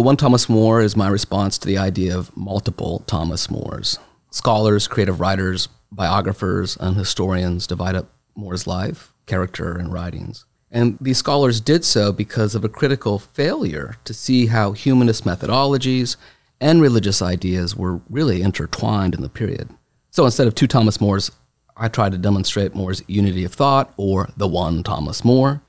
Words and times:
The 0.00 0.06
one 0.06 0.16
Thomas 0.16 0.48
More 0.48 0.80
is 0.80 0.96
my 0.96 1.08
response 1.08 1.58
to 1.58 1.66
the 1.66 1.76
idea 1.76 2.16
of 2.16 2.34
multiple 2.34 3.04
Thomas 3.06 3.50
Mores. 3.50 3.98
Scholars, 4.30 4.88
creative 4.88 5.20
writers, 5.20 5.68
biographers, 5.92 6.74
and 6.80 6.96
historians 6.96 7.66
divide 7.66 7.94
up 7.94 8.10
More's 8.34 8.66
life, 8.66 9.12
character, 9.26 9.76
and 9.76 9.92
writings. 9.92 10.46
And 10.70 10.96
these 11.02 11.18
scholars 11.18 11.60
did 11.60 11.84
so 11.84 12.12
because 12.12 12.54
of 12.54 12.64
a 12.64 12.68
critical 12.70 13.18
failure 13.18 13.96
to 14.04 14.14
see 14.14 14.46
how 14.46 14.72
humanist 14.72 15.24
methodologies 15.24 16.16
and 16.62 16.80
religious 16.80 17.20
ideas 17.20 17.76
were 17.76 18.00
really 18.08 18.40
intertwined 18.40 19.14
in 19.14 19.20
the 19.20 19.28
period. 19.28 19.68
So 20.10 20.24
instead 20.24 20.46
of 20.46 20.54
two 20.54 20.66
Thomas 20.66 20.98
Mores, 20.98 21.30
I 21.76 21.88
tried 21.88 22.12
to 22.12 22.18
demonstrate 22.18 22.74
More's 22.74 23.02
unity 23.06 23.44
of 23.44 23.52
thought, 23.52 23.92
or 23.98 24.30
the 24.34 24.48
one 24.48 24.82
Thomas 24.82 25.26
More. 25.26 25.60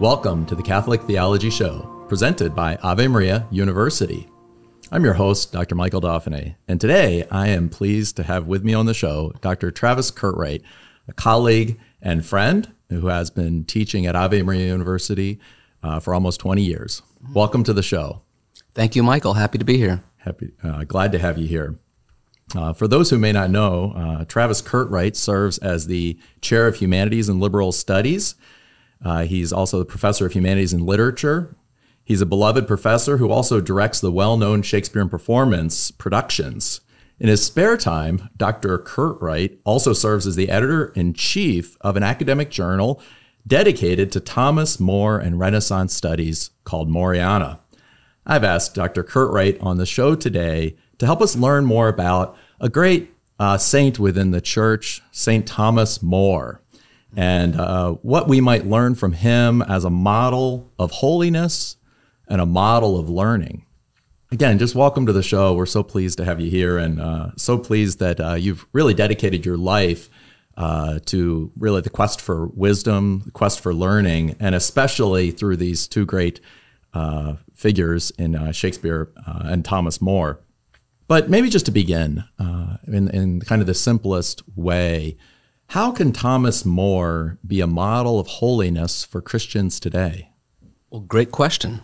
Welcome 0.00 0.44
to 0.46 0.54
the 0.54 0.62
Catholic 0.62 1.00
Theology 1.04 1.48
Show, 1.48 2.04
presented 2.06 2.54
by 2.54 2.76
Ave 2.82 3.08
Maria 3.08 3.46
University. 3.50 4.28
I'm 4.92 5.02
your 5.02 5.14
host, 5.14 5.52
Dr. 5.52 5.74
Michael 5.74 6.02
Dauphinais, 6.02 6.54
and 6.68 6.78
today 6.78 7.26
I 7.30 7.48
am 7.48 7.70
pleased 7.70 8.14
to 8.16 8.22
have 8.22 8.46
with 8.46 8.62
me 8.62 8.74
on 8.74 8.84
the 8.84 8.92
show 8.92 9.32
Dr. 9.40 9.70
Travis 9.70 10.10
Curtright, 10.10 10.60
a 11.08 11.14
colleague 11.14 11.80
and 12.02 12.26
friend 12.26 12.70
who 12.90 13.06
has 13.06 13.30
been 13.30 13.64
teaching 13.64 14.04
at 14.04 14.14
Ave 14.14 14.42
Maria 14.42 14.66
University 14.66 15.40
uh, 15.82 15.98
for 15.98 16.12
almost 16.12 16.40
20 16.40 16.62
years. 16.62 17.00
Welcome 17.32 17.64
to 17.64 17.72
the 17.72 17.82
show. 17.82 18.20
Thank 18.74 18.96
you, 18.96 19.02
Michael. 19.02 19.32
Happy 19.32 19.56
to 19.56 19.64
be 19.64 19.78
here. 19.78 20.04
Happy, 20.18 20.52
uh, 20.62 20.84
glad 20.84 21.10
to 21.12 21.18
have 21.18 21.38
you 21.38 21.48
here. 21.48 21.78
Uh, 22.54 22.74
for 22.74 22.86
those 22.86 23.08
who 23.08 23.16
may 23.16 23.32
not 23.32 23.48
know, 23.48 23.94
uh, 23.96 24.26
Travis 24.26 24.60
Curtright 24.60 25.16
serves 25.16 25.56
as 25.56 25.86
the 25.86 26.18
Chair 26.42 26.66
of 26.66 26.76
Humanities 26.76 27.30
and 27.30 27.40
Liberal 27.40 27.72
Studies 27.72 28.34
uh, 29.04 29.24
he's 29.24 29.52
also 29.52 29.78
the 29.78 29.84
professor 29.84 30.26
of 30.26 30.32
humanities 30.32 30.72
and 30.72 30.84
literature. 30.84 31.56
He's 32.04 32.20
a 32.20 32.26
beloved 32.26 32.66
professor 32.66 33.16
who 33.16 33.30
also 33.30 33.60
directs 33.60 34.00
the 34.00 34.12
well 34.12 34.36
known 34.36 34.62
Shakespearean 34.62 35.08
performance 35.08 35.90
productions. 35.90 36.80
In 37.18 37.28
his 37.28 37.44
spare 37.44 37.76
time, 37.76 38.28
Dr. 38.36 38.78
Curtright 38.78 39.58
also 39.64 39.92
serves 39.92 40.26
as 40.26 40.36
the 40.36 40.50
editor 40.50 40.92
in 40.94 41.14
chief 41.14 41.76
of 41.80 41.96
an 41.96 42.02
academic 42.02 42.50
journal 42.50 43.00
dedicated 43.46 44.12
to 44.12 44.20
Thomas 44.20 44.78
More 44.78 45.18
and 45.18 45.38
Renaissance 45.38 45.94
studies 45.94 46.50
called 46.64 46.90
Moreana. 46.90 47.60
I've 48.26 48.44
asked 48.44 48.74
Dr. 48.74 49.02
Curtright 49.02 49.62
on 49.62 49.78
the 49.78 49.86
show 49.86 50.14
today 50.14 50.76
to 50.98 51.06
help 51.06 51.22
us 51.22 51.36
learn 51.36 51.64
more 51.64 51.88
about 51.88 52.36
a 52.60 52.68
great 52.68 53.14
uh, 53.38 53.56
saint 53.56 53.98
within 53.98 54.30
the 54.30 54.40
church, 54.40 55.02
St. 55.12 55.46
Thomas 55.46 56.02
More 56.02 56.60
and 57.16 57.58
uh, 57.58 57.92
what 58.02 58.28
we 58.28 58.42
might 58.42 58.66
learn 58.66 58.94
from 58.94 59.14
him 59.14 59.62
as 59.62 59.84
a 59.84 59.90
model 59.90 60.70
of 60.78 60.90
holiness 60.90 61.76
and 62.28 62.42
a 62.42 62.46
model 62.46 63.00
of 63.00 63.08
learning. 63.08 63.64
Again, 64.30 64.58
just 64.58 64.74
welcome 64.74 65.06
to 65.06 65.12
the 65.14 65.22
show. 65.22 65.54
We're 65.54 65.64
so 65.64 65.82
pleased 65.82 66.18
to 66.18 66.26
have 66.26 66.40
you 66.40 66.50
here 66.50 66.76
and 66.76 67.00
uh, 67.00 67.30
so 67.36 67.56
pleased 67.56 68.00
that 68.00 68.20
uh, 68.20 68.34
you've 68.34 68.66
really 68.72 68.92
dedicated 68.92 69.46
your 69.46 69.56
life 69.56 70.10
uh, 70.58 70.98
to 71.06 71.50
really 71.56 71.80
the 71.80 71.90
quest 71.90 72.20
for 72.20 72.48
wisdom, 72.48 73.22
the 73.24 73.30
quest 73.30 73.60
for 73.60 73.72
learning, 73.72 74.36
and 74.38 74.54
especially 74.54 75.30
through 75.30 75.56
these 75.56 75.88
two 75.88 76.04
great 76.04 76.40
uh, 76.92 77.34
figures 77.54 78.10
in 78.18 78.34
uh, 78.34 78.52
Shakespeare 78.52 79.10
and 79.26 79.64
Thomas 79.64 80.02
More. 80.02 80.40
But 81.08 81.30
maybe 81.30 81.48
just 81.48 81.66
to 81.66 81.72
begin, 81.72 82.24
in, 82.38 83.08
in 83.10 83.40
kind 83.40 83.60
of 83.60 83.66
the 83.66 83.74
simplest 83.74 84.42
way, 84.56 85.16
how 85.68 85.92
can 85.92 86.12
Thomas 86.12 86.64
More 86.64 87.38
be 87.46 87.60
a 87.60 87.66
model 87.66 88.18
of 88.20 88.26
holiness 88.26 89.04
for 89.04 89.20
Christians 89.20 89.80
today? 89.80 90.30
Well, 90.90 91.00
great 91.00 91.32
question. 91.32 91.80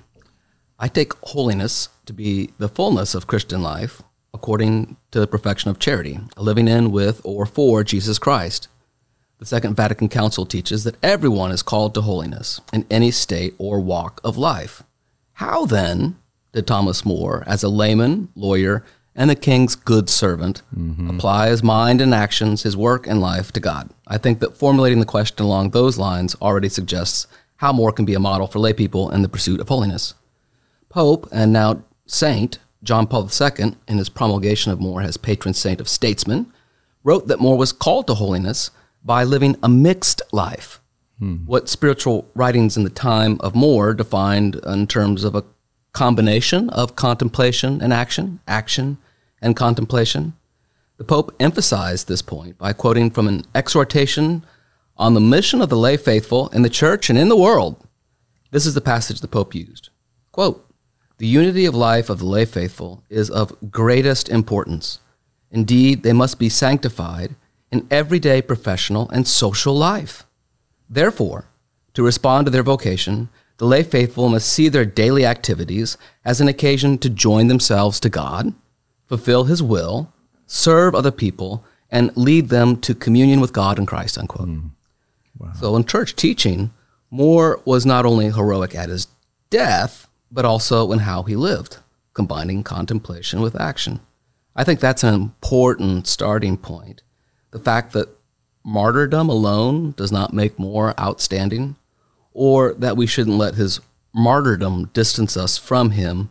I 0.79 0.89
take 0.89 1.13
holiness 1.23 1.89
to 2.07 2.13
be 2.13 2.51
the 2.59 2.69
fullness 2.69 3.15
of 3.15 3.27
Christian 3.27 3.63
life 3.63 4.03
according 4.35 4.97
to 5.11 5.21
the 5.21 5.27
perfection 5.27 5.71
of 5.71 5.79
charity, 5.79 6.19
living 6.37 6.69
in, 6.69 6.91
with, 6.91 7.21
or 7.25 7.45
for 7.45 7.85
Jesus 7.85 8.19
Christ. 8.19 8.69
The 9.39 9.47
Second 9.47 9.77
Vatican 9.77 10.09
Council 10.09 10.47
teaches 10.47 10.85
that 10.85 10.97
everyone 11.03 11.51
is 11.51 11.63
called 11.63 11.95
to 11.95 12.01
holiness 12.01 12.61
in 12.73 12.87
any 12.91 13.11
state 13.11 13.55
or 13.59 13.81
walk 13.81 14.21
of 14.25 14.39
life. 14.39 14.85
How 15.35 15.67
then 15.67 16.17
did 16.53 16.67
Thomas 16.67 17.05
More, 17.05 17.43
as 17.47 17.63
a 17.63 17.69
layman, 17.69 18.29
lawyer, 18.35 18.85
and 19.15 19.29
the 19.29 19.35
king's 19.35 19.75
good 19.75 20.09
servant 20.09 20.63
mm-hmm. 20.77 21.11
apply 21.11 21.49
his 21.49 21.63
mind 21.63 22.01
and 22.01 22.15
actions, 22.15 22.63
his 22.63 22.77
work 22.77 23.07
and 23.07 23.21
life 23.21 23.53
to 23.53 23.61
God. 23.61 23.91
I 24.07 24.19
think 24.19 24.41
that 24.41 24.57
formulating 24.57 25.01
the 25.01 25.07
question 25.07 25.45
along 25.45 25.71
those 25.71 25.99
lines 25.99 26.35
already 26.41 26.69
suggests 26.69 27.27
how 27.57 27.73
More 27.73 27.93
can 27.93 28.05
be 28.05 28.15
a 28.15 28.21
model 28.21 28.47
for 28.47 28.59
lay 28.59 28.73
people 28.73 29.11
in 29.11 29.23
the 29.23 29.29
pursuit 29.29 29.61
of 29.61 29.69
holiness. 29.69 30.15
Pope 30.89 31.29
and 31.31 31.53
now 31.53 31.85
Saint 32.07 32.59
John 32.83 33.07
Paul 33.07 33.31
II, 33.41 33.77
in 33.87 33.99
his 33.99 34.09
promulgation 34.09 34.73
of 34.73 34.81
More 34.81 35.03
as 35.03 35.17
patron 35.17 35.55
saint 35.55 35.81
of 35.81 35.89
statesmen, 35.89 36.53
wrote 37.05 37.29
that 37.29 37.41
More 37.41 37.57
was 37.57 37.73
called 37.73 38.07
to 38.09 38.15
holiness 38.15 38.71
by 39.05 39.25
living 39.25 39.57
a 39.63 39.69
mixed 39.69 40.23
life. 40.33 40.81
Hmm. 41.19 41.37
What 41.47 41.69
spiritual 41.69 42.29
writings 42.35 42.77
in 42.77 42.85
the 42.85 42.91
time 42.91 43.37
of 43.41 43.55
More 43.55 43.95
defined 43.95 44.57
in 44.67 44.87
terms 44.87 45.23
of 45.25 45.35
a 45.35 45.45
combination 45.93 46.71
of 46.71 46.97
contemplation 46.97 47.81
and 47.83 47.93
action, 47.93 48.41
action 48.47 48.99
and 49.41 49.57
contemplation. 49.57 50.35
The 50.97 51.05
Pope 51.05 51.35
emphasized 51.41 52.09
this 52.09 52.23
point 52.23 52.59
by 52.59 52.73
quoting 52.73 53.11
from 53.11 53.29
an 53.29 53.45
exhortation 53.55 54.45
on 54.97 55.15
the 55.15 55.21
mission 55.21 55.61
of 55.61 55.69
the 55.69 55.77
lay 55.77 55.97
faithful 55.97 56.49
in 56.49 56.63
the 56.63 56.71
church 56.71 57.11
and 57.11 57.19
in 57.19 57.29
the 57.29 57.37
world. 57.37 57.87
This 58.51 58.67
is 58.67 58.75
the 58.75 58.81
passage 58.81 59.21
the 59.21 59.29
Pope 59.29 59.55
used. 59.55 59.91
Quote, 60.31 60.69
the 61.19 61.27
unity 61.27 61.67
of 61.67 61.75
life 61.75 62.11
of 62.11 62.19
the 62.19 62.27
lay 62.27 62.45
faithful 62.45 63.05
is 63.09 63.31
of 63.31 63.71
greatest 63.71 64.29
importance. 64.29 64.99
Indeed, 65.51 66.03
they 66.03 66.13
must 66.13 66.39
be 66.39 66.49
sanctified 66.49 67.37
in 67.71 67.87
everyday 67.91 68.43
professional 68.43 69.09
and 69.11 69.27
social 69.27 69.75
life. 69.75 70.25
Therefore, 70.89 71.47
to 71.95 72.03
respond 72.03 72.47
to 72.47 72.51
their 72.51 72.63
vocation, 72.63 73.29
the 73.63 73.69
lay 73.69 73.85
faithful 73.85 74.29
must 74.29 74.53
see 74.53 74.69
their 74.69 74.85
daily 74.85 75.25
activities 75.25 75.97
as 76.25 76.41
an 76.41 76.49
occasion 76.49 76.99
to 76.99 77.09
join 77.09 77.47
themselves 77.47 78.01
to 78.01 78.09
God, 78.09 78.53
fulfill 79.07 79.45
His 79.45 79.63
will, 79.63 80.13
serve 80.49 80.97
other 80.97 81.13
people, 81.13 81.65
and 81.89 82.11
lead 82.17 82.49
them 82.49 82.77
to 82.79 82.93
communion 82.93 83.41
with 83.41 83.53
God 83.53 83.79
and 83.79 83.87
Christ. 83.87 84.19
Unquote. 84.19 84.49
Mm. 84.49 84.71
Wow. 85.39 85.53
So 85.61 85.77
in 85.77 85.85
church 85.85 86.17
teaching, 86.17 86.73
More 87.09 87.63
was 87.65 87.87
not 87.87 88.05
only 88.05 88.33
heroic 88.33 88.75
at 88.75 88.89
his 88.89 89.07
death, 89.49 90.09
but 90.33 90.45
also 90.45 90.91
in 90.91 90.99
how 90.99 91.23
he 91.23 91.37
lived, 91.37 91.77
combining 92.15 92.65
contemplation 92.65 93.41
with 93.43 93.61
action. 93.61 94.01
I 94.57 94.65
think 94.65 94.81
that's 94.81 95.05
an 95.05 95.15
important 95.15 96.09
starting 96.09 96.57
point. 96.57 97.03
The 97.53 97.61
fact 97.61 97.93
that 97.93 98.09
martyrdom 98.65 99.29
alone 99.29 99.95
does 99.97 100.11
not 100.11 100.35
make 100.35 100.59
More 100.59 100.99
outstanding 100.99 101.77
or 102.33 102.75
that 102.75 102.97
we 102.97 103.07
shouldn't 103.07 103.37
let 103.37 103.55
his 103.55 103.81
martyrdom 104.15 104.91
distance 104.93 105.37
us 105.37 105.57
from 105.59 105.91
him, 105.91 106.31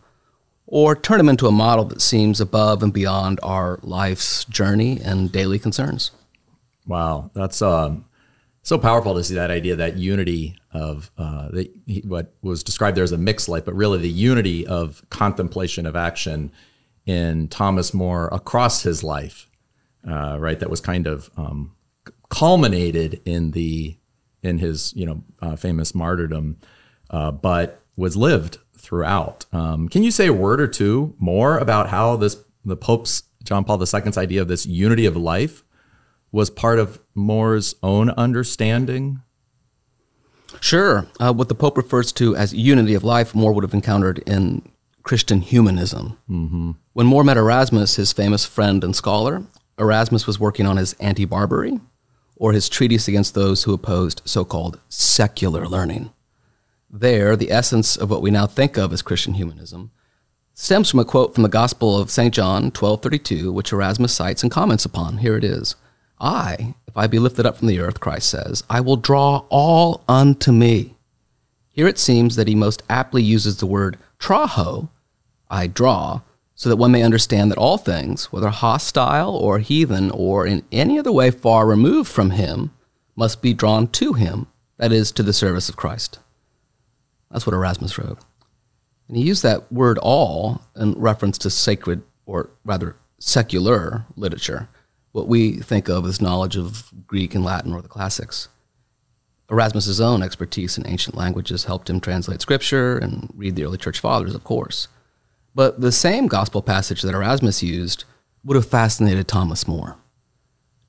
or 0.68 0.96
turn 0.96 1.20
him 1.20 1.30
into 1.30 1.48
a 1.48 1.52
model 1.52 1.86
that 1.86 2.02
seems 2.02 2.40
above 2.40 2.82
and 2.82 2.94
beyond 2.94 3.40
our 3.44 3.80
life's 3.82 4.46
journey 4.46 5.00
and 5.04 5.32
daily 5.32 5.60
concerns. 5.60 6.12
Wow, 6.88 7.30
that's 7.34 7.62
um, 7.62 8.06
so 8.62 8.78
powerful 8.78 9.16
to 9.16 9.24
see 9.24 9.36
that 9.36 9.52
idea, 9.52 9.76
that 9.76 9.98
unity 9.98 10.56
of 10.72 11.12
uh, 11.18 11.50
the, 11.50 11.72
what 12.06 12.34
was 12.42 12.64
described 12.64 12.96
there 12.96 13.04
as 13.04 13.12
a 13.12 13.18
mixed 13.18 13.50
life, 13.50 13.66
but 13.66 13.76
really 13.76 14.00
the 14.00 14.10
unity 14.10 14.66
of 14.66 15.04
contemplation 15.10 15.86
of 15.86 15.96
action 15.96 16.52
in 17.06 17.48
Thomas 17.48 17.94
More 17.94 18.28
across 18.32 18.84
his 18.84 19.04
life, 19.04 19.50
uh, 20.08 20.38
right? 20.40 20.60
That 20.60 20.70
was 20.70 20.80
kind 20.80 21.08
of 21.08 21.30
um, 21.36 21.76
culminated 22.30 23.22
in 23.26 23.52
the 23.52 23.98
in 24.44 24.58
his 24.58 24.94
you 24.96 25.06
know 25.06 25.24
uh, 25.42 25.56
famous 25.56 25.94
martyrdom, 25.94 26.58
uh, 27.10 27.32
but 27.32 27.82
was 27.96 28.16
lived 28.16 28.58
throughout. 28.78 29.46
Um, 29.54 29.88
can 29.88 30.04
you 30.04 30.12
say 30.12 30.28
a 30.28 30.34
word 30.34 30.60
or 30.60 30.68
two 30.68 31.16
more 31.20 31.58
about 31.58 31.90
how 31.90 32.16
this 32.16 32.38
the 32.66 32.78
Pope's 32.78 33.24
John 33.44 33.64
Paul 33.64 33.80
II's 33.80 34.18
idea 34.18 34.42
of 34.42 34.48
this 34.48 34.66
unity 34.66 35.06
of 35.06 35.16
life 35.16 35.64
was 36.32 36.50
part 36.50 36.80
of 36.80 37.00
More's 37.16 37.76
own 37.84 38.10
understanding? 38.12 39.22
Sure. 40.60 41.08
Uh, 41.20 41.34
what 41.34 41.50
the 41.50 41.56
Pope 41.56 41.78
refers 41.78 42.12
to 42.14 42.36
as 42.36 42.54
unity 42.54 42.94
of 42.94 43.04
life, 43.04 43.34
More 43.34 43.54
would 43.54 43.64
have 43.64 43.74
encountered 43.74 44.20
in 44.20 44.62
Christian 45.04 45.42
humanism. 45.42 46.18
Mm-hmm. 46.30 46.72
When 46.94 47.06
More 47.08 47.24
met 47.24 47.38
Erasmus, 47.38 47.96
his 47.96 48.14
famous 48.14 48.46
friend 48.46 48.84
and 48.84 48.96
scholar, 48.96 49.44
Erasmus 49.80 50.28
was 50.28 50.40
working 50.40 50.66
on 50.66 50.78
his 50.78 50.94
Antibarbari, 50.96 51.82
or 52.42 52.54
his 52.54 52.68
treatise 52.68 53.08
against 53.08 53.36
those 53.36 53.64
who 53.64 53.74
opposed 53.74 54.20
so 54.26 54.44
called 54.44 54.80
secular 54.90 55.68
learning. 55.68 56.12
There, 56.90 57.36
the 57.36 57.52
essence 57.52 57.96
of 57.96 58.10
what 58.10 58.24
we 58.24 58.32
now 58.32 58.48
think 58.48 58.78
of 58.78 58.92
as 58.92 59.04
Christian 59.04 59.36
humanism 59.36 59.92
stems 60.56 60.90
from 60.90 61.02
a 61.02 61.06
quote 61.06 61.36
from 61.36 61.44
the 61.44 61.50
Gospel 61.50 62.00
of 62.00 62.10
St. 62.10 62.34
John 62.34 62.72
12:32, 62.72 63.54
which 63.54 63.72
Erasmus 63.72 64.12
cites 64.12 64.42
and 64.42 64.52
comments 64.52 64.86
upon. 64.86 65.20
Here 65.20 65.38
it 65.38 65.44
is. 65.44 65.76
I, 66.20 66.74
if 66.88 66.98
I 66.98 67.06
be 67.06 67.20
lifted 67.20 67.46
up 67.46 67.58
from 67.58 67.68
the 67.68 67.80
earth, 67.80 68.00
Christ 68.00 68.32
says, 68.32 68.64
I 68.68 68.82
will 68.82 68.98
draw 68.98 69.46
all 69.50 70.04
unto 70.08 70.52
me. 70.52 70.96
Here 71.70 71.88
it 71.88 72.00
seems 72.00 72.38
that 72.38 72.48
he 72.48 72.56
most 72.56 72.82
aptly 72.90 73.22
uses 73.22 73.58
the 73.58 73.68
word 73.68 74.00
traho, 74.20 74.90
I 75.48 75.68
draw, 75.68 76.22
so 76.62 76.70
that 76.70 76.76
one 76.76 76.92
may 76.92 77.02
understand 77.02 77.50
that 77.50 77.58
all 77.58 77.80
things, 77.80 78.26
whether 78.26 78.50
hostile 78.50 79.36
or 79.36 79.58
heathen 79.58 80.12
or 80.12 80.46
in 80.46 80.64
any 80.72 81.00
other 81.00 81.12
way 81.12 81.32
far 81.32 81.66
removed 81.66 82.08
from 82.08 82.30
him, 82.30 82.70
must 83.16 83.42
be 83.42 83.52
drawn 83.52 83.88
to 83.88 84.14
him, 84.14 84.46
that 84.78 84.92
is, 84.92 85.12
to 85.12 85.24
the 85.24 85.34
service 85.34 85.70
of 85.70 85.76
Christ. 85.76 86.20
That's 87.32 87.48
what 87.48 87.56
Erasmus 87.56 87.98
wrote. 87.98 88.20
And 89.08 89.18
he 89.18 89.24
used 89.24 89.42
that 89.42 89.72
word 89.72 89.98
all 90.04 90.62
in 90.76 90.92
reference 90.92 91.40
to 91.40 91.50
sacred, 91.50 92.04
or 92.28 92.52
rather 92.64 92.96
secular 93.18 94.06
literature, 94.16 94.70
what 95.14 95.28
we 95.28 95.54
think 95.54 95.90
of 95.90 96.06
as 96.06 96.22
knowledge 96.22 96.58
of 96.58 96.92
Greek 97.08 97.34
and 97.34 97.44
Latin 97.44 97.74
or 97.74 97.82
the 97.82 97.88
classics. 97.88 98.50
Erasmus's 99.50 100.00
own 100.00 100.22
expertise 100.22 100.78
in 100.78 100.86
ancient 100.86 101.18
languages 101.18 101.66
helped 101.66 101.90
him 101.90 102.00
translate 102.00 102.40
scripture 102.40 103.00
and 103.00 103.32
read 103.36 103.56
the 103.56 103.64
early 103.64 103.80
church 103.80 104.00
fathers, 104.00 104.36
of 104.36 104.44
course. 104.44 104.88
But 105.54 105.82
the 105.82 105.92
same 105.92 106.28
gospel 106.28 106.62
passage 106.62 107.02
that 107.02 107.14
Erasmus 107.14 107.62
used 107.62 108.06
would 108.44 108.56
have 108.56 108.68
fascinated 108.68 109.28
Thomas 109.28 109.68
More, 109.68 109.98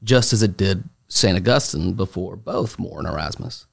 just 0.02 0.32
as 0.32 0.42
it 0.42 0.56
did 0.56 0.88
St. 1.08 1.36
Augustine 1.36 1.94
before 1.94 2.36
both 2.36 2.78
More 2.78 2.98
and 2.98 3.08
Erasmus. 3.08 3.66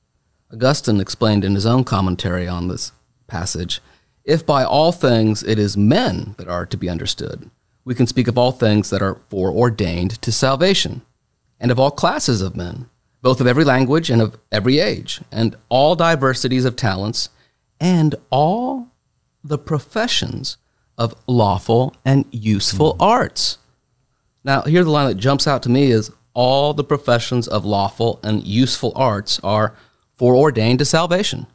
Augustine 0.51 1.00
explained 1.00 1.45
in 1.45 1.53
his 1.53 1.65
own 1.65 1.83
commentary 1.83 2.47
on 2.47 2.68
this 2.68 2.91
passage 3.27 3.81
if 4.30 4.45
by 4.45 4.63
all 4.63 4.91
things 4.91 5.41
it 5.41 5.57
is 5.57 5.75
men 5.75 6.36
that 6.38 6.47
are 6.47 6.65
to 6.65 6.77
be 6.77 6.88
understood, 6.88 7.50
we 7.83 7.95
can 7.95 8.06
speak 8.06 8.27
of 8.27 8.38
all 8.38 8.51
things 8.51 8.91
that 8.91 9.01
are 9.01 9.21
foreordained 9.30 10.21
to 10.21 10.31
salvation, 10.31 11.01
and 11.59 11.71
of 11.71 11.80
all 11.80 11.89
classes 11.89 12.39
of 12.41 12.56
men, 12.56 12.89
both 13.24 13.41
of 13.41 13.47
every 13.47 13.63
language 13.63 14.12
and 14.12 14.21
of 14.21 14.38
every 14.51 14.77
age, 14.77 15.21
and 15.31 15.56
all 15.69 15.95
diversities 15.95 16.65
of 16.65 16.75
talents, 16.75 17.30
and 17.80 18.13
all 18.30 18.89
the 19.44 19.57
professions 19.57 20.57
of 21.00 21.16
lawful 21.25 21.96
and 22.06 22.25
useful 22.30 22.94
mm. 22.94 22.98
arts. 23.00 23.57
Now, 24.44 24.62
here 24.62 24.84
the 24.84 24.92
line 24.92 25.07
that 25.07 25.16
jumps 25.16 25.48
out 25.48 25.63
to 25.63 25.69
me 25.69 25.90
is 25.90 26.12
all 26.34 26.74
the 26.74 26.84
professions 26.84 27.48
of 27.48 27.66
lawful 27.66 28.19
and 28.22 28.46
useful 28.46 28.94
arts 28.96 29.40
are 29.44 29.75
foreordained 30.16 30.80
to 30.80 30.86
salvation, 30.86 31.48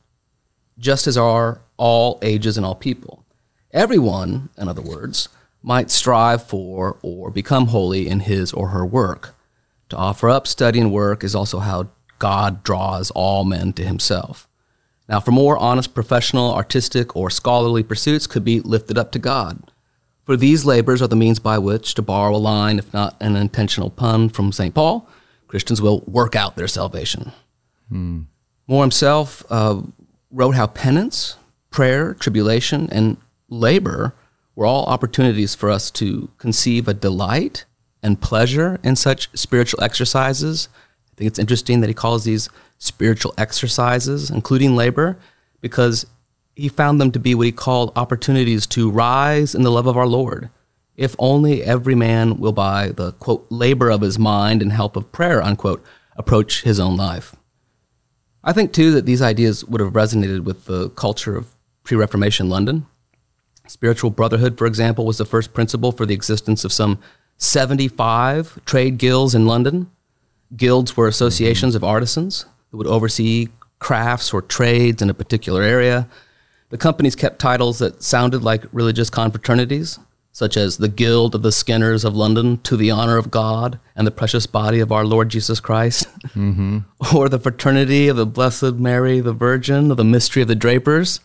just 0.79 1.07
as 1.07 1.17
are 1.17 1.61
all 1.77 2.19
ages 2.23 2.57
and 2.57 2.67
all 2.67 2.75
people. 2.75 3.25
Everyone, 3.73 4.49
in 4.57 4.69
other 4.69 4.83
words, 4.83 5.29
might 5.63 5.91
strive 5.91 6.43
for 6.43 6.99
or 7.03 7.31
become 7.31 7.69
holy 7.69 8.09
in 8.09 8.21
his 8.21 8.53
or 8.53 8.69
her 8.69 8.85
work. 8.85 9.35
To 9.91 9.97
offer 9.97 10.31
up 10.31 10.47
study 10.47 10.81
and 10.81 10.93
work 10.93 11.23
is 11.23 11.35
also 11.35 11.59
how 11.59 11.89
God 12.19 12.63
draws 12.63 13.11
all 13.11 13.45
men 13.45 13.73
to 13.75 13.85
himself. 13.85 14.49
Now, 15.09 15.21
for 15.21 15.33
more 15.33 15.59
honest 15.59 15.95
professional, 15.95 16.55
artistic, 16.55 17.15
or 17.15 17.31
scholarly 17.31 17.83
pursuits 17.83 18.27
could 18.27 18.45
be 18.45 18.61
lifted 18.61 18.97
up 18.97 19.13
to 19.13 19.19
God. 19.19 19.71
For 20.25 20.37
these 20.37 20.65
labors 20.65 21.03
are 21.03 21.09
the 21.09 21.17
means 21.17 21.39
by 21.39 21.59
which, 21.59 21.95
to 21.95 22.03
borrow 22.03 22.35
a 22.35 22.39
line, 22.39 22.79
if 22.79 22.93
not 22.95 23.17
an 23.21 23.37
intentional 23.37 23.91
pun 23.91 24.31
from 24.31 24.53
St. 24.53 24.75
Paul, 24.75 25.07
Christians 25.47 25.83
will 25.83 26.01
work 26.07 26.35
out 26.35 26.57
their 26.57 26.69
salvation. 26.69 27.33
Hmm. 27.91 28.23
More 28.67 28.83
himself 28.83 29.45
uh, 29.51 29.83
wrote 30.31 30.55
how 30.55 30.67
penance, 30.67 31.37
prayer, 31.71 32.15
tribulation, 32.15 32.89
and 32.91 33.19
labor 33.51 34.15
were 34.57 34.65
all 34.65 34.87
opportunities 34.87 35.55
for 35.55 35.71
us 35.71 35.91
to 35.91 36.31
conceive 36.39 36.89
a 36.89 36.95
delight 36.95 37.67
and 38.03 38.21
pleasure 38.21 38.79
in 38.83 38.97
such 38.97 39.29
spiritual 39.37 39.83
exercises. 39.83 40.69
I 41.13 41.15
think 41.17 41.29
it's 41.29 41.39
interesting 41.39 41.81
that 41.81 41.89
he 41.89 41.95
calls 41.95 42.25
these 42.25 42.49
spiritual 42.79 43.35
exercises, 43.39 44.31
including 44.31 44.77
labor, 44.77 45.19
because 45.61 46.07
he 46.55 46.69
found 46.69 47.01
them 47.01 47.11
to 47.13 47.19
be 47.19 47.35
what 47.35 47.47
he 47.47 47.53
called 47.53 47.93
opportunities 47.97 48.67
to 48.69 48.91
rise 48.91 49.55
in 49.55 49.63
the 49.63 49.71
love 49.71 49.87
of 49.87 49.97
our 49.97 50.07
Lord. 50.07 50.51
If 50.97 51.17
only 51.19 51.65
every 51.65 51.95
man 51.95 52.39
will 52.39 52.53
by 52.53 52.89
the 52.89 53.13
quote 53.13 53.47
labor 53.51 53.91
of 53.91 54.03
his 54.03 54.19
mind 54.19 54.63
and 54.63 54.73
help 54.73 54.97
of 54.97 55.11
prayer 55.11 55.43
unquote 55.43 55.85
approach 56.17 56.63
his 56.63 56.79
own 56.79 56.97
life. 56.97 57.35
I 58.45 58.53
think 58.53 58.73
too 58.73 58.93
that 58.93 59.07
these 59.07 59.23
ideas 59.23 59.65
would 59.65 59.81
have 59.81 59.95
resonated 59.95 60.45
with 60.45 60.67
the 60.67 60.91
culture 60.91 61.37
of 61.37 61.55
pre-Reformation 61.83 62.49
London. 62.49 62.87
Spiritual 63.67 64.11
brotherhood, 64.11 64.59
for 64.59 64.67
example, 64.67 65.07
was 65.07 65.19
the 65.19 65.25
first 65.25 65.55
principle 65.55 65.91
for 65.91 66.07
the 66.07 66.15
existence 66.15 66.65
of 66.65 66.73
some 66.73 66.99
75 67.39 68.65
trade 68.65 68.99
guilds 68.99 69.35
in 69.35 69.47
London. 69.47 69.91
Guilds 70.55 70.97
were 70.97 71.09
associations 71.09 71.75
of 71.75 71.83
artisans 71.83 72.45
who 72.75 72.79
would 72.79 72.89
oversee 72.89 73.47
crafts 73.79 74.35
or 74.35 74.43
trades 74.43 75.01
in 75.01 75.09
a 75.09 75.15
particular 75.15 75.63
area. 75.63 76.09
The 76.71 76.77
companies 76.77 77.15
kept 77.15 77.39
titles 77.39 77.79
that 77.79 78.03
sounded 78.03 78.43
like 78.43 78.65
religious 78.73 79.11
confraternities, 79.11 80.01
such 80.33 80.57
as 80.57 80.77
the 80.77 80.89
Guild 80.89 81.37
of 81.37 81.43
the 81.43 81.53
Skinners 81.53 82.05
of 82.05 82.17
London 82.17 82.59
to 82.63 82.77
the 82.77 82.91
honor 82.91 83.17
of 83.17 83.31
God 83.31 83.79
and 83.95 84.05
the 84.05 84.11
precious 84.11 84.49
body 84.49 84.81
of 84.81 84.91
our 84.91 85.05
Lord 85.05 85.29
Jesus 85.29 85.61
Christ, 85.61 86.09
mm-hmm. 86.31 86.79
or 87.17 87.29
the 87.29 87.39
Fraternity 87.39 88.09
of 88.09 88.17
the 88.17 88.27
Blessed 88.27 88.75
Mary 88.75 89.21
the 89.21 89.33
Virgin, 89.33 89.93
of 89.93 89.97
the 89.97 90.03
Mystery 90.03 90.43
of 90.43 90.49
the 90.49 90.57
Drapers, 90.57 91.21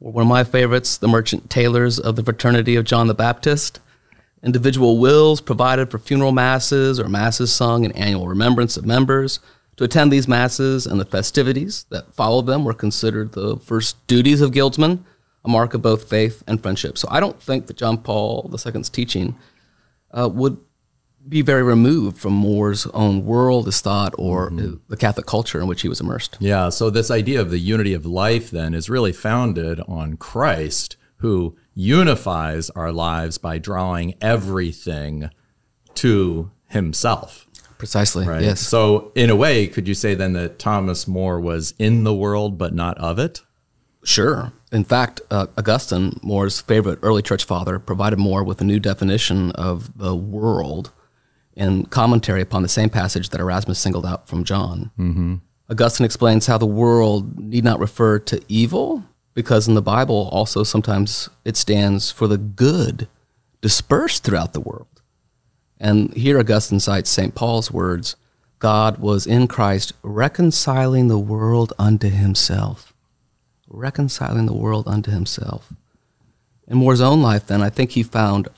or 0.00 0.12
one 0.12 0.24
of 0.24 0.28
my 0.28 0.44
favorites, 0.44 0.98
the 0.98 1.08
Merchant 1.08 1.48
Tailors 1.48 1.98
of 1.98 2.14
the 2.14 2.22
Fraternity 2.22 2.76
of 2.76 2.84
John 2.84 3.06
the 3.06 3.14
Baptist. 3.14 3.80
Individual 4.42 4.98
wills 4.98 5.40
provided 5.40 5.90
for 5.90 5.98
funeral 5.98 6.32
masses 6.32 7.00
or 7.00 7.08
masses 7.08 7.50
sung 7.54 7.84
in 7.86 7.92
annual 7.92 8.28
remembrance 8.28 8.76
of 8.76 8.84
members. 8.84 9.40
To 9.76 9.84
attend 9.84 10.12
these 10.12 10.28
masses 10.28 10.86
and 10.86 11.00
the 11.00 11.04
festivities 11.04 11.84
that 11.90 12.14
followed 12.14 12.46
them 12.46 12.64
were 12.64 12.74
considered 12.74 13.32
the 13.32 13.56
first 13.56 14.06
duties 14.06 14.40
of 14.40 14.52
guildsmen 14.52 15.04
a 15.44 15.48
mark 15.48 15.74
of 15.74 15.82
both 15.82 16.08
faith 16.08 16.42
and 16.46 16.62
friendship. 16.62 16.96
So 16.96 17.06
I 17.10 17.20
don't 17.20 17.40
think 17.40 17.66
that 17.66 17.76
John 17.76 17.98
Paul 17.98 18.50
II's 18.52 18.88
teaching 18.88 19.36
uh, 20.10 20.28
would 20.32 20.58
be 21.28 21.42
very 21.42 21.62
removed 21.62 22.18
from 22.18 22.32
More's 22.34 22.86
own 22.88 23.24
world, 23.24 23.66
his 23.66 23.80
thought, 23.80 24.14
or 24.18 24.50
mm-hmm. 24.50 24.76
the 24.88 24.96
Catholic 24.96 25.26
culture 25.26 25.60
in 25.60 25.66
which 25.66 25.82
he 25.82 25.88
was 25.88 26.00
immersed. 26.00 26.36
Yeah, 26.38 26.68
so 26.68 26.90
this 26.90 27.10
idea 27.10 27.40
of 27.40 27.50
the 27.50 27.58
unity 27.58 27.94
of 27.94 28.04
life 28.04 28.50
then 28.50 28.74
is 28.74 28.90
really 28.90 29.12
founded 29.12 29.80
on 29.88 30.16
Christ, 30.16 30.96
who 31.16 31.56
unifies 31.74 32.70
our 32.70 32.92
lives 32.92 33.38
by 33.38 33.58
drawing 33.58 34.14
everything 34.20 35.30
to 35.94 36.50
himself. 36.68 37.43
Precisely. 37.84 38.26
Right. 38.26 38.40
Yes. 38.40 38.60
So, 38.60 39.12
in 39.14 39.28
a 39.28 39.36
way, 39.36 39.66
could 39.66 39.86
you 39.86 39.92
say 39.92 40.14
then 40.14 40.32
that 40.32 40.58
Thomas 40.58 41.06
More 41.06 41.38
was 41.38 41.74
in 41.78 42.02
the 42.04 42.14
world 42.14 42.56
but 42.56 42.72
not 42.72 42.96
of 42.96 43.18
it? 43.18 43.42
Sure. 44.04 44.54
In 44.72 44.84
fact, 44.84 45.20
uh, 45.30 45.48
Augustine, 45.58 46.18
More's 46.22 46.62
favorite 46.62 46.98
early 47.02 47.20
church 47.20 47.44
father, 47.44 47.78
provided 47.78 48.18
More 48.18 48.42
with 48.42 48.58
a 48.62 48.64
new 48.64 48.80
definition 48.80 49.50
of 49.50 49.98
the 49.98 50.16
world 50.16 50.92
in 51.56 51.84
commentary 51.84 52.40
upon 52.40 52.62
the 52.62 52.70
same 52.70 52.88
passage 52.88 53.28
that 53.28 53.40
Erasmus 53.40 53.78
singled 53.78 54.06
out 54.06 54.28
from 54.28 54.44
John. 54.44 54.90
Mm-hmm. 54.98 55.34
Augustine 55.68 56.06
explains 56.06 56.46
how 56.46 56.56
the 56.56 56.64
world 56.64 57.38
need 57.38 57.64
not 57.64 57.80
refer 57.80 58.18
to 58.20 58.40
evil, 58.48 59.04
because 59.34 59.68
in 59.68 59.74
the 59.74 59.82
Bible 59.82 60.30
also 60.32 60.62
sometimes 60.62 61.28
it 61.44 61.58
stands 61.58 62.10
for 62.10 62.28
the 62.28 62.38
good 62.38 63.08
dispersed 63.60 64.24
throughout 64.24 64.54
the 64.54 64.60
world. 64.60 64.93
And 65.84 66.12
here 66.14 66.40
Augustine 66.40 66.80
cites 66.80 67.10
St. 67.10 67.34
Paul's 67.36 67.70
words 67.70 68.16
God 68.58 68.98
was 68.98 69.24
in 69.24 69.46
Christ 69.46 69.92
reconciling 70.02 71.06
the 71.06 71.18
world 71.18 71.72
unto 71.78 72.08
himself 72.08 72.94
reconciling 73.74 74.46
the 74.46 74.54
world 74.54 74.86
unto 74.86 75.10
himself. 75.10 75.72
In 76.66 76.78
More's 76.78 77.00
own 77.00 77.20
life, 77.20 77.46
then, 77.46 77.62
I 77.62 77.70
think 77.70 77.90
he 77.90 78.02
found 78.02 78.48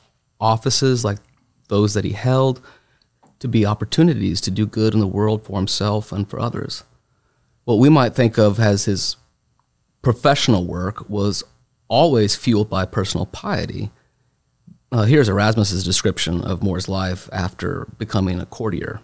offices 0.41 1.05
like 1.05 1.19
those 1.69 1.95
that 1.95 2.05
he 2.05 2.13
held 2.13 2.61
to 3.39 3.49
be 3.49 3.67
opportunities 3.67 4.41
to 4.43 4.51
do 4.51 4.67
good 4.67 4.95
in 4.95 5.01
the 5.01 5.07
world 5.07 5.45
for 5.45 5.59
himself 5.59 6.13
and 6.13 6.29
for 6.29 6.39
others. 6.39 6.85
What 7.65 7.79
we 7.79 7.89
might 7.89 8.15
think 8.15 8.39
of 8.39 8.61
as 8.61 8.85
his 8.85 9.17
professional 10.03 10.65
work 10.65 11.09
was 11.09 11.43
always 11.89 12.37
fueled 12.37 12.71
by 12.71 12.85
personal 12.85 13.27
piety. 13.27 13.91
Uh, 14.93 15.03
here's 15.03 15.29
Erasmus's 15.29 15.85
description 15.85 16.43
of 16.43 16.63
More's 16.63 16.89
life 16.89 17.29
after 17.33 17.87
becoming 17.99 18.41
a 18.41 18.47
courtier. 18.47 19.01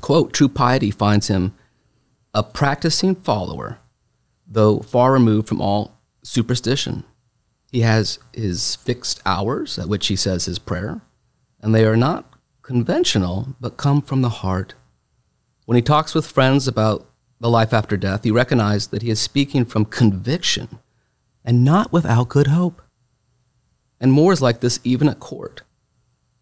Quote, 0.00 0.32
true 0.32 0.48
piety 0.48 0.90
finds 0.90 1.28
him 1.28 1.54
a 2.34 2.42
practicing 2.42 3.14
follower 3.14 3.78
though 4.48 4.80
far 4.80 5.12
removed 5.12 5.46
from 5.46 5.60
all 5.60 6.00
superstition. 6.22 7.04
He 7.70 7.80
has 7.80 8.18
his 8.32 8.76
fixed 8.76 9.20
hours 9.26 9.78
at 9.78 9.88
which 9.88 10.06
he 10.06 10.16
says 10.16 10.46
his 10.46 10.58
prayer, 10.58 11.02
and 11.60 11.74
they 11.74 11.84
are 11.84 11.96
not 11.96 12.32
conventional, 12.62 13.54
but 13.60 13.76
come 13.76 14.00
from 14.00 14.22
the 14.22 14.30
heart. 14.30 14.74
When 15.66 15.76
he 15.76 15.82
talks 15.82 16.14
with 16.14 16.26
friends 16.26 16.66
about 16.66 17.10
the 17.40 17.50
life 17.50 17.74
after 17.74 17.96
death, 17.96 18.24
he 18.24 18.30
recognize 18.30 18.88
that 18.88 19.02
he 19.02 19.10
is 19.10 19.20
speaking 19.20 19.66
from 19.66 19.84
conviction 19.84 20.78
and 21.44 21.64
not 21.64 21.92
without 21.92 22.30
good 22.30 22.46
hope. 22.46 22.80
And 24.00 24.12
more 24.12 24.32
is 24.32 24.42
like 24.42 24.60
this 24.60 24.80
even 24.84 25.08
at 25.08 25.20
court. 25.20 25.62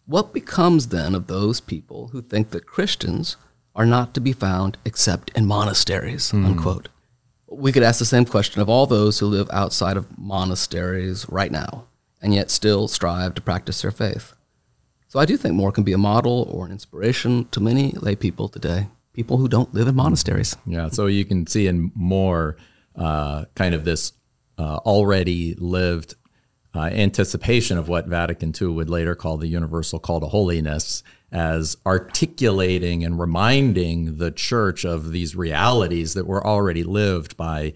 What 0.05 0.33
becomes 0.33 0.87
then 0.87 1.15
of 1.15 1.27
those 1.27 1.59
people 1.59 2.09
who 2.09 2.21
think 2.21 2.51
that 2.51 2.65
Christians 2.65 3.35
are 3.75 3.85
not 3.85 4.13
to 4.13 4.21
be 4.21 4.33
found 4.33 4.77
except 4.85 5.31
in 5.35 5.45
monasteries, 5.45 6.33
unquote. 6.33 6.89
We 7.49 7.71
could 7.71 7.83
ask 7.83 7.99
the 7.99 8.05
same 8.05 8.25
question 8.25 8.61
of 8.61 8.69
all 8.69 8.87
those 8.87 9.19
who 9.19 9.27
live 9.27 9.49
outside 9.51 9.97
of 9.97 10.17
monasteries 10.17 11.25
right 11.29 11.51
now 11.51 11.85
and 12.21 12.33
yet 12.33 12.49
still 12.49 12.87
strive 12.87 13.35
to 13.35 13.41
practice 13.41 13.81
their 13.81 13.91
faith. 13.91 14.33
So 15.07 15.19
I 15.19 15.25
do 15.25 15.37
think 15.37 15.55
More 15.55 15.71
can 15.71 15.83
be 15.83 15.93
a 15.93 15.97
model 15.97 16.49
or 16.51 16.65
an 16.65 16.71
inspiration 16.71 17.47
to 17.51 17.59
many 17.59 17.91
lay 17.91 18.15
people 18.15 18.49
today, 18.49 18.87
people 19.13 19.37
who 19.37 19.47
don't 19.47 19.73
live 19.73 19.87
in 19.87 19.95
monasteries. 19.95 20.57
Yeah, 20.65 20.89
so 20.89 21.05
you 21.05 21.23
can 21.23 21.47
see 21.47 21.67
in 21.67 21.91
More 21.95 22.57
uh, 22.95 23.45
kind 23.55 23.73
of 23.75 23.85
this 23.85 24.11
uh, 24.57 24.77
already 24.77 25.55
lived 25.55 26.15
uh, 26.75 26.81
anticipation 26.81 27.77
of 27.77 27.87
what 27.87 28.07
Vatican 28.07 28.53
II 28.59 28.67
would 28.69 28.89
later 28.89 29.15
call 29.15 29.37
the 29.37 29.47
universal 29.47 29.99
call 29.99 30.19
to 30.19 30.27
holiness 30.27 31.03
as 31.31 31.75
articulating 31.85 33.03
and 33.03 33.19
reminding 33.19 34.17
the 34.17 34.31
church 34.31 34.85
of 34.85 35.11
these 35.11 35.35
realities 35.35 36.13
that 36.13 36.25
were 36.25 36.45
already 36.45 36.83
lived 36.83 37.35
by 37.35 37.73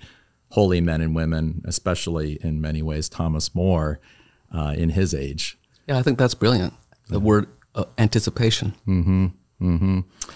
holy 0.50 0.82
men 0.82 1.02
and 1.02 1.16
women, 1.16 1.62
especially 1.66 2.38
in 2.42 2.62
many 2.62 2.82
ways 2.82 3.10
Thomas 3.10 3.54
More 3.56 4.00
uh, 4.54 4.74
in 4.78 4.90
his 4.90 5.14
age. 5.14 5.58
Yeah, 5.88 5.98
I 5.98 6.04
think 6.04 6.18
that's 6.18 6.36
brilliant. 6.36 6.74
The 7.10 7.20
word 7.20 7.48
uh, 7.76 7.86
anticipation. 7.98 8.74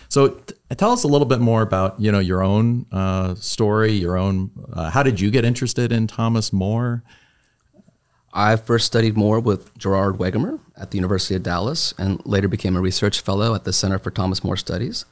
So 0.09 0.27
t- 0.29 0.53
tell 0.77 0.91
us 0.91 1.03
a 1.03 1.07
little 1.07 1.25
bit 1.25 1.39
more 1.39 1.62
about 1.62 2.00
you 2.00 2.12
know 2.12 2.19
your 2.19 2.43
own 2.43 2.85
uh, 2.91 3.35
story, 3.35 3.91
your 3.91 4.17
own. 4.17 4.51
Uh, 4.74 4.89
how 4.89 5.03
did 5.03 5.19
you 5.19 5.31
get 5.31 5.45
interested 5.45 5.91
in 5.91 6.07
Thomas 6.07 6.53
More? 6.53 7.03
I 8.37 8.57
first 8.57 8.85
studied 8.85 9.15
More 9.15 9.39
with 9.39 9.75
Gerard 9.77 10.15
Wegemer 10.15 10.59
at 10.75 10.91
the 10.91 10.97
University 10.97 11.35
of 11.35 11.43
Dallas 11.43 11.93
and 11.97 12.21
later 12.25 12.49
became 12.49 12.75
a 12.75 12.81
research 12.81 13.21
fellow 13.21 13.55
at 13.55 13.63
the 13.63 13.71
Center 13.71 13.97
for 13.97 14.11
Thomas 14.11 14.43
More 14.43 14.57
Studies. 14.57 15.05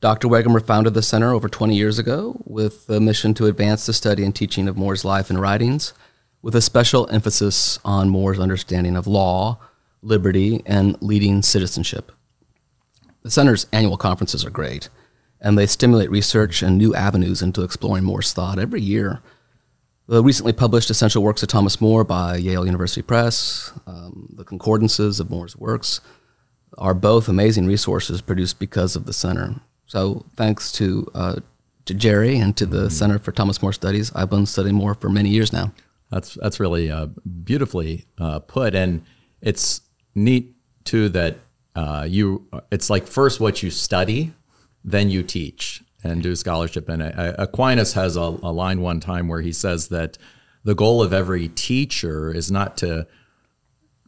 Dr. 0.00 0.28
Wegemer 0.28 0.64
founded 0.64 0.94
the 0.94 1.02
center 1.02 1.34
over 1.34 1.46
20 1.46 1.76
years 1.76 1.98
ago 1.98 2.40
with 2.46 2.86
the 2.86 3.02
mission 3.02 3.34
to 3.34 3.44
advance 3.46 3.84
the 3.84 3.92
study 3.92 4.24
and 4.24 4.34
teaching 4.34 4.66
of 4.66 4.78
More's 4.78 5.04
life 5.04 5.28
and 5.28 5.38
writings, 5.38 5.92
with 6.40 6.56
a 6.56 6.62
special 6.62 7.06
emphasis 7.10 7.78
on 7.84 8.08
More's 8.08 8.40
understanding 8.40 8.96
of 8.96 9.06
law, 9.06 9.58
liberty, 10.00 10.62
and 10.64 10.96
leading 11.02 11.42
citizenship. 11.42 12.12
The 13.24 13.30
center's 13.30 13.66
annual 13.74 13.98
conferences 13.98 14.42
are 14.46 14.50
great, 14.50 14.88
and 15.38 15.58
they 15.58 15.66
stimulate 15.66 16.10
research 16.10 16.62
and 16.62 16.78
new 16.78 16.94
avenues 16.94 17.42
into 17.42 17.62
exploring 17.62 18.04
More's 18.04 18.32
thought 18.32 18.58
every 18.58 18.80
year. 18.80 19.20
The 20.08 20.24
recently 20.24 20.54
published 20.54 20.88
Essential 20.88 21.22
Works 21.22 21.42
of 21.42 21.50
Thomas 21.50 21.82
More 21.82 22.02
by 22.02 22.36
Yale 22.36 22.64
University 22.64 23.02
Press, 23.02 23.72
um, 23.86 24.30
the 24.32 24.44
concordances 24.44 25.20
of 25.20 25.28
More's 25.28 25.54
works, 25.54 26.00
are 26.78 26.94
both 26.94 27.28
amazing 27.28 27.66
resources 27.66 28.22
produced 28.22 28.58
because 28.58 28.96
of 28.96 29.04
the 29.04 29.12
center. 29.12 29.56
So, 29.84 30.24
thanks 30.34 30.72
to 30.72 31.06
uh, 31.14 31.36
to 31.84 31.92
Jerry 31.92 32.38
and 32.38 32.56
to 32.56 32.64
the 32.64 32.88
Center 32.88 33.18
for 33.18 33.32
Thomas 33.32 33.60
More 33.60 33.74
Studies, 33.74 34.10
I've 34.14 34.30
been 34.30 34.46
studying 34.46 34.76
More 34.76 34.94
for 34.94 35.10
many 35.10 35.28
years 35.28 35.52
now. 35.52 35.72
That's 36.10 36.38
that's 36.40 36.58
really 36.58 36.90
uh, 36.90 37.08
beautifully 37.44 38.06
uh, 38.16 38.38
put, 38.38 38.74
and 38.74 39.04
it's 39.42 39.82
neat 40.14 40.54
too 40.84 41.10
that 41.10 41.36
uh, 41.76 42.06
you. 42.08 42.48
It's 42.72 42.88
like 42.88 43.06
first 43.06 43.40
what 43.40 43.62
you 43.62 43.70
study, 43.70 44.32
then 44.82 45.10
you 45.10 45.22
teach 45.22 45.82
and 46.04 46.22
do 46.22 46.36
scholarship. 46.36 46.88
And 46.88 47.02
uh, 47.02 47.34
Aquinas 47.38 47.92
has 47.94 48.16
a, 48.16 48.20
a 48.20 48.52
line 48.52 48.80
one 48.80 49.00
time 49.00 49.28
where 49.28 49.40
he 49.40 49.52
says 49.52 49.88
that 49.88 50.18
the 50.64 50.74
goal 50.74 51.02
of 51.02 51.12
every 51.12 51.48
teacher 51.48 52.32
is 52.32 52.50
not 52.50 52.76
to 52.78 53.06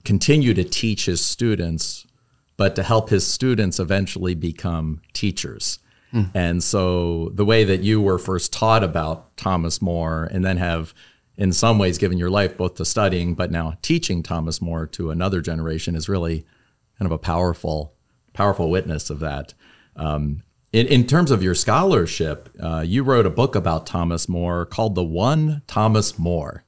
continue 0.05 0.55
to 0.55 0.65
teach 0.65 1.07
his 1.07 1.25
students, 1.25 2.07
but 2.57 2.77
to 2.77 2.83
help 2.83 3.11
his 3.11 3.27
students 3.27 3.79
eventually 3.79 4.35
become 4.35 5.01
teachers. 5.13 5.79
And 6.35 6.63
so 6.63 7.31
the 7.35 7.45
way 7.45 7.63
that 7.65 7.81
you 7.81 8.01
were 8.01 8.19
first 8.19 8.53
taught 8.53 8.83
about 8.83 9.37
Thomas 9.37 9.81
More 9.81 10.25
and 10.25 10.45
then 10.45 10.57
have 10.57 10.93
in 11.37 11.53
some 11.53 11.79
ways 11.79 11.99
given 11.99 12.19
your 12.19 12.31
life 12.31 12.57
both 12.57 12.75
to 12.75 12.85
studying 12.85 13.35
but 13.35 13.51
now 13.51 13.79
teaching 13.81 14.23
Thomas 14.23 14.61
More 14.61 14.87
to 14.89 15.11
another 15.11 15.41
generation 15.41 15.95
is 15.95 16.09
really 16.09 16.45
kind 16.99 17.07
of 17.07 17.13
a 17.13 17.19
powerful 17.19 17.95
powerful 18.33 18.71
witness 18.71 19.11
of 19.11 19.21
that. 19.21 19.55
Um, 19.97 20.43
in, 20.73 20.87
in 20.87 21.07
terms 21.07 21.31
of 21.31 21.43
your 21.43 21.55
scholarship, 21.55 22.49
uh, 22.63 22.81
you 22.87 23.03
wrote 23.03 23.27
a 23.27 23.31
book 23.31 23.55
about 23.55 23.87
Thomas 23.87 24.29
More 24.29 24.67
called 24.67 24.95
"The 24.95 25.05
One 25.05 25.63
Thomas 25.67 26.19
More." 26.19 26.65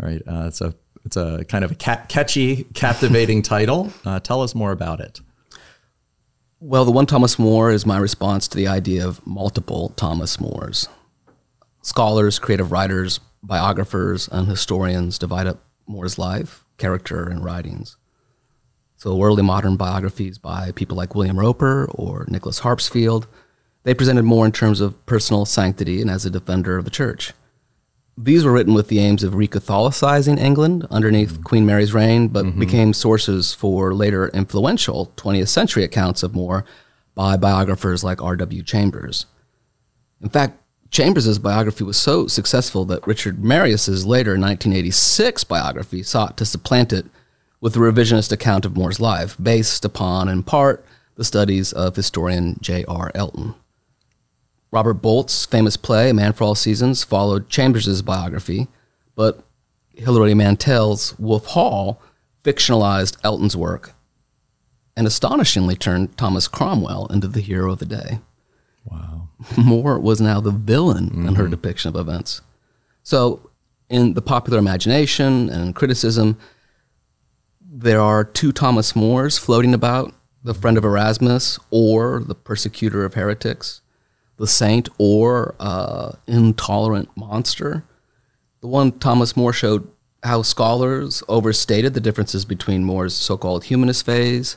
Right? 0.00 0.22
Uh, 0.26 0.44
it's 0.46 0.60
a 0.60 0.74
it's 1.04 1.16
a 1.16 1.44
kind 1.48 1.64
of 1.64 1.72
a 1.72 1.74
ca- 1.76 2.04
catchy, 2.08 2.64
captivating 2.74 3.42
title. 3.54 3.92
Uh, 4.04 4.18
tell 4.20 4.42
us 4.42 4.54
more 4.54 4.72
about 4.72 5.00
it. 5.00 5.20
Well, 6.58 6.84
the 6.84 6.90
one 6.90 7.06
Thomas 7.06 7.38
More 7.38 7.70
is 7.70 7.86
my 7.86 7.98
response 7.98 8.48
to 8.48 8.56
the 8.56 8.66
idea 8.66 9.06
of 9.06 9.24
multiple 9.26 9.90
Thomas 9.90 10.40
Mores. 10.40 10.88
Scholars, 11.82 12.40
creative 12.40 12.72
writers, 12.72 13.20
biographers, 13.42 14.26
and 14.28 14.48
historians 14.48 15.18
divide 15.18 15.46
up 15.46 15.62
More's 15.86 16.18
life, 16.18 16.64
character, 16.78 17.28
and 17.28 17.44
writings. 17.44 17.96
So, 18.96 19.22
early 19.22 19.42
modern 19.42 19.76
biographies 19.76 20.38
by 20.38 20.72
people 20.72 20.96
like 20.96 21.14
William 21.14 21.38
Roper 21.38 21.86
or 21.90 22.24
Nicholas 22.28 22.60
Harpsfield, 22.60 23.26
they 23.82 23.94
presented 23.94 24.24
More 24.24 24.46
in 24.46 24.52
terms 24.52 24.80
of 24.80 25.04
personal 25.06 25.44
sanctity 25.44 26.00
and 26.00 26.10
as 26.10 26.24
a 26.24 26.30
defender 26.30 26.78
of 26.78 26.84
the 26.84 26.90
church. 26.90 27.32
These 28.18 28.44
were 28.44 28.52
written 28.52 28.72
with 28.72 28.88
the 28.88 28.98
aims 28.98 29.22
of 29.22 29.34
recatholicizing 29.34 30.38
England 30.38 30.86
underneath 30.90 31.34
mm-hmm. 31.34 31.42
Queen 31.42 31.66
Mary's 31.66 31.92
reign, 31.92 32.28
but 32.28 32.46
mm-hmm. 32.46 32.58
became 32.58 32.92
sources 32.94 33.52
for 33.52 33.92
later 33.92 34.28
influential 34.28 35.12
20th 35.16 35.48
century 35.48 35.84
accounts 35.84 36.22
of 36.22 36.34
More 36.34 36.64
by 37.14 37.36
biographers 37.36 38.02
like 38.02 38.22
R.W. 38.22 38.62
Chambers. 38.62 39.26
In 40.22 40.30
fact, 40.30 40.58
Chambers' 40.90 41.38
biography 41.38 41.84
was 41.84 41.98
so 41.98 42.26
successful 42.26 42.86
that 42.86 43.06
Richard 43.06 43.44
Marius's 43.44 44.06
later 44.06 44.30
1986 44.30 45.44
biography 45.44 46.02
sought 46.02 46.38
to 46.38 46.46
supplant 46.46 46.92
it 46.92 47.06
with 47.66 47.74
a 47.74 47.80
revisionist 47.80 48.30
account 48.30 48.64
of 48.64 48.76
More's 48.76 49.00
life, 49.00 49.36
based 49.42 49.84
upon, 49.84 50.28
in 50.28 50.44
part, 50.44 50.84
the 51.16 51.24
studies 51.24 51.72
of 51.72 51.96
historian 51.96 52.56
J.R. 52.60 53.10
Elton. 53.12 53.56
Robert 54.70 54.94
Bolt's 54.94 55.44
famous 55.44 55.76
play, 55.76 56.10
A 56.10 56.14
Man 56.14 56.32
for 56.32 56.44
All 56.44 56.54
Seasons, 56.54 57.02
followed 57.02 57.48
Chambers' 57.48 58.02
biography, 58.02 58.68
but 59.16 59.42
Hilary 59.94 60.32
Mantel's 60.32 61.18
Wolf 61.18 61.46
Hall 61.46 62.00
fictionalized 62.44 63.16
Elton's 63.24 63.56
work 63.56 63.94
and 64.96 65.04
astonishingly 65.04 65.74
turned 65.74 66.16
Thomas 66.16 66.46
Cromwell 66.46 67.08
into 67.08 67.26
the 67.26 67.40
hero 67.40 67.72
of 67.72 67.80
the 67.80 67.84
day. 67.84 68.20
Wow. 68.84 69.30
More 69.58 69.98
was 69.98 70.20
now 70.20 70.40
the 70.40 70.52
villain 70.52 71.08
in 71.08 71.34
her 71.34 71.42
mm-hmm. 71.42 71.50
depiction 71.50 71.88
of 71.88 71.96
events. 71.96 72.42
So, 73.02 73.50
in 73.88 74.14
the 74.14 74.22
popular 74.22 74.60
imagination 74.60 75.48
and 75.48 75.74
criticism, 75.74 76.38
there 77.78 78.00
are 78.00 78.24
two 78.24 78.52
Thomas 78.52 78.96
Mores 78.96 79.36
floating 79.36 79.74
about 79.74 80.14
the 80.42 80.54
friend 80.54 80.78
of 80.78 80.84
Erasmus 80.84 81.58
or 81.70 82.22
the 82.26 82.34
persecutor 82.34 83.04
of 83.04 83.12
heretics, 83.12 83.82
the 84.38 84.46
saint 84.46 84.88
or 84.96 85.54
uh, 85.60 86.12
intolerant 86.26 87.10
monster. 87.16 87.84
The 88.62 88.68
one 88.68 88.92
Thomas 88.92 89.36
More 89.36 89.52
showed 89.52 89.86
how 90.22 90.40
scholars 90.40 91.22
overstated 91.28 91.92
the 91.92 92.00
differences 92.00 92.46
between 92.46 92.82
More's 92.82 93.14
so 93.14 93.36
called 93.36 93.64
humanist 93.64 94.06
phase, 94.06 94.56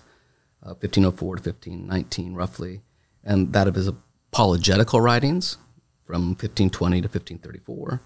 uh, 0.64 0.80
1504 0.80 1.36
to 1.36 1.42
1519 1.42 2.34
roughly, 2.36 2.82
and 3.22 3.52
that 3.52 3.68
of 3.68 3.76
his 3.76 3.90
apologetical 3.90 5.02
writings 5.02 5.58
from 6.06 6.30
1520 6.30 7.02
to 7.02 7.08
1534, 7.08 8.02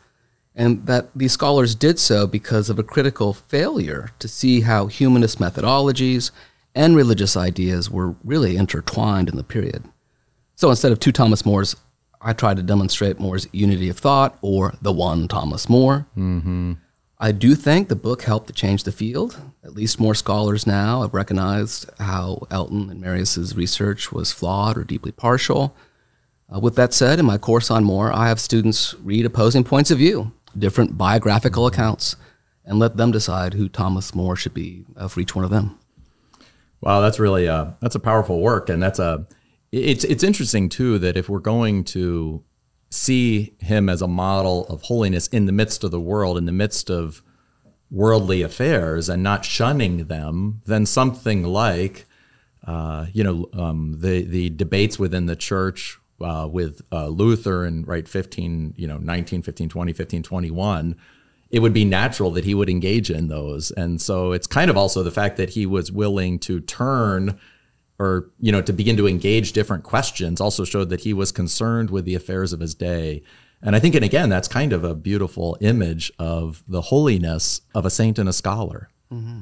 and 0.56 0.86
that 0.86 1.10
these 1.16 1.32
scholars 1.32 1.76
did 1.76 2.00
so 2.00 2.28
because 2.28 2.70
of 2.70 2.78
a 2.78 2.84
critical 2.84 3.34
failure 3.34 4.10
to 4.20 4.28
see 4.28 4.62
how 4.62 4.88
humanist 4.88 5.40
methodologies 5.40 6.32
and 6.76 6.96
religious 6.96 7.36
ideas 7.36 7.90
were 7.90 8.16
really 8.24 8.56
intertwined 8.56 9.30
in 9.30 9.38
the 9.38 9.44
period. 9.44 9.84
So 10.56 10.70
instead 10.70 10.92
of 10.92 11.00
two 11.00 11.12
Thomas 11.12 11.46
Mores, 11.46 11.76
I 12.22 12.34
tried 12.34 12.58
to 12.58 12.64
demonstrate 12.64 13.20
More's 13.20 13.48
unity 13.52 13.90
of 13.90 13.98
thought, 13.98 14.38
or 14.42 14.74
the 14.82 14.94
one 14.94 15.28
Thomas 15.28 15.68
More. 15.68 16.08
I 17.20 17.32
do 17.32 17.56
think 17.56 17.88
the 17.88 17.96
book 17.96 18.24
helped 18.24 18.48
to 18.48 18.54
change 18.54 18.84
the 18.84 18.92
field. 18.92 19.40
At 19.64 19.74
least 19.74 20.00
more 20.00 20.16
scholars 20.16 20.68
now 20.68 21.04
have 21.04 21.14
recognized 21.14 21.90
how 22.00 22.46
Elton 22.52 22.90
and 22.90 23.00
Marius's 23.00 23.56
research 23.56 24.12
was 24.12 24.32
flawed 24.32 24.78
or 24.78 24.84
deeply 24.84 25.12
partial. 25.12 25.76
Uh, 26.54 26.60
with 26.60 26.76
that 26.76 26.94
said, 26.94 27.20
in 27.20 27.26
my 27.26 27.38
course 27.38 27.72
on 27.72 27.84
More, 27.84 28.12
I 28.12 28.28
have 28.28 28.40
students 28.40 28.94
read 28.96 29.26
opposing 29.26 29.64
points 29.64 29.90
of 29.90 30.00
view, 30.00 30.34
different 30.58 30.98
biographical 30.98 31.68
accounts, 31.68 32.16
and 32.66 32.80
let 32.80 32.98
them 32.98 33.12
decide 33.12 33.54
who 33.54 33.70
Thomas 33.70 34.16
More 34.16 34.36
should 34.36 34.54
be 34.54 34.86
uh, 34.96 35.08
for 35.08 35.20
each 35.20 35.36
one 35.36 35.46
of 35.46 35.52
them. 35.52 35.78
Wow, 36.82 37.02
that's 37.02 37.20
really 37.20 37.48
uh, 37.48 37.72
that's 37.80 37.96
a 37.96 38.00
powerful 38.00 38.42
work, 38.42 38.70
and 38.70 38.82
that's 38.82 39.00
a 39.00 39.26
it's 39.72 40.04
it's 40.04 40.24
interesting 40.24 40.70
too 40.70 41.00
that 41.00 41.18
if 41.18 41.30
we're 41.30 41.40
going 41.40 41.84
to 41.86 42.44
see 42.90 43.56
him 43.60 43.90
as 43.90 44.02
a 44.02 44.08
model 44.08 44.66
of 44.68 44.84
holiness 44.84 45.28
in 45.28 45.46
the 45.46 45.52
midst 45.52 45.84
of 45.84 45.92
the 45.92 46.00
world, 46.00 46.38
in 46.38 46.46
the 46.46 46.52
midst 46.52 46.90
of 46.90 47.24
worldly 47.90 48.42
affairs, 48.42 49.10
and 49.10 49.24
not 49.24 49.46
shunning 49.46 50.06
them, 50.06 50.62
then 50.66 50.86
something 50.86 51.44
like 51.44 52.06
uh, 52.66 53.08
you 53.14 53.24
know, 53.24 53.50
um, 53.54 53.98
the 54.00 54.24
the 54.24 54.50
debates 54.50 54.98
within 54.98 55.26
the 55.26 55.36
church 55.36 56.00
uh, 56.24 56.48
with 56.48 56.82
uh, 56.92 57.08
Luther 57.08 57.66
and 57.66 57.88
right 57.88 58.08
15, 58.08 58.76
you 58.78 58.88
know, 58.88 58.98
19, 58.98 59.42
15, 59.42 59.70
20, 59.70 59.94
15, 59.94 60.24
21, 60.24 60.96
it 61.52 61.60
would 61.60 61.74
be 61.74 61.86
natural 61.86 62.32
that 62.32 62.46
he 62.46 62.56
would 62.56 62.70
engage 62.70 63.12
in 63.12 63.28
those. 63.28 63.72
And 63.72 64.02
so 64.02 64.32
it's 64.32 64.48
kind 64.48 64.72
of 64.72 64.78
also 64.78 65.04
the 65.04 65.12
fact 65.12 65.38
that 65.38 65.52
he 65.52 65.66
was 65.66 65.92
willing 65.92 66.40
to 66.40 66.60
turn 66.60 67.40
or, 68.00 68.32
you 68.40 68.52
know, 68.52 68.62
to 68.62 68.74
begin 68.74 68.98
to 68.98 69.08
engage 69.08 69.54
different 69.54 69.84
questions 69.84 70.42
also 70.42 70.66
showed 70.66 70.90
that 70.90 71.02
he 71.02 71.14
was 71.14 71.32
concerned 71.32 71.92
with 71.92 72.06
the 72.06 72.16
affairs 72.16 72.54
of 72.54 72.60
his 72.60 72.74
day. 72.74 73.22
And 73.62 73.76
I 73.76 73.80
think, 73.80 73.96
and 73.96 74.04
again, 74.04 74.30
that's 74.30 74.48
kind 74.48 74.74
of 74.74 74.84
a 74.84 74.96
beautiful 74.96 75.58
image 75.62 76.12
of 76.20 76.64
the 76.68 76.82
holiness 76.82 77.62
of 77.76 77.86
a 77.86 77.90
saint 77.90 78.18
and 78.18 78.28
a 78.28 78.34
scholar. 78.34 78.90
Mm-hmm. 79.12 79.42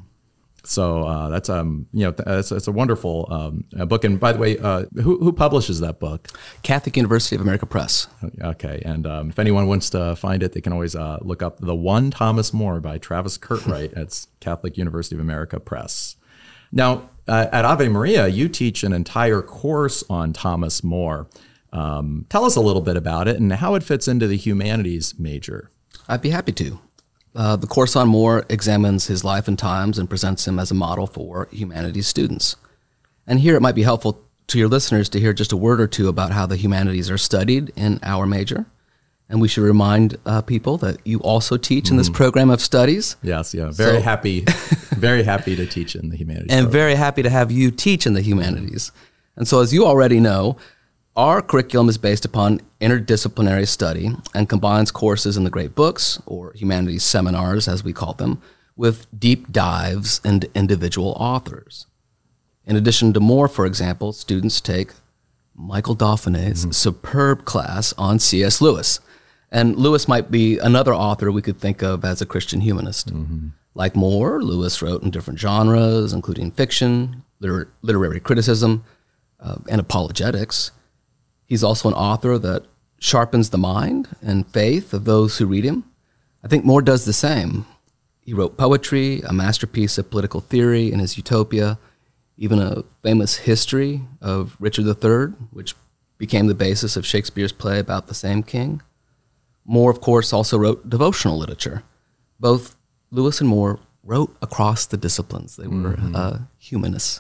So 0.64 1.04
uh, 1.04 1.30
that's 1.30 1.50
um 1.50 1.88
you 1.92 2.06
know 2.06 2.14
it's, 2.38 2.52
it's 2.52 2.68
a 2.68 2.72
wonderful 2.72 3.28
um, 3.32 3.88
book. 3.88 4.04
And 4.04 4.20
by 4.20 4.32
the 4.34 4.40
way, 4.40 4.58
uh, 4.58 4.86
who 4.96 5.18
who 5.20 5.34
publishes 5.34 5.80
that 5.80 6.00
book? 6.00 6.28
Catholic 6.62 6.96
University 6.96 7.36
of 7.36 7.42
America 7.42 7.66
Press. 7.66 8.08
Okay, 8.42 8.82
and 8.86 9.08
um, 9.08 9.30
if 9.30 9.40
anyone 9.40 9.68
wants 9.68 9.90
to 9.92 10.16
find 10.16 10.44
it, 10.44 10.54
they 10.54 10.62
can 10.62 10.74
always 10.74 10.96
uh, 10.96 11.18
look 11.22 11.42
up 11.42 11.60
the 11.60 11.76
One 11.76 12.12
Thomas 12.12 12.54
More 12.54 12.80
by 12.80 12.98
Travis 12.98 13.38
Curtright 13.38 13.98
at 13.98 14.26
Catholic 14.40 14.78
University 14.78 15.16
of 15.16 15.22
America 15.22 15.60
Press. 15.60 16.16
Now 16.72 17.10
uh, 17.28 17.48
at 17.52 17.66
Ave 17.66 17.88
Maria, 17.90 18.28
you 18.28 18.48
teach 18.48 18.84
an 18.84 18.94
entire 18.94 19.42
course 19.42 20.04
on 20.10 20.34
Thomas 20.34 20.84
More. 20.84 21.28
Um, 21.74 22.26
tell 22.30 22.46
us 22.46 22.56
a 22.56 22.62
little 22.62 22.82
bit 22.82 22.98
about 22.98 23.28
it 23.28 23.38
and 23.40 23.52
how 23.54 23.76
it 23.76 23.84
fits 23.84 24.08
into 24.08 24.28
the 24.28 24.36
humanities 24.36 25.18
major. 25.18 25.72
I'd 26.08 26.22
be 26.22 26.30
happy 26.30 26.52
to. 26.54 26.80
Uh, 27.34 27.56
the 27.56 27.68
course 27.68 27.96
on 27.96 28.08
More 28.08 28.46
examines 28.50 29.08
his 29.08 29.24
life 29.24 29.48
and 29.48 29.58
times 29.58 29.98
and 29.98 30.10
presents 30.10 30.48
him 30.48 30.60
as 30.60 30.72
a 30.72 30.76
model 30.76 31.08
for 31.08 31.48
humanities 31.52 32.08
students. 32.08 32.56
And 33.26 33.40
here 33.40 33.56
it 33.56 33.62
might 33.62 33.76
be 33.76 33.84
helpful 33.84 34.22
to 34.48 34.60
your 34.60 34.68
listeners 34.68 35.08
to 35.10 35.20
hear 35.20 35.32
just 35.32 35.54
a 35.54 35.58
word 35.58 35.80
or 35.80 35.88
two 35.88 36.10
about 36.10 36.32
how 36.32 36.46
the 36.46 36.58
humanities 36.58 37.10
are 37.10 37.18
studied 37.18 37.72
in 37.76 38.00
our 38.04 38.26
major. 38.26 38.66
And 39.30 39.40
we 39.40 39.48
should 39.48 39.64
remind 39.64 40.18
uh, 40.26 40.42
people 40.42 40.78
that 40.80 40.98
you 41.06 41.20
also 41.20 41.56
teach 41.56 41.90
in 41.90 41.96
this 41.96 42.10
mm. 42.10 42.14
program 42.14 42.50
of 42.50 42.60
studies. 42.60 43.16
Yes, 43.24 43.54
yeah. 43.54 43.72
Very 43.72 44.00
so, 44.00 44.02
happy, 44.02 44.42
very 44.98 45.24
happy 45.24 45.56
to 45.56 45.66
teach 45.66 45.96
in 45.96 46.10
the 46.10 46.18
humanities. 46.18 46.52
And 46.52 46.66
program. 46.66 46.72
very 46.72 46.96
happy 46.96 47.24
to 47.24 47.30
have 47.30 47.50
you 47.50 47.72
teach 47.72 48.06
in 48.06 48.14
the 48.14 48.22
humanities. 48.22 48.92
And 49.38 49.48
so, 49.48 49.62
as 49.62 49.74
you 49.74 49.86
already 49.86 50.20
know, 50.20 50.58
our 51.16 51.42
curriculum 51.42 51.90
is 51.90 51.98
based 51.98 52.26
upon 52.26 52.62
interdisciplinary 52.80 53.68
study 53.68 54.12
and 54.34 54.48
combines 54.48 54.92
courses 54.92 55.38
in 55.38 55.44
the 55.44 55.50
great 55.50 55.76
books, 55.76 56.22
or 56.26 56.54
humanities 56.54 57.04
seminars 57.04 57.68
as 57.68 57.84
we 57.84 57.94
call 57.94 58.14
them, 58.14 58.42
with 58.76 59.08
deep 59.18 59.52
dives 59.52 60.22
into 60.24 60.50
individual 60.56 61.16
authors. 61.20 61.86
In 62.66 62.76
addition 62.76 63.12
to 63.14 63.20
More, 63.20 63.48
for 63.48 63.66
example, 63.66 64.14
students 64.14 64.62
take 64.62 64.92
Michael 65.56 65.96
Dauphinais's 65.96 66.62
mm-hmm. 66.62 66.72
superb 66.72 67.46
class 67.46 67.94
on 67.98 68.20
C.S. 68.20 68.62
Lewis. 68.62 69.00
And 69.52 69.76
Lewis 69.76 70.08
might 70.08 70.32
be 70.32 70.58
another 70.60 70.94
author 70.94 71.32
we 71.32 71.42
could 71.42 71.60
think 71.60 71.82
of 71.82 72.06
as 72.06 72.22
a 72.22 72.26
Christian 72.26 72.62
humanist. 72.62 73.14
Mm-hmm. 73.14 73.50
Like 73.74 73.96
More, 73.96 74.42
Lewis 74.42 74.82
wrote 74.82 75.04
in 75.04 75.12
different 75.12 75.40
genres, 75.40 76.14
including 76.14 76.52
fiction, 76.52 77.24
liter- 77.40 77.72
literary 77.82 78.20
criticism, 78.20 78.84
uh, 79.40 79.58
and 79.70 79.82
apologetics. 79.82 80.72
He's 81.52 81.66
also 81.66 81.90
an 81.90 81.96
author 81.96 82.38
that 82.38 82.64
sharpens 82.98 83.50
the 83.50 83.58
mind 83.58 84.08
and 84.22 84.48
faith 84.48 84.94
of 84.94 85.04
those 85.04 85.38
who 85.38 85.46
read 85.46 85.66
him. 85.66 85.84
I 86.46 86.48
think 86.48 86.64
More 86.64 86.82
does 86.82 87.04
the 87.04 87.12
same. 87.12 87.66
He 88.22 88.34
wrote 88.34 88.56
poetry, 88.56 89.20
a 89.28 89.34
masterpiece 89.34 89.98
of 89.98 90.10
political 90.10 90.40
theory 90.40 90.94
in 90.94 91.00
his 91.00 91.18
Utopia, 91.18 91.78
even 92.38 92.58
a 92.60 92.86
famous 93.04 93.36
history 93.36 94.02
of 94.22 94.56
Richard 94.62 94.86
III, 94.86 95.34
which 95.52 95.76
became 96.18 96.48
the 96.48 96.56
basis 96.56 96.96
of 96.96 97.06
Shakespeare's 97.06 97.52
play 97.52 97.80
about 97.80 98.08
the 98.08 98.14
same 98.14 98.44
king. 98.44 98.82
More, 99.66 99.92
of 99.92 100.00
course, 100.00 100.32
also 100.32 100.58
wrote 100.58 100.90
devotional 100.90 101.38
literature. 101.38 101.84
Both 102.40 102.78
Lewis 103.10 103.42
and 103.42 103.50
More 103.50 103.78
wrote 104.06 104.34
across 104.42 104.86
the 104.86 104.96
disciplines. 104.96 105.58
They 105.58 105.68
were 105.68 105.98
mm-hmm. 105.98 106.16
uh, 106.16 106.38
humanists. 106.58 107.20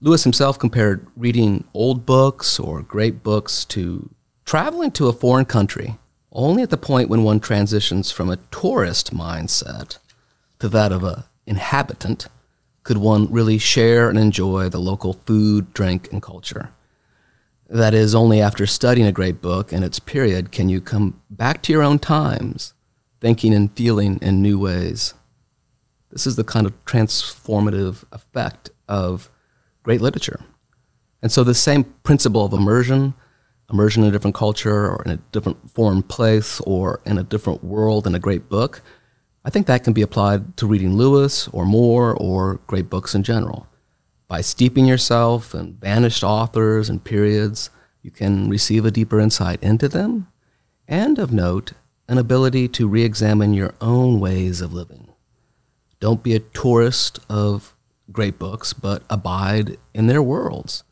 Lewis 0.00 0.24
himself 0.24 0.58
compared 0.58 1.06
reading 1.16 1.64
old 1.72 2.04
books 2.04 2.58
or 2.58 2.82
great 2.82 3.22
books 3.22 3.64
to 3.66 4.10
traveling 4.44 4.90
to 4.92 5.08
a 5.08 5.12
foreign 5.12 5.44
country, 5.44 5.96
only 6.32 6.62
at 6.62 6.70
the 6.70 6.76
point 6.76 7.08
when 7.08 7.22
one 7.22 7.40
transitions 7.40 8.10
from 8.10 8.28
a 8.28 8.36
tourist 8.50 9.14
mindset 9.14 9.98
to 10.58 10.68
that 10.68 10.92
of 10.92 11.04
an 11.04 11.22
inhabitant 11.46 12.26
could 12.82 12.98
one 12.98 13.32
really 13.32 13.56
share 13.56 14.10
and 14.10 14.18
enjoy 14.18 14.68
the 14.68 14.78
local 14.78 15.14
food, 15.14 15.72
drink, 15.72 16.12
and 16.12 16.22
culture. 16.22 16.70
That 17.68 17.94
is, 17.94 18.14
only 18.14 18.42
after 18.42 18.66
studying 18.66 19.06
a 19.06 19.12
great 19.12 19.40
book 19.40 19.72
and 19.72 19.82
its 19.82 19.98
period 19.98 20.52
can 20.52 20.68
you 20.68 20.80
come 20.80 21.22
back 21.30 21.62
to 21.62 21.72
your 21.72 21.82
own 21.82 21.98
times, 21.98 22.74
thinking 23.20 23.54
and 23.54 23.74
feeling 23.74 24.18
in 24.20 24.42
new 24.42 24.58
ways. 24.58 25.14
This 26.10 26.26
is 26.26 26.36
the 26.36 26.44
kind 26.44 26.66
of 26.66 26.84
transformative 26.84 28.04
effect 28.12 28.70
of 28.86 29.30
great 29.84 30.00
literature. 30.00 30.40
And 31.22 31.30
so 31.30 31.44
the 31.44 31.54
same 31.54 31.84
principle 32.02 32.44
of 32.44 32.52
immersion, 32.52 33.14
immersion 33.70 34.02
in 34.02 34.08
a 34.08 34.12
different 34.12 34.34
culture 34.34 34.90
or 34.90 35.02
in 35.04 35.12
a 35.12 35.16
different 35.32 35.70
foreign 35.70 36.02
place 36.02 36.60
or 36.62 37.00
in 37.06 37.16
a 37.16 37.22
different 37.22 37.62
world 37.62 38.06
in 38.06 38.14
a 38.14 38.18
great 38.18 38.48
book, 38.48 38.82
I 39.44 39.50
think 39.50 39.66
that 39.66 39.84
can 39.84 39.92
be 39.92 40.02
applied 40.02 40.56
to 40.56 40.66
reading 40.66 40.96
Lewis 40.96 41.48
or 41.48 41.64
More 41.64 42.14
or 42.14 42.56
great 42.66 42.90
books 42.90 43.14
in 43.14 43.22
general. 43.22 43.68
By 44.26 44.40
steeping 44.40 44.86
yourself 44.86 45.54
in 45.54 45.74
vanished 45.74 46.24
authors 46.24 46.88
and 46.88 47.04
periods, 47.04 47.70
you 48.02 48.10
can 48.10 48.48
receive 48.48 48.84
a 48.84 48.90
deeper 48.90 49.20
insight 49.20 49.62
into 49.62 49.88
them 49.88 50.28
and, 50.88 51.18
of 51.18 51.32
note, 51.32 51.72
an 52.08 52.18
ability 52.18 52.68
to 52.68 52.88
re 52.88 53.02
examine 53.02 53.54
your 53.54 53.74
own 53.80 54.20
ways 54.20 54.60
of 54.60 54.72
living. 54.72 55.08
Don't 56.00 56.22
be 56.22 56.34
a 56.34 56.40
tourist 56.40 57.18
of 57.28 57.73
great 58.12 58.38
books, 58.38 58.72
but 58.72 59.02
abide 59.10 59.76
in 59.92 60.06
their 60.06 60.22
worlds, 60.22 60.84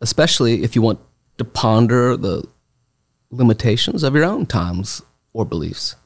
especially 0.00 0.62
if 0.62 0.76
you 0.76 0.82
want 0.82 1.00
to 1.38 1.44
ponder 1.44 2.16
the 2.16 2.44
limitations 3.30 4.02
of 4.02 4.14
your 4.14 4.24
own 4.24 4.46
times 4.46 5.02
or 5.32 5.44
beliefs. 5.44 5.96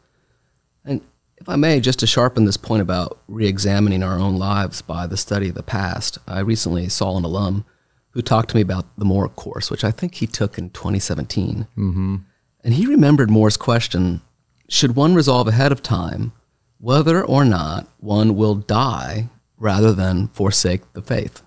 And 0.85 1.01
if 1.38 1.49
I 1.49 1.57
may, 1.57 1.81
just 1.81 1.99
to 2.01 2.07
sharpen 2.07 2.45
this 2.45 2.57
point 2.57 2.83
about 2.83 3.19
re 3.27 3.47
examining 3.47 4.03
our 4.03 4.19
own 4.19 4.37
lives 4.37 4.83
by 4.83 5.07
the 5.07 5.17
study 5.17 5.49
of 5.49 5.55
the 5.55 5.62
past, 5.62 6.19
I 6.27 6.40
recently 6.40 6.88
saw 6.88 7.17
an 7.17 7.25
alum 7.25 7.64
who 8.11 8.23
talked 8.23 8.51
to 8.51 8.57
me 8.57 8.62
about 8.62 8.87
the 8.97 9.05
More 9.05 9.29
course, 9.29 9.71
which 9.71 9.83
I 9.83 9.90
think 9.90 10.14
he 10.14 10.27
took 10.27 10.57
in 10.57 10.71
2017. 10.71 11.67
Mm-hmm. 11.77 12.17
And 12.62 12.75
he 12.75 12.87
remembered 12.87 13.31
More's 13.31 13.57
question 13.57 14.23
Should 14.69 14.95
one 14.95 15.14
resolve 15.14 15.49
ahead 15.49 15.73
of 15.73 15.83
time 15.83 16.33
whether 16.79 17.25
or 17.25 17.45
not 17.45 17.88
one 17.99 18.37
will 18.37 18.55
die 18.55 19.31
rather 19.59 19.93
than 19.93 20.29
forsake 20.29 20.93
the 20.93 21.03
faith. 21.03 21.43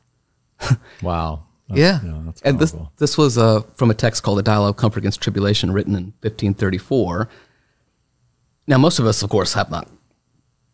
wow. 1.02 1.44
That's, 1.70 1.80
yeah. 1.80 2.00
and 2.46 2.60
this, 2.60 2.74
this 2.98 3.18
was 3.18 3.38
uh, 3.38 3.62
from 3.74 3.92
a 3.92 3.94
text 3.94 4.24
called 4.24 4.38
The 4.38 4.44
Dialogue 4.44 4.76
of 4.76 4.78
Comfort 4.78 5.00
Against 5.00 5.22
Tribulation, 5.22 5.74
written 5.74 5.96
in 5.96 6.04
1534. 6.22 7.28
Now, 8.68 8.78
most 8.78 9.00
of 9.00 9.06
us, 9.06 9.22
of 9.22 9.30
course, 9.30 9.54
have 9.54 9.70
not 9.70 9.90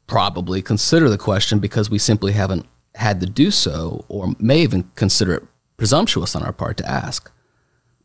probably 0.06 0.62
considered 0.62 1.10
the 1.10 1.17
question 1.17 1.58
because 1.58 1.89
we 1.89 1.98
simply 1.98 2.34
haven't 2.34 2.67
had 2.93 3.19
to 3.22 3.26
do 3.26 3.50
so, 3.50 4.06
or 4.08 4.36
may 4.38 4.60
even 4.60 4.91
consider 4.96 5.34
it 5.34 5.43
presumptuous 5.78 6.36
on 6.36 6.43
our 6.43 6.54
part 6.54 6.78
to 6.78 6.88
ask. 6.88 7.32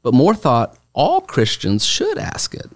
But 0.02 0.14
More 0.14 0.34
thought 0.34 0.78
all 0.94 1.20
Christians 1.20 1.84
should 1.84 2.16
ask 2.16 2.54
it, 2.54 2.70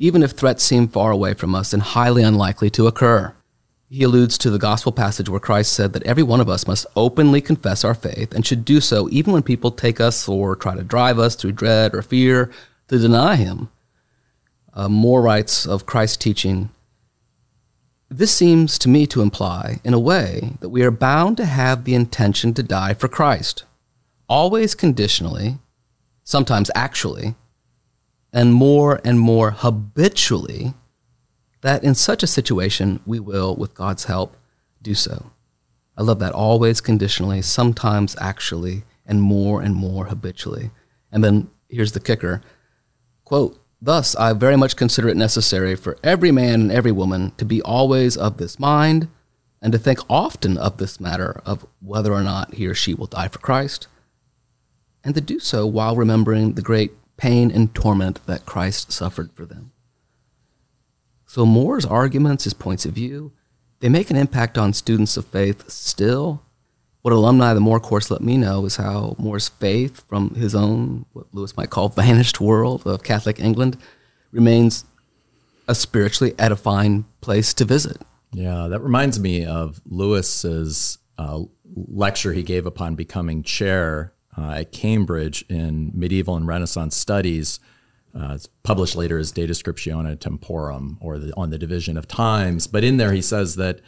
even 0.00 0.24
if 0.24 0.32
threats 0.32 0.64
seem 0.64 0.88
far 0.88 1.12
away 1.12 1.34
from 1.34 1.54
us 1.54 1.72
and 1.72 1.80
highly 1.80 2.24
unlikely 2.24 2.70
to 2.70 2.88
occur 2.88 3.34
he 3.94 4.02
alludes 4.02 4.36
to 4.36 4.50
the 4.50 4.58
gospel 4.58 4.90
passage 4.90 5.28
where 5.28 5.38
Christ 5.38 5.72
said 5.72 5.92
that 5.92 6.02
every 6.02 6.24
one 6.24 6.40
of 6.40 6.48
us 6.48 6.66
must 6.66 6.84
openly 6.96 7.40
confess 7.40 7.84
our 7.84 7.94
faith 7.94 8.34
and 8.34 8.44
should 8.44 8.64
do 8.64 8.80
so 8.80 9.08
even 9.12 9.32
when 9.32 9.44
people 9.44 9.70
take 9.70 10.00
us 10.00 10.28
or 10.28 10.56
try 10.56 10.74
to 10.74 10.82
drive 10.82 11.20
us 11.20 11.36
through 11.36 11.52
dread 11.52 11.94
or 11.94 12.02
fear 12.02 12.50
to 12.88 12.98
deny 12.98 13.36
him. 13.36 13.68
Uh, 14.72 14.88
More 14.88 15.22
writes 15.22 15.64
of 15.64 15.86
Christ's 15.86 16.16
teaching. 16.16 16.70
This 18.08 18.34
seems 18.34 18.80
to 18.80 18.88
me 18.88 19.06
to 19.06 19.22
imply, 19.22 19.78
in 19.84 19.94
a 19.94 20.00
way, 20.00 20.54
that 20.58 20.70
we 20.70 20.82
are 20.82 20.90
bound 20.90 21.36
to 21.36 21.44
have 21.44 21.84
the 21.84 21.94
intention 21.94 22.52
to 22.54 22.64
die 22.64 22.94
for 22.94 23.06
Christ, 23.06 23.62
always 24.28 24.74
conditionally, 24.74 25.58
sometimes 26.24 26.68
actually, 26.74 27.36
and 28.32 28.52
more 28.52 29.00
and 29.04 29.20
more 29.20 29.52
habitually 29.52 30.74
that 31.64 31.82
in 31.82 31.94
such 31.94 32.22
a 32.22 32.26
situation, 32.26 33.00
we 33.06 33.18
will, 33.18 33.56
with 33.56 33.74
God's 33.74 34.04
help, 34.04 34.36
do 34.82 34.94
so. 34.94 35.30
I 35.96 36.02
love 36.02 36.18
that 36.18 36.34
always 36.34 36.82
conditionally, 36.82 37.40
sometimes 37.40 38.14
actually, 38.20 38.84
and 39.06 39.22
more 39.22 39.62
and 39.62 39.74
more 39.74 40.04
habitually. 40.04 40.72
And 41.10 41.24
then 41.24 41.48
here's 41.70 41.92
the 41.92 42.00
kicker 42.00 42.42
quote, 43.24 43.58
Thus, 43.80 44.14
I 44.14 44.34
very 44.34 44.56
much 44.56 44.76
consider 44.76 45.08
it 45.08 45.16
necessary 45.16 45.74
for 45.74 45.96
every 46.04 46.30
man 46.30 46.60
and 46.60 46.72
every 46.72 46.92
woman 46.92 47.32
to 47.38 47.46
be 47.46 47.62
always 47.62 48.14
of 48.14 48.36
this 48.36 48.58
mind 48.58 49.08
and 49.62 49.72
to 49.72 49.78
think 49.78 50.00
often 50.10 50.58
of 50.58 50.76
this 50.76 51.00
matter 51.00 51.40
of 51.46 51.66
whether 51.80 52.12
or 52.12 52.22
not 52.22 52.54
he 52.54 52.66
or 52.66 52.74
she 52.74 52.92
will 52.92 53.06
die 53.06 53.28
for 53.28 53.38
Christ, 53.38 53.88
and 55.02 55.14
to 55.14 55.20
do 55.22 55.38
so 55.38 55.66
while 55.66 55.96
remembering 55.96 56.52
the 56.52 56.62
great 56.62 56.92
pain 57.16 57.50
and 57.50 57.74
torment 57.74 58.20
that 58.26 58.44
Christ 58.44 58.92
suffered 58.92 59.32
for 59.32 59.46
them. 59.46 59.72
So 61.34 61.44
More's 61.44 61.84
arguments, 61.84 62.44
his 62.44 62.54
points 62.54 62.86
of 62.86 62.92
view, 62.92 63.32
they 63.80 63.88
make 63.88 64.08
an 64.08 64.14
impact 64.14 64.56
on 64.56 64.72
students 64.72 65.16
of 65.16 65.26
faith 65.26 65.68
still. 65.68 66.44
What 67.02 67.12
alumni 67.12 67.50
of 67.50 67.56
the 67.56 67.60
More 67.60 67.80
course 67.80 68.08
let 68.08 68.20
me 68.20 68.36
know 68.36 68.64
is 68.66 68.76
how 68.76 69.16
More's 69.18 69.48
faith 69.48 70.06
from 70.06 70.36
his 70.36 70.54
own, 70.54 71.06
what 71.12 71.26
Lewis 71.32 71.56
might 71.56 71.70
call 71.70 71.88
vanished 72.02 72.40
world 72.40 72.86
of 72.86 73.02
Catholic 73.02 73.40
England, 73.40 73.78
remains 74.30 74.84
a 75.66 75.74
spiritually 75.74 76.36
edifying 76.38 77.04
place 77.20 77.52
to 77.54 77.64
visit. 77.64 78.00
Yeah, 78.32 78.68
that 78.68 78.82
reminds 78.82 79.18
me 79.18 79.44
of 79.44 79.80
Lewis's 79.86 80.98
uh, 81.18 81.40
lecture 81.74 82.32
he 82.32 82.44
gave 82.44 82.64
upon 82.64 82.94
becoming 82.94 83.42
chair 83.42 84.12
uh, 84.38 84.50
at 84.58 84.70
Cambridge 84.70 85.44
in 85.48 85.90
medieval 85.94 86.36
and 86.36 86.46
Renaissance 86.46 86.96
studies. 86.96 87.58
Uh, 88.16 88.38
published 88.62 88.94
later 88.94 89.18
as 89.18 89.32
De 89.32 89.44
Descriptione 89.44 90.16
Temporum, 90.16 90.96
or 91.00 91.18
the, 91.18 91.34
on 91.36 91.50
the 91.50 91.58
division 91.58 91.96
of 91.96 92.06
times. 92.06 92.68
But 92.68 92.84
in 92.84 92.96
there, 92.96 93.12
he 93.12 93.20
says 93.20 93.56
that 93.56 93.80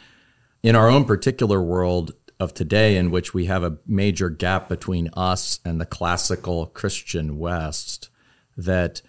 in 0.61 0.75
our 0.75 0.89
own 0.89 1.05
particular 1.05 1.61
world 1.61 2.11
of 2.37 2.53
today, 2.53 2.97
in 2.97 3.09
which 3.09 3.33
we 3.33 3.45
have 3.45 3.63
a 3.63 3.77
major 3.87 4.29
gap 4.29 4.67
between 4.67 5.09
us 5.13 5.61
and 5.63 5.79
the 5.79 5.85
classical 5.85 6.67
Christian 6.67 7.39
West, 7.39 8.09
that 8.57 9.01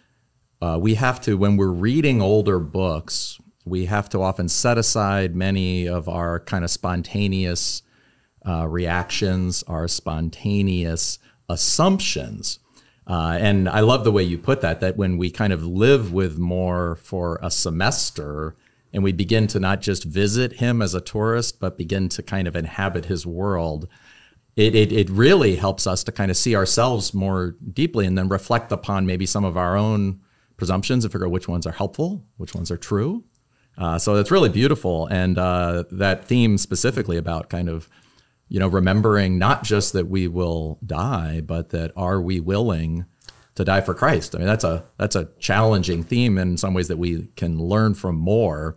uh, 0.63 0.79
we 0.81 0.95
have 0.95 1.21
to, 1.23 1.37
when 1.37 1.57
we're 1.57 1.67
reading 1.67 2.23
older 2.23 2.61
books, 2.61 3.41
we 3.65 3.87
have 3.87 4.09
to 4.11 4.23
often 4.23 4.49
set 4.49 4.79
aside 4.79 5.35
many 5.35 5.89
of 5.89 6.09
our 6.09 6.39
kind 6.41 6.63
of 6.63 6.71
spontaneous 6.71 7.83
uh, 8.47 8.69
reactions, 8.69 9.65
our 9.65 9.89
spontaneous 9.89 11.19
assumptions. 11.49 12.61
Uh, 13.09 13.39
and 13.41 13.69
I 13.69 13.81
love 13.81 14.05
the 14.05 14.13
way 14.13 14.23
you 14.23 14.37
put 14.37 14.61
that, 14.61 14.81
that 14.81 14.99
when 14.99 15.17
we 15.17 15.31
kind 15.31 15.53
of 15.53 15.65
live 15.65 16.13
with 16.13 16.39
More 16.39 16.97
for 16.97 17.39
a 17.43 17.51
semester 17.51 18.55
and 18.93 19.03
we 19.03 19.13
begin 19.13 19.47
to 19.49 19.59
not 19.59 19.81
just 19.81 20.05
visit 20.05 20.55
him 20.55 20.83
as 20.83 20.95
a 20.95 21.01
tourist, 21.01 21.59
but 21.59 21.79
begin 21.79 22.11
to 22.11 22.23
kind 22.23 22.47
of 22.47 22.55
inhabit 22.55 23.07
his 23.07 23.27
world, 23.27 23.89
it, 24.57 24.75
it, 24.75 24.93
it 24.93 25.09
really 25.09 25.57
helps 25.57 25.87
us 25.87 26.05
to 26.05 26.13
kind 26.13 26.31
of 26.31 26.37
see 26.37 26.55
ourselves 26.55 27.15
more 27.15 27.57
deeply 27.73 28.05
and 28.05 28.19
then 28.19 28.29
reflect 28.29 28.73
upon 28.73 29.07
maybe 29.07 29.25
some 29.25 29.45
of 29.45 29.57
our 29.57 29.77
own 29.77 30.21
presumptions 30.59 31.05
and 31.05 31.13
figure 31.13 31.27
out 31.27 31.33
which 31.33 31.49
ones 31.49 31.67
are 31.67 31.73
helpful, 31.73 32.25
which 32.37 32.55
ones 32.55 32.71
are 32.71 32.77
true. 32.77 33.25
Uh, 33.79 33.97
so 33.99 34.17
it's 34.17 34.31
really 34.31 34.49
beautiful. 34.49 35.07
And 35.07 35.39
uh, 35.39 35.85
that 35.93 36.25
theme 36.25 36.59
specifically 36.59 37.17
about 37.17 37.49
kind 37.49 37.69
of 37.69 37.89
you 38.49 38.59
know, 38.59 38.69
remembering 38.69 39.39
not 39.39 39.63
just 39.63 39.93
that 39.93 40.09
we 40.09 40.29
will 40.29 40.79
die, 40.85 41.41
but 41.41 41.71
that 41.71 41.93
are 41.97 42.21
we 42.21 42.41
willing 42.41 43.05
to 43.55 43.65
die 43.65 43.81
for 43.81 43.95
Christ? 43.95 44.35
I 44.35 44.39
mean, 44.39 44.47
that's 44.47 44.65
a 44.65 44.85
that's 44.97 45.17
a 45.17 45.29
challenging 45.39 46.03
theme 46.03 46.39
in 46.39 46.57
some 46.57 46.75
ways 46.75 46.89
that 46.89 46.99
we 46.99 47.29
can 47.37 47.59
learn 47.59 47.95
from 47.95 48.17
More 48.17 48.77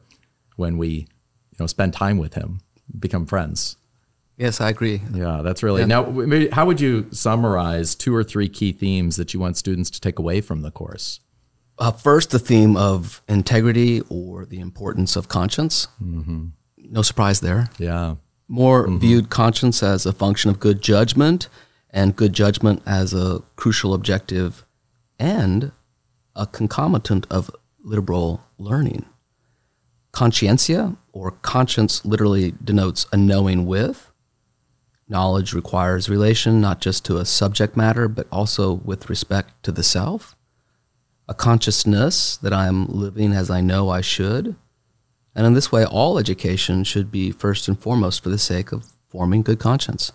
when 0.56 0.78
we, 0.78 0.90
you 0.90 1.58
know, 1.60 1.68
spend 1.68 1.94
time 1.94 2.18
with 2.18 2.34
Him, 2.34 2.60
become 3.00 3.26
friends. 3.26 3.78
Yes, 4.38 4.60
I 4.60 4.70
agree. 4.70 5.02
Yeah, 5.14 5.42
that's 5.44 5.62
really 5.62 5.82
yeah. 5.82 5.88
now. 5.88 6.04
Maybe, 6.04 6.50
how 6.50 6.66
would 6.66 6.82
you 6.82 7.08
summarize 7.12 7.94
two 7.94 8.16
or 8.16 8.24
three 8.24 8.50
key 8.50 8.72
themes 8.72 9.16
that 9.18 9.34
you 9.34 9.40
want 9.40 9.56
students 9.56 9.90
to 9.92 10.02
take 10.02 10.18
away 10.18 10.42
from 10.42 10.64
the 10.64 10.72
course? 10.72 11.20
Uh, 11.78 11.92
first, 11.92 12.32
the 12.32 12.40
theme 12.40 12.76
of 12.76 13.22
integrity 13.28 14.02
or 14.10 14.46
the 14.46 14.60
importance 14.60 15.16
of 15.16 15.28
conscience. 15.28 15.88
Mm-hmm. 16.04 16.48
No 16.78 17.02
surprise 17.02 17.40
there. 17.40 17.70
Yeah. 17.78 18.16
More 18.52 18.86
mm-hmm. 18.86 18.98
viewed 18.98 19.30
conscience 19.30 19.82
as 19.82 20.06
a 20.06 20.12
function 20.12 20.50
of 20.50 20.60
good 20.60 20.82
judgment 20.82 21.48
and 21.90 22.18
good 22.18 22.34
judgment 22.34 22.84
as 22.86 23.14
a 23.14 23.44
crucial 23.56 23.94
objective 23.94 24.66
and 25.18 25.72
a 26.36 26.46
concomitant 26.48 27.26
of 27.30 27.50
liberal 27.82 28.44
learning. 28.58 29.06
Conscientia, 30.12 30.98
or 31.14 31.32
conscience, 31.32 32.04
literally 32.04 32.54
denotes 32.62 33.06
a 33.14 33.16
knowing 33.16 33.66
with. 33.66 34.12
Knowledge 35.08 35.54
requires 35.54 36.10
relation 36.10 36.60
not 36.60 36.82
just 36.82 37.06
to 37.06 37.20
a 37.20 37.26
subject 37.26 37.78
matter, 37.78 38.10
but 38.10 38.28
also 38.34 38.74
with 38.74 39.10
respect 39.10 39.64
to 39.64 39.72
the 39.72 39.82
self. 39.82 40.36
A 41.30 41.34
consciousness 41.34 42.36
that 42.36 42.52
I 42.52 42.68
am 42.68 42.88
living 42.88 43.32
as 43.32 43.50
I 43.50 43.62
know 43.62 43.88
I 43.88 44.02
should 44.02 44.58
and 45.36 45.46
in 45.46 45.54
this 45.54 45.72
way, 45.72 45.86
all 45.86 46.18
education 46.18 46.84
should 46.84 47.12
be 47.12 47.32
first 47.32 47.68
and 47.68 47.80
foremost 47.80 48.22
for 48.22 48.30
the 48.30 48.38
sake 48.38 48.72
of 48.72 48.86
forming 49.10 49.42
good 49.42 49.60
conscience. 49.60 50.12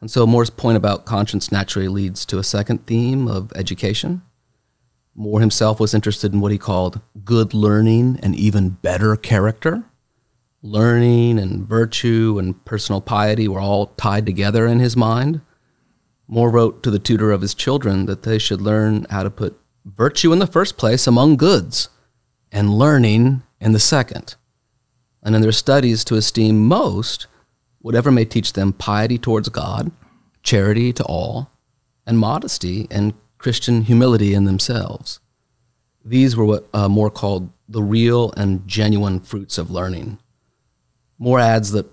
And 0.00 0.10
so 0.10 0.26
More's 0.26 0.50
point 0.50 0.76
about 0.76 1.04
conscience 1.04 1.50
naturally 1.50 1.88
leads 1.88 2.24
to 2.26 2.38
a 2.38 2.44
second 2.44 2.86
theme 2.86 3.26
of 3.26 3.52
education. 3.54 4.22
More 5.14 5.40
himself 5.40 5.80
was 5.80 5.94
interested 5.94 6.32
in 6.32 6.40
what 6.40 6.52
he 6.52 6.58
called 6.58 7.00
good 7.24 7.52
learning 7.52 8.20
and 8.22 8.36
even 8.36 8.70
better 8.70 9.16
character. 9.16 9.82
Learning 10.62 11.38
and 11.38 11.66
virtue 11.66 12.36
and 12.38 12.64
personal 12.64 13.00
piety 13.00 13.48
were 13.48 13.60
all 13.60 13.86
tied 13.96 14.24
together 14.24 14.66
in 14.66 14.78
his 14.78 14.96
mind. 14.96 15.40
More 16.28 16.50
wrote 16.50 16.82
to 16.82 16.90
the 16.90 16.98
tutor 16.98 17.32
of 17.32 17.40
his 17.40 17.54
children 17.54 18.06
that 18.06 18.22
they 18.22 18.38
should 18.38 18.60
learn 18.60 19.06
how 19.10 19.22
to 19.22 19.30
put 19.30 19.58
virtue 19.84 20.32
in 20.32 20.38
the 20.38 20.46
first 20.46 20.76
place 20.76 21.06
among 21.06 21.36
goods 21.36 21.88
and 22.52 22.74
learning 22.74 23.42
in 23.60 23.72
the 23.72 23.80
second, 23.80 24.36
and 25.22 25.34
in 25.34 25.42
their 25.42 25.52
studies 25.52 26.04
to 26.04 26.14
esteem 26.14 26.64
most 26.64 27.26
whatever 27.80 28.10
may 28.10 28.24
teach 28.24 28.52
them 28.52 28.72
piety 28.72 29.18
towards 29.18 29.48
God, 29.48 29.90
charity 30.42 30.92
to 30.92 31.04
all, 31.04 31.50
and 32.06 32.18
modesty 32.18 32.86
and 32.90 33.14
Christian 33.38 33.82
humility 33.82 34.34
in 34.34 34.44
themselves. 34.44 35.20
These 36.04 36.36
were 36.36 36.44
what 36.44 36.68
uh, 36.72 36.88
More 36.88 37.10
called 37.10 37.50
the 37.68 37.82
real 37.82 38.32
and 38.36 38.66
genuine 38.66 39.20
fruits 39.20 39.58
of 39.58 39.70
learning. 39.70 40.18
More 41.18 41.38
adds 41.38 41.72
that 41.72 41.86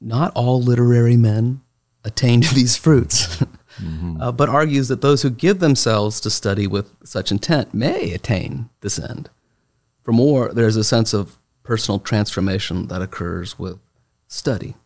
not 0.00 0.32
all 0.34 0.62
literary 0.62 1.16
men 1.16 1.62
attain 2.04 2.40
to 2.40 2.54
these 2.54 2.76
fruits, 2.76 3.26
mm-hmm. 3.80 4.20
uh, 4.20 4.32
but 4.32 4.48
argues 4.48 4.88
that 4.88 5.00
those 5.00 5.22
who 5.22 5.30
give 5.30 5.58
themselves 5.58 6.20
to 6.20 6.30
study 6.30 6.66
with 6.66 6.92
such 7.04 7.32
intent 7.32 7.74
may 7.74 8.12
attain 8.12 8.70
this 8.80 8.98
end. 8.98 9.30
For 10.06 10.12
More, 10.12 10.52
there's 10.52 10.76
a 10.76 10.84
sense 10.84 11.12
of 11.12 11.36
personal 11.64 11.98
transformation 11.98 12.86
that 12.86 13.02
occurs 13.02 13.58
with 13.58 13.80
study. 14.28 14.76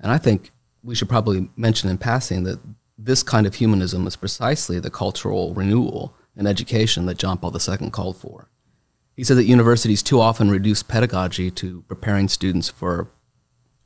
And 0.00 0.10
I 0.10 0.18
think 0.18 0.50
we 0.82 0.96
should 0.96 1.08
probably 1.08 1.48
mention 1.56 1.88
in 1.88 1.96
passing 1.96 2.42
that 2.42 2.58
this 2.98 3.22
kind 3.22 3.46
of 3.46 3.54
humanism 3.54 4.04
is 4.04 4.16
precisely 4.16 4.80
the 4.80 4.90
cultural 4.90 5.54
renewal 5.54 6.16
in 6.36 6.48
education 6.48 7.06
that 7.06 7.18
John 7.18 7.38
Paul 7.38 7.56
II 7.56 7.90
called 7.90 8.16
for. 8.16 8.48
He 9.14 9.22
said 9.22 9.36
that 9.36 9.44
universities 9.44 10.02
too 10.02 10.20
often 10.20 10.50
reduce 10.50 10.82
pedagogy 10.82 11.52
to 11.52 11.82
preparing 11.82 12.26
students 12.26 12.68
for 12.68 13.12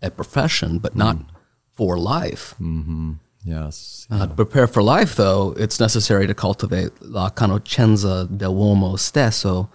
a 0.01 0.11
profession, 0.11 0.79
but 0.79 0.97
not 0.97 1.17
mm. 1.19 1.27
for 1.75 1.99
life. 1.99 2.55
Mm-hmm. 2.59 3.13
Yes. 3.45 4.07
Uh, 4.11 4.27
to 4.27 4.35
prepare 4.35 4.67
for 4.67 4.83
life, 4.83 5.17
though, 5.17 5.55
it's 5.59 5.79
necessary 5.79 6.27
to 6.27 6.35
cultivate 6.35 6.93
la 7.03 7.29
conoscenza 7.29 8.27
dell'uomo 8.27 8.99
stesso, 8.99 9.69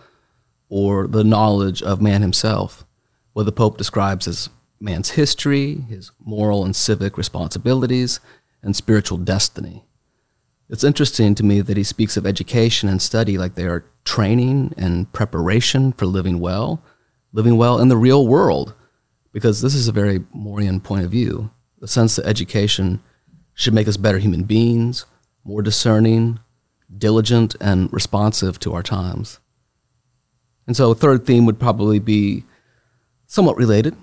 or 0.72 1.06
the 1.06 1.24
knowledge 1.24 1.84
of 1.84 2.02
man 2.02 2.22
himself, 2.22 2.86
what 3.34 3.44
the 3.44 3.52
Pope 3.52 3.78
describes 3.78 4.26
as 4.26 4.50
man's 4.80 5.12
history, 5.12 5.82
his 5.90 6.12
moral 6.18 6.64
and 6.64 6.74
civic 6.74 7.18
responsibilities, 7.18 8.22
and 8.64 8.74
spiritual 8.74 9.18
destiny. 9.18 9.84
It's 10.70 10.86
interesting 10.86 11.36
to 11.36 11.44
me 11.44 11.60
that 11.60 11.76
he 11.76 11.84
speaks 11.84 12.16
of 12.16 12.26
education 12.26 12.88
and 12.88 13.02
study 13.02 13.38
like 13.38 13.56
they 13.56 13.66
are 13.66 13.86
training 14.06 14.74
and 14.78 15.12
preparation 15.12 15.92
for 15.92 16.06
living 16.06 16.40
well, 16.40 16.82
living 17.34 17.58
well 17.58 17.78
in 17.78 17.90
the 17.90 17.98
real 17.98 18.26
world, 18.26 18.74
because 19.34 19.62
this 19.62 19.76
is 19.76 19.90
a 19.90 19.92
very 19.92 20.20
Moorean 20.34 20.82
point 20.82 21.04
of 21.04 21.12
view. 21.12 21.52
The 21.80 21.88
sense 21.90 22.16
that 22.16 22.26
education 22.26 23.04
should 23.54 23.74
make 23.74 23.90
us 23.90 23.98
better 23.98 24.20
human 24.20 24.44
beings, 24.44 25.06
more 25.44 25.62
discerning, 25.62 26.40
diligent, 26.98 27.58
and 27.60 27.92
responsive 27.92 28.58
to 28.60 28.74
our 28.74 28.84
times. 28.84 29.40
And 30.68 30.76
so 30.76 30.92
a 30.92 30.96
third 30.96 31.26
theme 31.26 31.46
would 31.46 31.60
probably 31.60 32.00
be 32.00 32.44
somewhat 33.26 33.58
related 33.58 33.96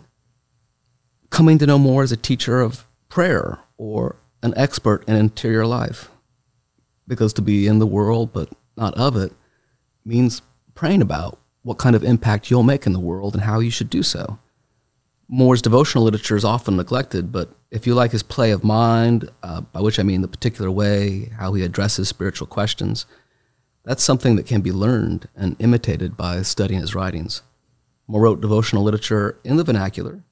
coming 1.30 1.58
to 1.58 1.66
know 1.66 1.78
More 1.78 2.02
as 2.02 2.12
a 2.12 2.16
teacher 2.16 2.60
of 2.60 2.86
prayer 3.08 3.58
or 3.76 4.16
an 4.42 4.54
expert 4.56 5.04
in 5.08 5.14
interior 5.14 5.66
life. 5.66 6.10
Because 7.06 7.32
to 7.34 7.42
be 7.42 7.66
in 7.66 7.78
the 7.78 7.86
world 7.86 8.32
but 8.32 8.50
not 8.76 8.94
of 8.94 9.16
it 9.16 9.32
means 10.04 10.42
praying 10.74 11.02
about 11.02 11.38
what 11.62 11.78
kind 11.78 11.96
of 11.96 12.04
impact 12.04 12.50
you'll 12.50 12.62
make 12.62 12.86
in 12.86 12.92
the 12.92 13.00
world 13.00 13.34
and 13.34 13.42
how 13.42 13.60
you 13.60 13.70
should 13.70 13.90
do 13.90 14.02
so. 14.02 14.38
More's 15.28 15.60
devotional 15.60 16.04
literature 16.04 16.36
is 16.36 16.44
often 16.44 16.76
neglected, 16.76 17.30
but 17.30 17.50
if 17.70 17.86
you 17.86 17.94
like 17.94 18.12
his 18.12 18.22
play 18.22 18.50
of 18.50 18.64
mind, 18.64 19.30
uh, 19.42 19.60
by 19.60 19.80
which 19.80 19.98
I 19.98 20.02
mean 20.02 20.22
the 20.22 20.28
particular 20.28 20.70
way, 20.70 21.30
how 21.36 21.52
he 21.52 21.62
addresses 21.62 22.08
spiritual 22.08 22.46
questions, 22.46 23.04
that's 23.88 24.04
something 24.04 24.36
that 24.36 24.44
can 24.44 24.60
be 24.60 24.70
learned 24.70 25.28
and 25.34 25.56
imitated 25.58 26.14
by 26.14 26.42
studying 26.42 26.82
his 26.82 26.94
writings. 26.94 27.40
More 28.06 28.20
wrote 28.20 28.42
devotional 28.42 28.82
literature 28.84 29.38
in 29.44 29.56
the 29.56 29.64
vernacular 29.64 30.22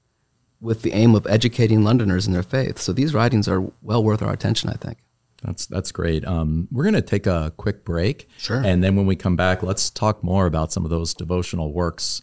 with 0.60 0.82
the 0.82 0.92
aim 0.92 1.14
of 1.14 1.26
educating 1.26 1.82
Londoners 1.82 2.26
in 2.26 2.34
their 2.34 2.42
faith. 2.42 2.78
So 2.78 2.92
these 2.92 3.14
writings 3.14 3.48
are 3.48 3.64
well 3.80 4.04
worth 4.04 4.20
our 4.20 4.30
attention, 4.32 4.68
I 4.68 4.74
think. 4.74 4.98
That's 5.42 5.64
that's 5.64 5.90
great. 5.90 6.26
Um, 6.26 6.68
we're 6.70 6.84
going 6.84 6.94
to 6.94 7.00
take 7.02 7.26
a 7.26 7.50
quick 7.56 7.82
break, 7.82 8.28
Sure. 8.36 8.62
and 8.62 8.84
then 8.84 8.94
when 8.94 9.06
we 9.06 9.16
come 9.16 9.36
back, 9.36 9.62
let's 9.62 9.88
talk 9.88 10.22
more 10.22 10.44
about 10.44 10.70
some 10.70 10.84
of 10.84 10.90
those 10.90 11.14
devotional 11.14 11.72
works 11.72 12.20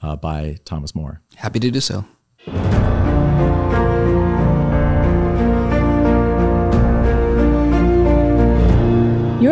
uh, 0.00 0.16
by 0.16 0.56
Thomas 0.64 0.94
More. 0.94 1.20
Happy 1.36 1.60
to 1.60 1.70
do 1.70 1.80
so. 1.80 2.06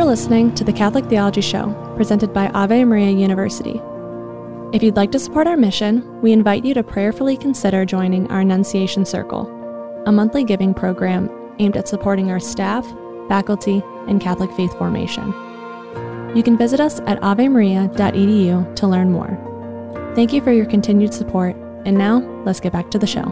Listening 0.08 0.54
to 0.54 0.64
the 0.64 0.72
Catholic 0.72 1.04
Theology 1.04 1.42
Show, 1.42 1.70
presented 1.94 2.32
by 2.32 2.48
Ave 2.54 2.82
Maria 2.84 3.10
University. 3.10 3.78
If 4.72 4.82
you'd 4.82 4.96
like 4.96 5.12
to 5.12 5.18
support 5.18 5.46
our 5.46 5.56
mission, 5.56 6.22
we 6.22 6.32
invite 6.32 6.64
you 6.64 6.72
to 6.72 6.82
prayerfully 6.82 7.36
consider 7.36 7.84
joining 7.84 8.26
our 8.30 8.40
Annunciation 8.40 9.04
Circle, 9.04 9.46
a 10.06 10.10
monthly 10.10 10.44
giving 10.44 10.72
program 10.72 11.28
aimed 11.58 11.76
at 11.76 11.88
supporting 11.88 12.30
our 12.30 12.40
staff, 12.40 12.86
faculty, 13.28 13.82
and 14.06 14.18
Catholic 14.18 14.50
faith 14.52 14.72
formation. 14.78 15.26
You 16.34 16.42
can 16.42 16.56
visit 16.56 16.80
us 16.80 17.00
at 17.00 17.20
avemaria.edu 17.20 18.76
to 18.76 18.86
learn 18.86 19.12
more. 19.12 20.12
Thank 20.14 20.32
you 20.32 20.40
for 20.40 20.52
your 20.52 20.64
continued 20.64 21.12
support, 21.12 21.54
and 21.84 21.98
now 21.98 22.20
let's 22.46 22.60
get 22.60 22.72
back 22.72 22.90
to 22.92 22.98
the 22.98 23.06
show. 23.06 23.26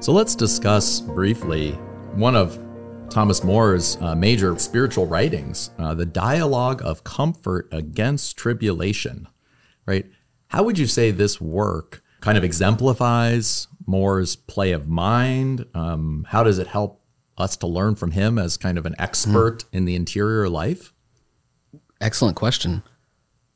So 0.00 0.12
let's 0.12 0.34
discuss 0.34 0.98
briefly 0.98 1.78
one 2.16 2.34
of 2.34 2.63
Thomas 3.10 3.44
More's 3.44 3.96
uh, 4.00 4.14
major 4.14 4.58
spiritual 4.58 5.06
writings, 5.06 5.70
uh, 5.78 5.94
the 5.94 6.06
Dialogue 6.06 6.82
of 6.84 7.04
Comfort 7.04 7.68
Against 7.72 8.36
Tribulation. 8.36 9.28
Right? 9.86 10.06
How 10.48 10.62
would 10.62 10.78
you 10.78 10.86
say 10.86 11.10
this 11.10 11.40
work 11.40 12.02
kind 12.20 12.36
of 12.36 12.44
exemplifies 12.44 13.68
More's 13.86 14.34
play 14.36 14.72
of 14.72 14.88
mind? 14.88 15.66
Um, 15.74 16.26
how 16.28 16.42
does 16.42 16.58
it 16.58 16.66
help 16.66 17.00
us 17.36 17.56
to 17.58 17.66
learn 17.66 17.94
from 17.94 18.12
him 18.12 18.38
as 18.38 18.56
kind 18.56 18.78
of 18.78 18.86
an 18.86 18.94
expert 18.98 19.64
in 19.72 19.84
the 19.84 19.94
interior 19.94 20.48
life? 20.48 20.92
Excellent 22.00 22.36
question. 22.36 22.82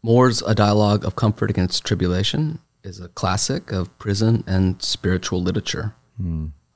More's 0.02 0.42
A 0.42 0.54
Dialogue 0.54 1.04
of 1.04 1.16
Comfort 1.16 1.50
Against 1.50 1.84
Tribulation 1.84 2.60
is 2.84 3.00
a 3.00 3.08
classic 3.08 3.72
of 3.72 3.96
prison 3.98 4.44
and 4.46 4.80
spiritual 4.82 5.42
literature. 5.42 5.94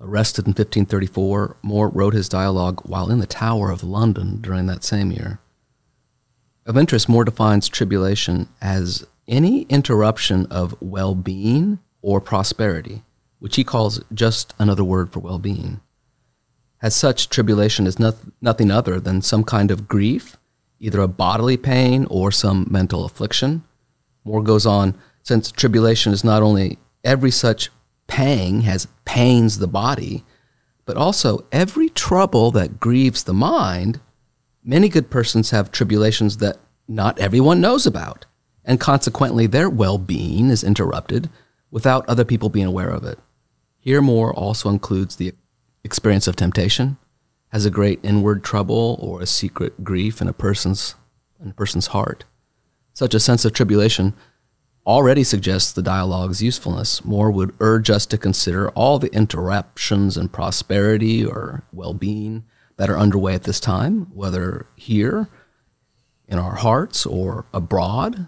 Arrested 0.04 0.46
in 0.46 0.50
1534, 0.50 1.58
More 1.62 1.88
wrote 1.88 2.12
his 2.12 2.28
dialogue 2.28 2.80
while 2.84 3.08
in 3.08 3.20
the 3.20 3.26
Tower 3.26 3.70
of 3.70 3.84
London 3.84 4.40
during 4.40 4.66
that 4.66 4.82
same 4.82 5.12
year. 5.12 5.38
Of 6.66 6.76
interest, 6.76 7.08
More 7.08 7.24
defines 7.24 7.68
tribulation 7.68 8.48
as 8.60 9.06
any 9.28 9.62
interruption 9.62 10.46
of 10.46 10.74
well 10.80 11.14
being 11.14 11.78
or 12.02 12.20
prosperity, 12.20 13.04
which 13.38 13.54
he 13.54 13.62
calls 13.62 14.02
just 14.12 14.54
another 14.58 14.82
word 14.82 15.12
for 15.12 15.20
well 15.20 15.38
being. 15.38 15.80
As 16.82 16.96
such, 16.96 17.28
tribulation 17.28 17.86
is 17.86 18.00
noth- 18.00 18.28
nothing 18.40 18.72
other 18.72 18.98
than 18.98 19.22
some 19.22 19.44
kind 19.44 19.70
of 19.70 19.86
grief, 19.86 20.36
either 20.80 21.00
a 21.00 21.06
bodily 21.06 21.56
pain 21.56 22.08
or 22.10 22.32
some 22.32 22.66
mental 22.68 23.04
affliction. 23.04 23.62
More 24.24 24.42
goes 24.42 24.66
on, 24.66 24.96
since 25.22 25.52
tribulation 25.52 26.12
is 26.12 26.24
not 26.24 26.42
only 26.42 26.78
every 27.04 27.30
such 27.30 27.70
pang 28.12 28.60
has 28.60 28.88
pains 29.06 29.58
the 29.58 29.66
body, 29.66 30.22
but 30.84 30.98
also 30.98 31.46
every 31.50 31.88
trouble 31.88 32.50
that 32.50 32.78
grieves 32.78 33.24
the 33.24 33.32
mind. 33.32 34.00
Many 34.62 34.90
good 34.90 35.08
persons 35.08 35.48
have 35.48 35.72
tribulations 35.72 36.36
that 36.36 36.58
not 36.86 37.18
everyone 37.18 37.62
knows 37.62 37.86
about, 37.86 38.26
and 38.66 38.78
consequently 38.78 39.46
their 39.46 39.70
well 39.70 39.96
being 39.96 40.50
is 40.50 40.62
interrupted 40.62 41.30
without 41.70 42.06
other 42.06 42.22
people 42.22 42.50
being 42.50 42.66
aware 42.66 42.90
of 42.90 43.02
it. 43.02 43.18
Here, 43.78 44.02
More 44.02 44.30
also 44.34 44.68
includes 44.68 45.16
the 45.16 45.32
experience 45.82 46.26
of 46.26 46.36
temptation, 46.36 46.98
has 47.48 47.64
a 47.64 47.70
great 47.70 47.98
inward 48.02 48.44
trouble 48.44 48.98
or 49.00 49.22
a 49.22 49.26
secret 49.26 49.82
grief 49.82 50.20
in 50.20 50.28
a 50.28 50.34
person's 50.34 50.96
in 51.42 51.48
a 51.48 51.54
person's 51.54 51.88
heart. 51.88 52.26
Such 52.92 53.14
a 53.14 53.20
sense 53.20 53.46
of 53.46 53.54
tribulation 53.54 54.12
already 54.86 55.24
suggests 55.24 55.72
the 55.72 55.82
dialogue's 55.82 56.42
usefulness. 56.42 57.04
More 57.04 57.30
would 57.30 57.54
urge 57.60 57.90
us 57.90 58.06
to 58.06 58.18
consider 58.18 58.70
all 58.70 58.98
the 58.98 59.12
interruptions 59.14 60.16
in 60.16 60.28
prosperity 60.28 61.24
or 61.24 61.64
well-being 61.72 62.44
that 62.76 62.90
are 62.90 62.98
underway 62.98 63.34
at 63.34 63.44
this 63.44 63.60
time, 63.60 64.06
whether 64.12 64.66
here 64.76 65.28
in 66.26 66.38
our 66.38 66.56
hearts 66.56 67.06
or 67.06 67.46
abroad, 67.52 68.26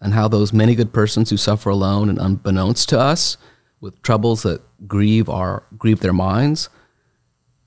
and 0.00 0.12
how 0.12 0.28
those 0.28 0.52
many 0.52 0.74
good 0.74 0.92
persons 0.92 1.30
who 1.30 1.36
suffer 1.36 1.70
alone 1.70 2.08
and 2.08 2.18
unbeknownst 2.18 2.88
to 2.90 2.98
us 2.98 3.38
with 3.80 4.02
troubles 4.02 4.42
that 4.42 4.60
grieve 4.86 5.28
our 5.28 5.62
grieve 5.78 6.00
their 6.00 6.12
minds 6.12 6.68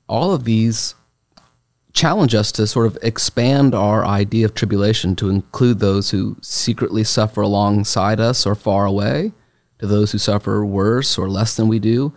all 0.08 0.34
of 0.34 0.44
these 0.44 0.96
challenge 1.98 2.36
us 2.36 2.52
to 2.52 2.68
sort 2.68 2.86
of 2.86 2.96
expand 3.02 3.74
our 3.74 4.06
idea 4.06 4.46
of 4.46 4.54
tribulation 4.54 5.16
to 5.16 5.32
include 5.32 5.80
those 5.80 6.12
who 6.12 6.38
secretly 6.44 7.04
suffer 7.04 7.42
alongside 7.42 8.20
us 8.20 8.46
or 8.46 8.54
far 8.54 8.86
away, 8.86 9.32
to 9.80 9.88
those 9.88 10.12
who 10.12 10.20
suffer 10.20 10.64
worse 10.64 11.18
or 11.18 11.28
less 11.28 11.56
than 11.56 11.68
we 11.68 11.80
do, 11.80 12.14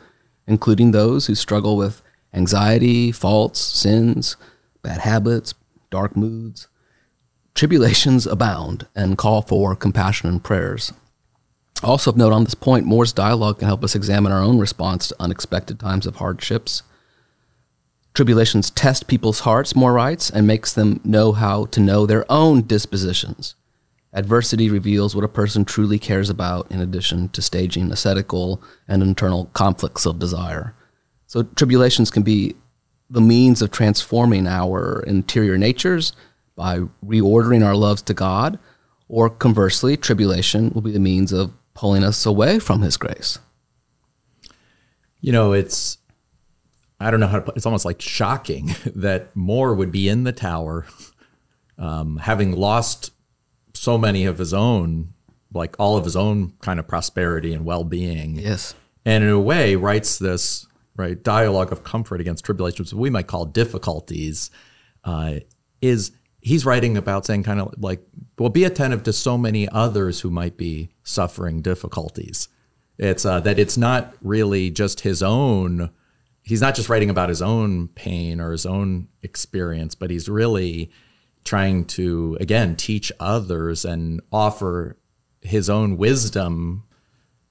including 0.46 0.90
those 0.90 1.26
who 1.26 1.34
struggle 1.34 1.78
with 1.78 2.02
anxiety, 2.34 3.10
faults, 3.10 3.58
sins, 3.58 4.36
bad 4.82 5.00
habits, 5.00 5.54
dark 5.90 6.14
moods. 6.14 6.68
Tribulations 7.54 8.26
abound 8.26 8.86
and 8.94 9.16
call 9.16 9.40
for 9.40 9.74
compassion 9.74 10.28
and 10.28 10.44
prayers. 10.44 10.92
Also 11.82 12.10
of 12.10 12.18
note 12.18 12.34
on 12.34 12.44
this 12.44 12.54
point, 12.54 12.84
More's 12.84 13.14
dialogue 13.14 13.60
can 13.60 13.68
help 13.68 13.82
us 13.82 13.94
examine 13.94 14.30
our 14.30 14.42
own 14.42 14.58
response 14.58 15.08
to 15.08 15.16
unexpected 15.18 15.80
times 15.80 16.06
of 16.06 16.16
hardships. 16.16 16.82
Tribulations 18.14 18.70
test 18.70 19.06
people's 19.06 19.40
hearts, 19.40 19.76
More 19.76 19.92
writes, 19.92 20.30
and 20.30 20.46
makes 20.46 20.72
them 20.72 21.00
know 21.04 21.32
how 21.32 21.66
to 21.66 21.80
know 21.80 22.06
their 22.06 22.30
own 22.30 22.62
dispositions. 22.66 23.54
Adversity 24.12 24.68
reveals 24.68 25.14
what 25.14 25.24
a 25.24 25.28
person 25.28 25.64
truly 25.64 25.98
cares 25.98 26.28
about, 26.28 26.70
in 26.70 26.80
addition 26.80 27.28
to 27.28 27.40
staging 27.40 27.92
ascetical 27.92 28.60
and 28.88 29.02
internal 29.02 29.46
conflicts 29.52 30.04
of 30.04 30.18
desire. 30.18 30.74
So, 31.28 31.44
tribulations 31.44 32.10
can 32.10 32.24
be 32.24 32.56
the 33.08 33.20
means 33.20 33.62
of 33.62 33.70
transforming 33.70 34.48
our 34.48 35.02
interior 35.06 35.56
natures 35.56 36.12
by 36.56 36.80
reordering 37.04 37.64
our 37.64 37.76
loves 37.76 38.02
to 38.02 38.14
God, 38.14 38.58
or 39.08 39.30
conversely, 39.30 39.96
tribulation 39.96 40.70
will 40.70 40.82
be 40.82 40.92
the 40.92 40.98
means 40.98 41.32
of 41.32 41.52
pulling 41.74 42.02
us 42.02 42.26
away 42.26 42.58
from 42.58 42.82
His 42.82 42.96
grace. 42.96 43.38
You 45.20 45.30
know, 45.30 45.52
it's 45.52 45.98
I 47.00 47.10
don't 47.10 47.20
know 47.20 47.26
how 47.26 47.36
to 47.36 47.42
put 47.42 47.56
it's 47.56 47.66
almost 47.66 47.84
like 47.84 48.00
shocking 48.00 48.74
that 48.94 49.34
More 49.34 49.74
would 49.74 49.90
be 49.90 50.08
in 50.08 50.24
the 50.24 50.32
tower, 50.32 50.86
um, 51.78 52.18
having 52.18 52.52
lost 52.52 53.12
so 53.74 53.96
many 53.96 54.26
of 54.26 54.38
his 54.38 54.52
own, 54.52 55.14
like 55.52 55.74
all 55.78 55.96
of 55.96 56.04
his 56.04 56.16
own 56.16 56.52
kind 56.60 56.78
of 56.78 56.86
prosperity 56.86 57.54
and 57.54 57.64
well 57.64 57.84
being. 57.84 58.36
Yes. 58.36 58.74
And 59.04 59.24
in 59.24 59.30
a 59.30 59.40
way, 59.40 59.76
writes 59.76 60.18
this 60.18 60.66
right 60.96 61.20
dialogue 61.22 61.72
of 61.72 61.82
comfort 61.82 62.20
against 62.20 62.44
tribulations, 62.44 62.92
we 62.94 63.08
might 63.08 63.26
call 63.26 63.46
difficulties, 63.46 64.50
uh, 65.04 65.36
is 65.80 66.12
he's 66.40 66.66
writing 66.66 66.96
about 66.96 67.24
saying 67.24 67.42
kind 67.42 67.60
of 67.60 67.74
like, 67.78 68.02
well, 68.38 68.50
be 68.50 68.64
attentive 68.64 69.02
to 69.04 69.12
so 69.12 69.38
many 69.38 69.68
others 69.70 70.20
who 70.20 70.30
might 70.30 70.56
be 70.56 70.90
suffering 71.02 71.62
difficulties. 71.62 72.48
It's 72.98 73.24
uh, 73.24 73.40
that 73.40 73.58
it's 73.58 73.78
not 73.78 74.14
really 74.20 74.70
just 74.70 75.00
his 75.00 75.22
own 75.22 75.90
he's 76.50 76.60
not 76.60 76.74
just 76.74 76.88
writing 76.88 77.10
about 77.10 77.28
his 77.28 77.40
own 77.40 77.86
pain 77.88 78.40
or 78.40 78.50
his 78.50 78.66
own 78.66 79.06
experience, 79.22 79.94
but 79.94 80.10
he's 80.10 80.28
really 80.28 80.90
trying 81.44 81.84
to, 81.84 82.36
again, 82.40 82.74
teach 82.74 83.12
others 83.20 83.84
and 83.84 84.20
offer 84.32 84.98
his 85.40 85.70
own 85.70 85.96
wisdom 85.96 86.82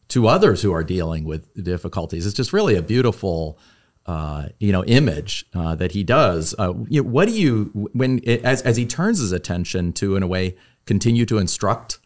to 0.09 0.27
others 0.27 0.62
who 0.62 0.73
are 0.73 0.83
dealing 0.83 1.23
with 1.23 1.63
difficulties. 1.63 2.25
It's 2.25 2.35
just 2.35 2.51
really 2.51 2.75
a 2.75 2.81
beautiful, 2.81 3.57
uh, 4.05 4.49
you 4.59 4.73
know, 4.73 4.83
image 4.83 5.45
uh, 5.55 5.75
that 5.75 5.93
he 5.93 6.03
does. 6.03 6.53
Uh, 6.59 6.73
you 6.89 7.01
know, 7.01 7.09
what 7.09 7.29
do 7.29 7.33
you 7.33 7.89
when 7.93 8.19
as 8.27 8.62
as 8.63 8.75
he 8.75 8.85
turns 8.85 9.19
his 9.19 9.31
attention 9.31 9.93
to, 9.93 10.17
in 10.17 10.23
a 10.23 10.27
way, 10.27 10.57
continue 10.85 11.25
to 11.25 11.38
instruct 11.38 11.99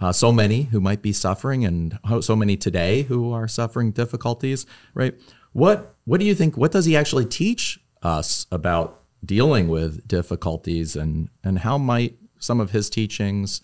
uh, 0.00 0.10
so 0.10 0.32
many 0.32 0.62
who 0.62 0.80
might 0.80 1.02
be 1.02 1.12
suffering 1.12 1.64
and 1.64 1.98
so 2.20 2.34
many 2.34 2.56
today 2.56 3.02
who 3.02 3.32
are 3.32 3.46
suffering 3.46 3.92
difficulties, 3.92 4.64
right? 4.94 5.14
What 5.54 5.94
what 6.04 6.20
do 6.20 6.26
you 6.26 6.34
think? 6.34 6.56
What 6.56 6.72
does 6.72 6.84
he 6.84 6.96
actually 6.96 7.24
teach 7.24 7.80
us 8.02 8.46
about 8.52 9.00
dealing 9.24 9.68
with 9.68 10.06
difficulties, 10.06 10.96
and 10.96 11.30
and 11.42 11.60
how 11.60 11.78
might 11.78 12.18
some 12.38 12.60
of 12.60 12.72
his 12.72 12.90
teachings, 12.90 13.62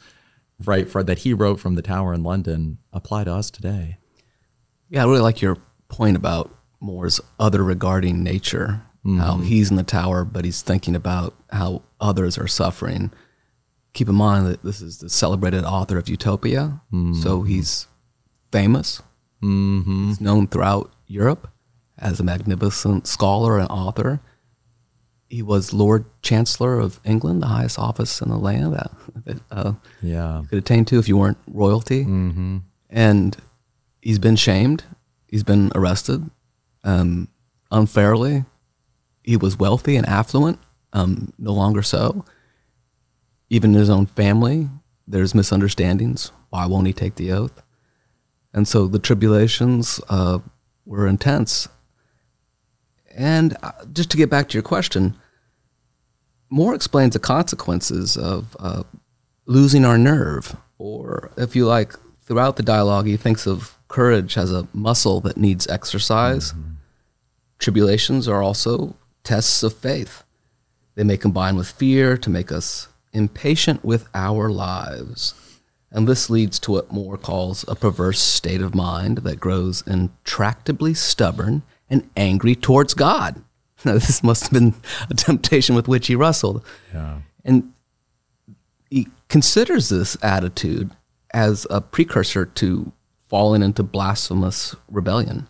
right, 0.64 0.88
for, 0.88 1.02
that 1.02 1.18
he 1.18 1.34
wrote 1.34 1.60
from 1.60 1.74
the 1.74 1.82
tower 1.82 2.14
in 2.14 2.22
London, 2.22 2.78
apply 2.92 3.24
to 3.24 3.32
us 3.32 3.50
today? 3.50 3.98
Yeah, 4.88 5.02
I 5.02 5.06
really 5.06 5.20
like 5.20 5.42
your 5.42 5.58
point 5.88 6.16
about 6.16 6.56
More's 6.80 7.20
other 7.38 7.62
regarding 7.62 8.22
nature, 8.22 8.82
how 9.18 9.38
he's 9.38 9.70
in 9.70 9.76
the 9.76 9.82
tower, 9.82 10.24
but 10.24 10.44
he's 10.44 10.62
thinking 10.62 10.94
about 10.94 11.34
how 11.50 11.82
others 12.00 12.38
are 12.38 12.46
suffering. 12.46 13.12
Keep 13.94 14.08
in 14.08 14.14
mind 14.14 14.46
that 14.46 14.62
this 14.62 14.80
is 14.80 14.98
the 14.98 15.10
celebrated 15.10 15.64
author 15.64 15.98
of 15.98 16.08
Utopia, 16.08 16.80
so 17.20 17.42
he's 17.42 17.88
famous. 18.52 19.02
Mm-hmm. 19.42 20.08
He's 20.08 20.20
known 20.20 20.46
throughout 20.46 20.92
Europe 21.08 21.48
as 22.00 22.20
a 22.20 22.24
magnificent 22.24 23.06
scholar 23.06 23.58
and 23.58 23.68
author. 23.70 24.20
He 25.28 25.42
was 25.42 25.72
Lord 25.72 26.04
Chancellor 26.22 26.80
of 26.80 26.98
England, 27.04 27.42
the 27.42 27.46
highest 27.46 27.78
office 27.78 28.20
in 28.20 28.30
the 28.30 28.36
land 28.36 28.72
that, 28.74 28.90
that 29.26 29.40
uh, 29.50 29.72
Yeah. 30.02 30.40
you 30.40 30.46
could 30.48 30.58
attain 30.58 30.84
to 30.86 30.98
if 30.98 31.08
you 31.08 31.16
weren't 31.16 31.38
royalty. 31.46 32.04
Mm-hmm. 32.04 32.58
And 32.88 33.36
he's 34.02 34.18
been 34.18 34.34
shamed. 34.36 34.82
He's 35.28 35.44
been 35.44 35.70
arrested 35.76 36.28
um, 36.82 37.28
unfairly. 37.70 38.44
He 39.22 39.36
was 39.36 39.56
wealthy 39.58 39.94
and 39.94 40.06
affluent, 40.08 40.58
um, 40.92 41.32
no 41.38 41.52
longer 41.52 41.82
so. 41.82 42.24
Even 43.50 43.72
in 43.74 43.78
his 43.78 43.90
own 43.90 44.06
family, 44.06 44.68
there's 45.06 45.34
misunderstandings. 45.34 46.32
Why 46.48 46.66
won't 46.66 46.88
he 46.88 46.92
take 46.92 47.14
the 47.14 47.30
oath? 47.30 47.62
And 48.52 48.66
so 48.66 48.88
the 48.88 48.98
tribulations 48.98 50.00
uh, 50.08 50.40
were 50.84 51.06
intense. 51.06 51.68
And 53.20 53.54
uh, 53.62 53.72
just 53.92 54.10
to 54.12 54.16
get 54.16 54.30
back 54.30 54.48
to 54.48 54.54
your 54.54 54.62
question, 54.62 55.14
More 56.48 56.74
explains 56.74 57.12
the 57.12 57.18
consequences 57.18 58.16
of 58.16 58.56
uh, 58.58 58.84
losing 59.44 59.84
our 59.84 59.98
nerve, 59.98 60.56
or 60.78 61.30
if 61.36 61.54
you 61.54 61.66
like, 61.66 61.92
throughout 62.22 62.56
the 62.56 62.62
dialogue, 62.62 63.06
he 63.06 63.18
thinks 63.18 63.46
of 63.46 63.76
courage 63.88 64.38
as 64.38 64.50
a 64.50 64.66
muscle 64.72 65.20
that 65.20 65.36
needs 65.36 65.66
exercise. 65.66 66.54
Tribulations 67.58 68.26
are 68.26 68.42
also 68.42 68.96
tests 69.22 69.62
of 69.62 69.74
faith. 69.74 70.24
They 70.94 71.04
may 71.04 71.18
combine 71.18 71.56
with 71.56 71.70
fear 71.70 72.16
to 72.16 72.30
make 72.30 72.50
us 72.50 72.88
impatient 73.12 73.84
with 73.84 74.08
our 74.14 74.48
lives. 74.50 75.34
And 75.90 76.08
this 76.08 76.30
leads 76.30 76.58
to 76.60 76.70
what 76.70 76.90
More 76.90 77.18
calls 77.18 77.66
a 77.68 77.74
perverse 77.74 78.20
state 78.20 78.62
of 78.62 78.74
mind 78.74 79.18
that 79.18 79.40
grows 79.40 79.82
intractably 79.82 80.96
stubborn 80.96 81.64
and 81.90 82.08
angry 82.16 82.54
towards 82.54 82.94
God. 82.94 83.42
Now, 83.82 83.94
this 83.94 84.22
must 84.22 84.42
have 84.42 84.52
been 84.52 84.74
a 85.08 85.14
temptation 85.14 85.74
with 85.74 85.88
which 85.88 86.06
he 86.06 86.14
wrestled. 86.14 86.62
Yeah. 86.92 87.20
And 87.46 87.72
he 88.90 89.08
considers 89.30 89.88
this 89.88 90.18
attitude 90.22 90.90
as 91.32 91.66
a 91.70 91.80
precursor 91.80 92.44
to 92.44 92.92
falling 93.28 93.62
into 93.62 93.82
blasphemous 93.82 94.76
rebellion. 94.90 95.48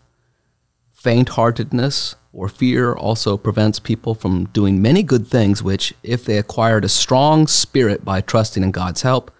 Faint 0.92 1.30
heartedness 1.30 2.14
or 2.32 2.48
fear 2.48 2.92
also 2.92 3.36
prevents 3.36 3.80
people 3.80 4.14
from 4.14 4.44
doing 4.46 4.80
many 4.80 5.02
good 5.02 5.26
things, 5.26 5.60
which, 5.62 5.92
if 6.04 6.24
they 6.24 6.38
acquired 6.38 6.84
a 6.84 6.88
strong 6.88 7.46
spirit 7.46 8.04
by 8.04 8.20
trusting 8.20 8.62
in 8.62 8.70
God's 8.70 9.02
help, 9.02 9.32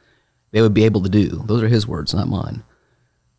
they 0.51 0.63
would 0.63 0.75
be 0.75 0.85
able 0.85 1.03
to 1.03 1.09
do. 1.09 1.29
Those 1.47 1.63
are 1.63 1.69
his 1.69 1.87
words, 1.87 2.13
not 2.13 2.29
mine. 2.29 2.65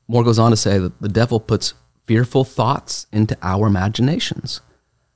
More 0.08 0.24
goes 0.24 0.40
on 0.40 0.52
to 0.52 0.58
say 0.58 0.78
that 0.78 1.02
the 1.02 1.10
devil 1.10 1.40
puts 1.40 1.74
fearful 2.06 2.44
thoughts 2.44 3.08
into 3.12 3.38
our 3.42 3.68
imaginations, 3.68 4.62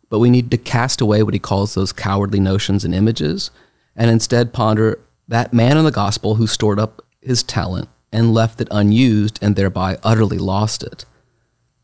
but 0.10 0.20
we 0.20 0.30
need 0.30 0.52
to 0.52 0.58
cast 0.58 1.02
away 1.02 1.24
what 1.24 1.34
he 1.34 1.40
calls 1.40 1.74
those 1.74 1.92
cowardly 1.92 2.40
notions 2.40 2.86
and 2.86 2.94
images 2.94 3.52
and 3.96 4.10
instead 4.10 4.54
ponder 4.54 5.00
that 5.28 5.54
man 5.54 5.78
in 5.78 5.86
the 5.86 5.92
gospel 5.92 6.36
who 6.36 6.48
stored 6.48 6.80
up 6.80 7.02
his 7.22 7.44
talent 7.44 7.90
and 8.12 8.34
left 8.34 8.62
it 8.62 8.68
unused 8.72 9.40
and 9.42 9.56
thereby 9.56 9.98
utterly 10.04 10.38
lost 10.38 10.84
it. 10.84 11.06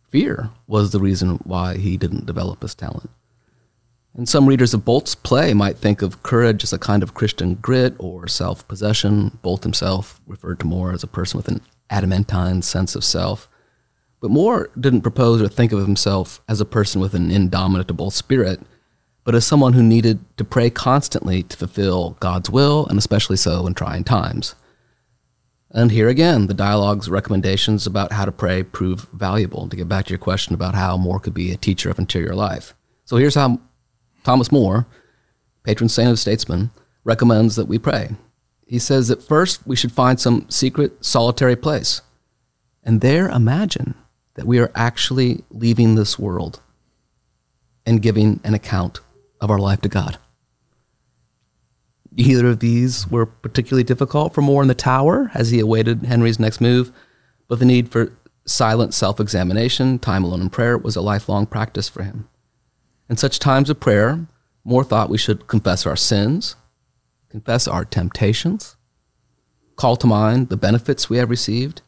Fear 0.10 0.50
was 0.68 0.92
the 0.92 1.00
reason 1.00 1.38
why 1.44 1.78
he 1.78 1.98
didn't 1.98 2.26
develop 2.26 2.62
his 2.62 2.76
talent. 2.76 3.10
And 4.14 4.28
some 4.28 4.46
readers 4.46 4.74
of 4.74 4.84
Bolt's 4.84 5.16
play 5.16 5.54
might 5.54 5.78
think 5.78 6.02
of 6.02 6.22
courage 6.22 6.64
as 6.64 6.74
a 6.74 6.80
kind 6.80 7.02
of 7.02 7.14
Christian 7.14 7.56
grit 7.56 7.96
or 7.98 8.28
self 8.28 8.68
possession. 8.68 9.38
Bolt 9.42 9.64
himself 9.64 10.20
referred 10.28 10.60
to 10.60 10.66
More 10.66 10.92
as 10.92 11.04
a 11.04 11.08
person 11.08 11.38
with 11.38 11.48
an 11.48 11.62
adamantine 11.90 12.62
sense 12.62 12.94
of 12.96 13.06
self. 13.06 13.48
But 14.22 14.30
More 14.30 14.70
didn't 14.80 15.02
propose 15.02 15.42
or 15.42 15.48
think 15.48 15.72
of 15.72 15.80
himself 15.80 16.42
as 16.48 16.62
a 16.62 16.66
person 16.66 17.02
with 17.02 17.16
an 17.16 17.32
indomitable 17.32 18.12
spirit, 18.12 18.62
but 19.24 19.34
as 19.34 19.46
someone 19.46 19.74
who 19.74 19.82
needed 19.82 20.20
to 20.38 20.46
pray 20.46 20.70
constantly 20.70 21.42
to 21.44 21.58
fulfill 21.58 22.12
God's 22.20 22.50
will, 22.50 22.86
and 22.86 23.00
especially 23.00 23.38
so 23.38 23.66
in 23.66 23.74
trying 23.74 24.04
times. 24.04 24.54
And 25.72 25.92
here 25.92 26.08
again, 26.08 26.46
the 26.46 26.54
dialogue's 26.54 27.10
recommendations 27.10 27.88
about 27.88 28.12
how 28.12 28.26
to 28.26 28.32
pray 28.32 28.62
prove 28.62 29.08
valuable. 29.14 29.68
To 29.68 29.76
get 29.76 29.88
back 29.88 30.06
to 30.06 30.10
your 30.12 30.20
question 30.20 30.54
about 30.54 30.76
how 30.76 30.98
More 30.98 31.20
could 31.20 31.34
be 31.34 31.52
a 31.52 31.58
teacher 31.58 31.90
of 31.90 31.98
interior 31.98 32.36
life. 32.36 32.76
So 33.06 33.18
here's 33.18 33.36
how 33.36 33.60
Thomas 34.24 34.52
More, 34.52 34.86
patron 35.64 35.90
saint 35.90 36.12
of 36.12 36.20
statesmen, 36.20 36.70
recommends 37.04 37.56
that 37.56 37.68
we 37.68 37.80
pray. 37.80 38.12
He 38.68 38.78
says 38.78 39.08
that 39.08 39.24
first 39.24 39.66
we 39.66 39.76
should 39.76 39.92
find 39.92 40.20
some 40.20 40.48
secret, 40.50 41.04
solitary 41.04 41.56
place, 41.56 42.02
and 42.84 43.02
there 43.02 43.28
imagine 43.30 43.96
that 44.36 44.48
we 44.48 44.60
are 44.60 44.72
actually 44.76 45.44
leaving 45.50 45.96
this 45.96 46.18
world 46.18 46.62
and 47.86 48.02
giving 48.02 48.40
an 48.44 48.54
account 48.54 49.00
of 49.40 49.50
our 49.50 49.60
life 49.60 49.82
to 49.82 49.90
God. 49.90 50.18
Either 52.16 52.48
of 52.48 52.60
these 52.60 53.08
were 53.08 53.26
particularly 53.26 53.84
difficult 53.84 54.34
for 54.34 54.42
More 54.42 54.62
in 54.62 54.68
the 54.68 54.76
Tower 54.76 55.32
as 55.34 55.50
he 55.50 55.60
awaited 55.60 56.04
Henry's 56.04 56.40
next 56.40 56.62
move, 56.62 56.92
but 57.48 57.60
the 57.60 57.66
need 57.66 57.90
for 57.90 58.14
silent 58.46 58.94
self 58.94 59.20
examination, 59.20 60.00
time 60.00 60.24
alone 60.24 60.42
in 60.42 60.50
prayer, 60.50 60.78
was 60.78 60.96
a 60.96 61.02
lifelong 61.02 61.46
practice 61.46 61.88
for 61.88 62.04
him. 62.04 62.28
In 63.10 63.18
such 63.18 63.40
times 63.40 63.70
of 63.70 63.80
prayer, 63.80 64.28
More 64.64 64.84
thought 64.84 65.10
we 65.10 65.18
should 65.18 65.48
confess 65.48 65.86
our 65.86 65.96
sins, 65.96 66.56
confess 67.30 67.68
our 67.68 67.84
temptations, 67.84 68.76
call 69.76 69.96
to 69.98 70.08
mind 70.08 70.50
the 70.50 70.58
benefits 70.58 71.10
we 71.10 71.18
have 71.18 71.30
received, 71.30 71.82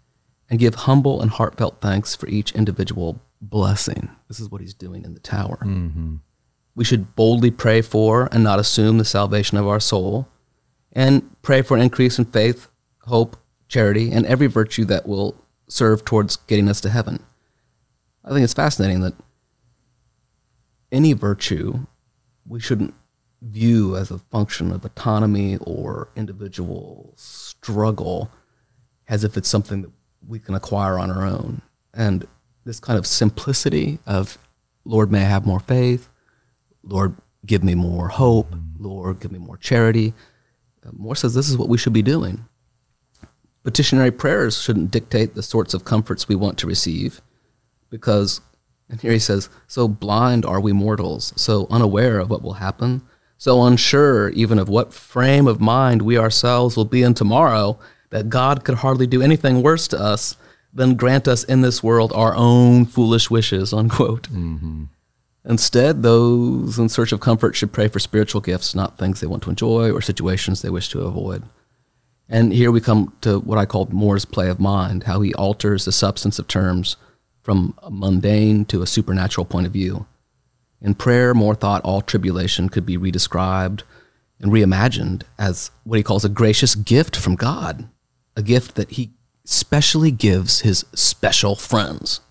and 0.54 0.60
give 0.60 0.76
humble 0.76 1.20
and 1.20 1.32
heartfelt 1.32 1.82
thanks 1.82 2.16
for 2.16 2.28
each 2.28 2.52
individual 2.52 3.20
blessing. 3.42 4.12
This 4.28 4.39
is 4.39 4.52
what 4.52 4.62
he's 4.62 4.76
doing 4.76 5.04
in 5.04 5.16
the 5.16 5.20
tower. 5.20 5.58
Mm-hmm. 5.63 6.18
We 6.76 6.84
should 6.84 7.16
boldly 7.16 7.50
pray 7.50 7.82
for 7.82 8.30
and 8.32 8.44
not 8.44 8.60
assume 8.60 9.00
the 9.00 9.04
salvation 9.04 9.58
of 9.58 9.68
our 9.68 9.80
soul, 9.80 10.28
and 10.92 11.28
pray 11.42 11.63
for 11.63 11.76
an 11.76 11.82
increase 11.82 12.20
in 12.20 12.26
faith, 12.26 12.68
hope, 13.02 13.36
charity, 13.68 14.12
and 14.12 14.28
every 14.28 14.46
virtue 14.46 14.86
that 14.86 15.08
will 15.08 15.44
serve 15.68 16.06
towards 16.06 16.36
getting 16.36 16.70
us 16.70 16.80
to 16.82 16.89
heaven. 16.92 17.24
I 18.24 18.30
think 18.30 18.44
it's 18.44 18.54
fascinating 18.54 19.02
that 19.02 19.16
any 20.92 21.13
virtue 21.13 21.88
we 22.48 22.60
shouldn't 22.60 22.94
view 23.42 23.98
as 23.98 24.12
a 24.12 24.20
function 24.20 24.72
of 24.72 24.86
autonomy 24.86 25.58
or 25.62 26.12
individual 26.16 27.12
struggle 27.18 28.30
as 29.08 29.24
if 29.24 29.36
it's 29.36 29.50
something 29.50 29.82
that 29.82 29.92
we 30.27 30.39
can 30.39 30.55
acquire 30.55 30.97
on 30.97 31.12
our 31.12 31.25
own. 31.25 31.62
And 31.93 32.27
this 32.65 32.79
kind 32.79 32.97
of 32.97 33.05
simplicity 33.05 33.99
of, 34.05 34.38
Lord, 34.86 35.12
may 35.12 35.21
I 35.21 35.29
have 35.29 35.45
more 35.45 35.59
faith? 35.59 36.09
Lord, 36.83 37.15
give 37.45 37.63
me 37.63 37.75
more 37.75 38.07
hope. 38.09 38.53
Lord, 38.77 39.19
give 39.19 39.31
me 39.31 39.39
more 39.39 39.57
charity. 39.57 40.13
Uh, 40.86 40.89
More 40.93 41.15
says 41.15 41.33
this 41.33 41.49
is 41.49 41.57
what 41.57 41.69
we 41.69 41.77
should 41.77 41.93
be 41.93 42.01
doing. 42.01 42.45
Petitionary 43.63 44.12
prayers 44.12 44.62
shouldn't 44.62 44.91
dictate 44.91 45.36
the 45.36 45.43
sorts 45.43 45.73
of 45.73 45.86
comforts 45.86 46.27
we 46.27 46.36
want 46.36 46.57
to 46.57 46.67
receive 46.67 47.21
because, 47.89 48.41
and 48.89 48.99
here 48.99 49.13
he 49.13 49.19
says, 49.19 49.49
so 49.67 49.88
blind 49.88 50.45
are 50.45 50.59
we 50.59 50.73
mortals, 50.73 51.31
so 51.38 51.67
unaware 51.69 52.19
of 52.19 52.29
what 52.29 52.41
will 52.41 52.53
happen, 52.53 53.01
so 53.38 53.63
unsure 53.63 54.29
even 54.29 54.59
of 54.59 54.67
what 54.67 54.93
frame 54.93 55.47
of 55.47 55.62
mind 55.62 56.01
we 56.01 56.17
ourselves 56.17 56.75
will 56.75 56.86
be 56.86 57.03
in 57.03 57.13
tomorrow 57.13 57.79
that 58.13 58.30
God 58.30 58.63
could 58.63 58.76
hardly 58.76 59.08
do 59.08 59.23
anything 59.23 59.63
worse 59.63 59.88
to 59.88 59.99
us 59.99 60.38
than 60.71 60.93
grant 60.93 61.28
us 61.28 61.43
in 61.43 61.62
this 61.62 61.82
world 61.82 62.13
our 62.13 62.36
own 62.36 62.86
foolish 62.86 63.32
wishes, 63.32 63.73
unquote. 63.73 64.30
Mm-hmm. 64.30 64.84
Instead, 65.45 66.04
those 66.04 66.78
in 66.78 66.89
search 66.89 67.12
of 67.12 67.19
comfort 67.19 67.56
should 67.56 67.73
pray 67.73 67.88
for 67.88 67.97
spiritual 67.97 68.39
gifts, 68.39 68.76
not 68.76 68.99
things 68.99 69.19
they 69.19 69.26
want 69.26 69.41
to 69.41 69.49
enjoy 69.49 69.91
or 69.91 69.99
situations 69.99 70.62
they 70.62 70.69
wish 70.69 70.89
to 70.89 71.02
avoid. 71.02 71.41
And 72.30 72.54
here 72.54 72.71
we 72.71 72.82
come 72.82 73.13
to 73.21 73.39
what 73.39 73.58
I 73.58 73.65
called 73.65 73.91
More's 73.91 74.26
play 74.26 74.47
of 74.47 74.60
mind, 74.60 75.06
how 75.06 75.21
he 75.21 75.34
alters 75.34 75.86
the 75.86 75.91
substance 75.91 76.38
of 76.38 76.47
terms 76.47 76.97
from 77.41 77.73
a 77.82 77.89
mundane 77.89 78.64
to 78.66 78.84
a 78.84 78.88
supernatural 78.88 79.45
point 79.45 79.66
of 79.66 79.74
view. 79.74 80.05
In 80.84 80.93
prayer, 80.93 81.34
More 81.34 81.55
thought 81.55 81.82
all 81.82 82.01
tribulation 82.01 82.70
could 82.70 82.86
be 82.86 82.95
redescribed 82.95 83.82
and 84.39 84.51
reimagined 84.51 85.24
as 85.39 85.72
what 85.84 85.97
he 85.97 86.03
calls 86.03 86.24
a 86.24 86.30
gracious 86.30 86.76
gift 86.76 87.16
from 87.16 87.36
God, 87.36 87.89
a 88.36 88.41
gift 88.41 88.75
that 88.75 88.91
he 88.91 89.11
specially 89.45 90.11
gives 90.11 90.61
his 90.61 90.86
special 90.93 91.55
friends. 91.55 92.21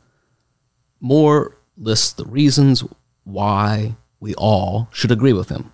More 1.01 1.59
lists 1.77 2.13
the 2.13 2.25
reasons 2.25 2.85
why 3.25 3.97
we 4.21 4.35
all 4.35 4.89
should 4.93 5.11
agree 5.11 5.33
with 5.33 5.49
him. 5.49 5.73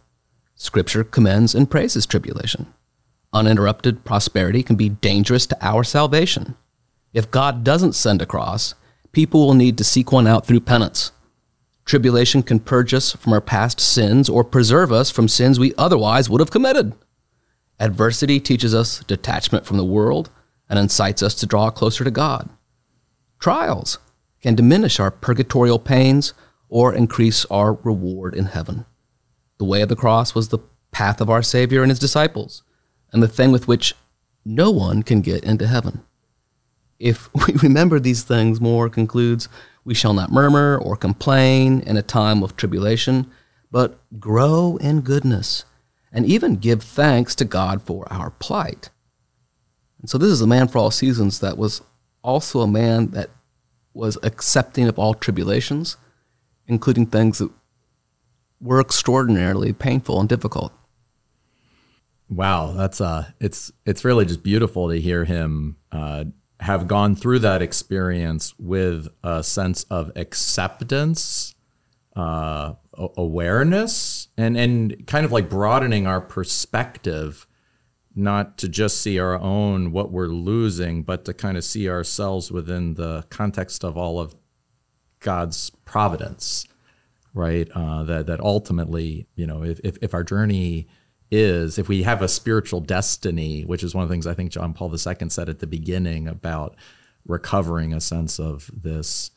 Scripture 0.54 1.04
commends 1.04 1.54
and 1.54 1.70
praises 1.70 2.06
tribulation. 2.06 2.72
Uninterrupted 3.32 4.04
prosperity 4.04 4.62
can 4.62 4.76
be 4.76 4.88
dangerous 4.88 5.46
to 5.46 5.58
our 5.60 5.84
salvation. 5.84 6.56
If 7.12 7.30
God 7.30 7.62
doesn't 7.62 7.94
send 7.94 8.22
a 8.22 8.26
cross, 8.26 8.74
people 9.12 9.46
will 9.46 9.54
need 9.54 9.78
to 9.78 9.84
seek 9.84 10.10
one 10.10 10.26
out 10.26 10.46
through 10.46 10.60
penance. 10.60 11.12
Tribulation 11.84 12.42
can 12.42 12.60
purge 12.60 12.92
us 12.92 13.12
from 13.12 13.32
our 13.32 13.40
past 13.40 13.80
sins 13.80 14.28
or 14.28 14.44
preserve 14.44 14.92
us 14.92 15.10
from 15.10 15.28
sins 15.28 15.58
we 15.58 15.74
otherwise 15.78 16.28
would 16.28 16.40
have 16.40 16.50
committed. 16.50 16.94
Adversity 17.80 18.40
teaches 18.40 18.74
us 18.74 19.00
detachment 19.04 19.64
from 19.64 19.76
the 19.76 19.84
world 19.84 20.30
and 20.68 20.78
incites 20.78 21.22
us 21.22 21.34
to 21.36 21.46
draw 21.46 21.70
closer 21.70 22.04
to 22.04 22.10
God. 22.10 22.50
trials 23.38 23.98
can 24.42 24.54
diminish 24.54 25.00
our 25.00 25.10
purgatorial 25.10 25.78
pains 25.78 26.34
or 26.68 26.94
increase 26.94 27.44
our 27.46 27.74
reward 27.74 28.34
in 28.34 28.46
heaven. 28.46 28.84
The 29.58 29.64
way 29.64 29.80
of 29.82 29.88
the 29.88 29.96
cross 29.96 30.34
was 30.34 30.48
the 30.48 30.58
path 30.90 31.20
of 31.20 31.30
our 31.30 31.42
Savior 31.42 31.82
and 31.82 31.90
his 31.90 31.98
disciples, 31.98 32.62
and 33.12 33.22
the 33.22 33.28
thing 33.28 33.50
with 33.52 33.66
which 33.66 33.94
no 34.44 34.70
one 34.70 35.02
can 35.02 35.20
get 35.20 35.44
into 35.44 35.66
heaven. 35.66 36.02
If 36.98 37.28
we 37.46 37.54
remember 37.54 37.98
these 37.98 38.22
things, 38.22 38.60
More 38.60 38.88
concludes, 38.88 39.48
we 39.84 39.94
shall 39.94 40.14
not 40.14 40.32
murmur 40.32 40.76
or 40.76 40.96
complain 40.96 41.80
in 41.80 41.96
a 41.96 42.02
time 42.02 42.42
of 42.42 42.56
tribulation, 42.56 43.30
but 43.70 43.98
grow 44.18 44.76
in 44.80 45.00
goodness 45.00 45.64
and 46.18 46.26
even 46.26 46.56
give 46.56 46.82
thanks 46.82 47.36
to 47.36 47.44
God 47.44 47.80
for 47.80 48.12
our 48.12 48.30
plight. 48.30 48.90
And 50.00 50.10
so 50.10 50.18
this 50.18 50.30
is 50.30 50.40
a 50.40 50.48
man 50.48 50.66
for 50.66 50.78
all 50.78 50.90
seasons 50.90 51.38
that 51.38 51.56
was 51.56 51.80
also 52.24 52.58
a 52.58 52.66
man 52.66 53.12
that 53.12 53.30
was 53.94 54.18
accepting 54.24 54.88
of 54.88 54.98
all 54.98 55.14
tribulations, 55.14 55.96
including 56.66 57.06
things 57.06 57.38
that 57.38 57.52
were 58.60 58.80
extraordinarily 58.80 59.72
painful 59.72 60.18
and 60.18 60.28
difficult. 60.28 60.72
Wow, 62.28 62.72
that's 62.72 63.00
uh, 63.00 63.30
it's 63.38 63.70
it's 63.86 64.04
really 64.04 64.24
just 64.24 64.42
beautiful 64.42 64.88
to 64.88 65.00
hear 65.00 65.24
him 65.24 65.76
uh, 65.92 66.24
have 66.58 66.88
gone 66.88 67.14
through 67.14 67.38
that 67.38 67.62
experience 67.62 68.58
with 68.58 69.06
a 69.22 69.44
sense 69.44 69.84
of 69.84 70.10
acceptance, 70.16 71.54
uh, 72.16 72.72
awareness, 73.16 74.28
and 74.36 74.56
and 74.56 75.06
kind 75.06 75.24
of 75.24 75.32
like 75.32 75.48
broadening 75.48 76.06
our 76.06 76.20
perspective 76.20 77.46
not 78.14 78.58
to 78.58 78.68
just 78.68 79.00
see 79.00 79.18
our 79.20 79.38
own 79.38 79.92
what 79.92 80.10
we're 80.10 80.26
losing, 80.26 81.04
but 81.04 81.24
to 81.24 81.32
kind 81.32 81.56
of 81.56 81.64
see 81.64 81.88
ourselves 81.88 82.50
within 82.50 82.94
the 82.94 83.24
context 83.30 83.84
of 83.84 83.96
all 83.96 84.18
of 84.18 84.34
God's 85.20 85.70
providence, 85.84 86.66
right? 87.32 87.68
Uh, 87.74 88.02
that 88.04 88.26
that 88.26 88.40
ultimately, 88.40 89.26
you 89.36 89.46
know, 89.46 89.62
if, 89.62 89.80
if, 89.84 89.98
if 90.02 90.14
our 90.14 90.24
journey 90.24 90.88
is 91.30 91.78
if 91.78 91.88
we 91.88 92.02
have 92.02 92.22
a 92.22 92.28
spiritual 92.28 92.80
destiny, 92.80 93.62
which 93.62 93.82
is 93.82 93.94
one 93.94 94.02
of 94.02 94.08
the 94.08 94.12
things 94.12 94.26
I 94.26 94.34
think 94.34 94.50
John 94.50 94.72
Paul 94.72 94.90
II 94.90 95.28
said 95.28 95.48
at 95.48 95.58
the 95.58 95.66
beginning 95.66 96.26
about 96.26 96.76
recovering 97.26 97.92
a 97.92 98.00
sense 98.00 98.40
of 98.40 98.70
this 98.74 99.30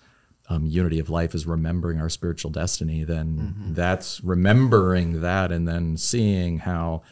um, 0.52 0.66
unity 0.66 1.00
of 1.00 1.10
life 1.10 1.34
is 1.34 1.48
remembering 1.48 2.00
our 2.00 2.10
spiritual 2.10 2.52
destiny, 2.52 3.04
then 3.04 3.38
mm-hmm. 3.38 3.74
that's 3.74 4.22
remembering 4.22 5.22
that 5.22 5.52
and 5.52 5.68
then 5.68 5.96
seeing 5.96 6.60
how 6.60 7.04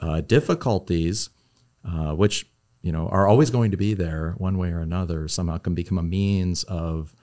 uh, 0.00 0.22
difficulties, 0.22 1.28
uh, 1.86 2.14
which 2.14 2.46
you 2.80 2.90
know 2.90 3.08
are 3.08 3.28
always 3.28 3.50
going 3.50 3.70
to 3.70 3.76
be 3.76 3.92
there 3.92 4.34
one 4.38 4.56
way 4.56 4.70
or 4.70 4.80
another, 4.80 5.28
somehow 5.28 5.58
can 5.58 5.74
become 5.74 5.98
a 5.98 6.02
means 6.02 6.64
of 6.64 7.14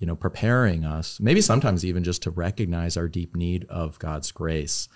you 0.00 0.06
know 0.06 0.16
preparing 0.16 0.84
us, 0.84 1.20
maybe 1.20 1.40
sometimes 1.40 1.84
even 1.84 2.02
just 2.02 2.22
to 2.22 2.30
recognize 2.30 2.96
our 2.96 3.06
deep 3.06 3.36
need 3.36 3.66
of 3.68 3.98
God's 4.00 4.32
grace. 4.32 4.88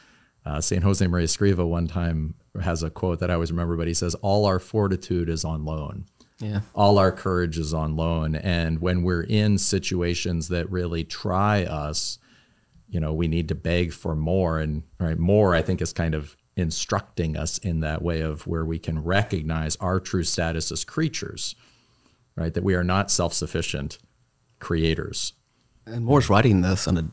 Uh, 0.44 0.60
Saint 0.60 0.82
Jose 0.82 1.06
Maria 1.06 1.26
Escriva 1.26 1.66
one 1.66 1.86
time 1.86 2.34
has 2.60 2.82
a 2.82 2.90
quote 2.90 3.20
that 3.20 3.30
I 3.30 3.34
always 3.34 3.52
remember, 3.52 3.76
but 3.76 3.86
he 3.86 3.94
says, 3.94 4.16
"All 4.16 4.44
our 4.44 4.58
fortitude 4.58 5.28
is 5.28 5.44
on 5.44 5.64
loan." 5.64 6.06
Yeah. 6.40 6.60
All 6.74 6.98
our 6.98 7.12
courage 7.12 7.58
is 7.58 7.72
on 7.72 7.96
loan, 7.96 8.34
and 8.34 8.80
when 8.80 9.02
we're 9.02 9.22
in 9.22 9.58
situations 9.58 10.48
that 10.48 10.70
really 10.70 11.04
try 11.04 11.64
us, 11.64 12.18
you 12.88 13.00
know, 13.00 13.12
we 13.12 13.28
need 13.28 13.48
to 13.48 13.54
beg 13.54 13.92
for 13.92 14.14
more. 14.14 14.58
And 14.58 14.82
right, 14.98 15.18
more 15.18 15.54
I 15.54 15.62
think 15.62 15.80
is 15.80 15.92
kind 15.92 16.14
of 16.14 16.36
instructing 16.56 17.36
us 17.36 17.58
in 17.58 17.80
that 17.80 18.02
way 18.02 18.20
of 18.20 18.46
where 18.46 18.64
we 18.64 18.78
can 18.78 19.02
recognize 19.02 19.76
our 19.76 20.00
true 20.00 20.22
status 20.24 20.70
as 20.70 20.84
creatures, 20.84 21.54
right? 22.36 22.52
That 22.54 22.64
we 22.64 22.74
are 22.74 22.84
not 22.84 23.10
self 23.10 23.32
sufficient 23.32 23.98
creators. 24.58 25.32
And 25.86 26.04
More's 26.04 26.30
writing 26.30 26.62
this 26.62 26.86
in 26.86 26.98
a 26.98 27.10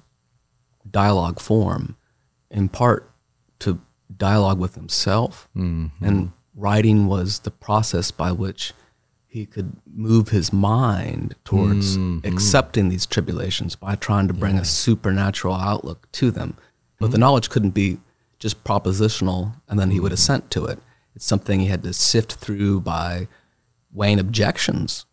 dialogue 0.90 1.40
form, 1.40 1.98
in 2.50 2.70
part 2.70 3.12
to 3.60 3.82
dialogue 4.16 4.60
with 4.60 4.76
himself. 4.76 5.50
Mm-hmm. 5.56 6.06
And 6.06 6.32
writing 6.56 7.08
was 7.08 7.40
the 7.40 7.52
process 7.52 8.12
by 8.12 8.32
which 8.32 8.74
he 9.32 9.46
could 9.46 9.78
move 9.86 10.28
his 10.28 10.52
mind 10.52 11.36
towards 11.46 11.98
mm-hmm. 11.98 12.28
accepting 12.28 12.90
these 12.90 13.06
tribulations 13.06 13.78
by 13.78 13.96
trying 13.96 14.28
to 14.28 14.34
bring 14.34 14.56
yeah. 14.56 14.62
a 14.62 14.66
supernatural 14.66 15.56
outlook 15.56 16.12
to 16.12 16.32
them. 16.32 16.58
But 17.00 17.06
mm-hmm. 17.06 17.12
the 17.14 17.18
knowledge 17.18 17.50
couldn't 17.50 17.70
be 17.70 18.00
just 18.40 18.62
propositional 18.66 19.56
and 19.70 19.80
then 19.80 19.92
he 19.92 20.02
would 20.02 20.12
assent 20.12 20.52
to 20.52 20.66
it. 20.66 20.80
It's 21.16 21.24
something 21.24 21.62
he 21.62 21.68
had 21.68 21.82
to 21.84 21.94
sift 21.94 22.34
through 22.34 22.82
by 22.82 23.30
weighing 23.94 24.20
objections 24.20 25.06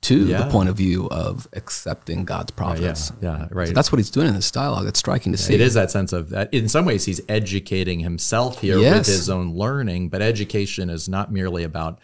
to 0.00 0.26
yeah. 0.26 0.42
the 0.42 0.50
point 0.50 0.68
of 0.68 0.76
view 0.76 1.08
of 1.08 1.46
accepting 1.52 2.24
God's 2.24 2.50
providence. 2.50 3.12
Yeah, 3.20 3.38
yeah, 3.38 3.48
right. 3.52 3.68
So 3.68 3.72
that's 3.72 3.92
what 3.92 3.98
he's 3.98 4.10
doing 4.10 4.26
in 4.26 4.34
this 4.34 4.50
dialogue. 4.50 4.88
It's 4.88 4.98
striking 4.98 5.30
to 5.30 5.38
yeah, 5.38 5.44
see. 5.44 5.54
It 5.54 5.60
is 5.60 5.74
that 5.74 5.92
sense 5.92 6.12
of 6.12 6.30
that. 6.30 6.52
In 6.52 6.68
some 6.68 6.84
ways, 6.84 7.04
he's 7.04 7.20
educating 7.28 8.00
himself 8.00 8.60
here 8.60 8.78
yes. 8.78 8.98
with 8.98 9.06
his 9.06 9.30
own 9.30 9.54
learning, 9.54 10.08
but 10.08 10.22
education 10.22 10.90
is 10.90 11.08
not 11.08 11.30
merely 11.30 11.62
about 11.62 12.00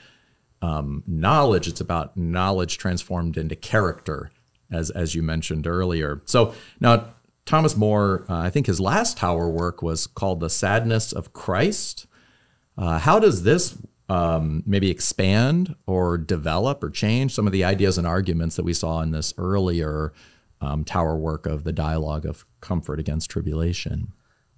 um, 0.63 1.03
knowledge, 1.07 1.67
it's 1.67 1.81
about 1.81 2.17
knowledge 2.17 2.79
transformed 2.79 3.37
into 3.37 3.57
character, 3.57 4.31
as, 4.71 4.91
as 4.91 5.15
you 5.15 5.23
mentioned 5.23 5.67
earlier. 5.67 6.23
So 6.25 6.55
now, 6.81 7.13
Thomas 7.45 7.77
More, 7.77 8.25
uh, 8.29 8.39
I 8.39 8.51
think 8.51 8.67
his 8.67 8.81
last 8.81 9.19
tower 9.19 9.51
work 9.51 9.83
was 9.83 10.07
called 10.07 10.39
The 10.39 10.49
Sadness 10.49 11.13
of 11.13 11.33
Christ. 11.33 12.07
Uh, 12.79 13.01
how 13.01 13.19
does 13.19 13.43
this 13.43 13.77
um, 14.09 14.63
maybe 14.65 14.89
expand 14.89 15.75
or 15.87 16.17
develop 16.17 16.85
or 16.85 16.91
change 16.91 17.35
some 17.35 17.47
of 17.47 17.53
the 17.53 17.65
ideas 17.65 17.99
and 17.99 18.07
arguments 18.07 18.55
that 18.57 18.65
we 18.65 18.73
saw 18.73 19.01
in 19.01 19.11
this 19.11 19.35
earlier 19.37 20.13
um, 20.61 20.85
tower 20.85 21.17
work 21.17 21.45
of 21.45 21.65
the 21.65 21.73
dialogue 21.73 22.25
of 22.25 22.47
comfort 22.61 23.01
against 23.01 23.31
tribulation? 23.31 24.13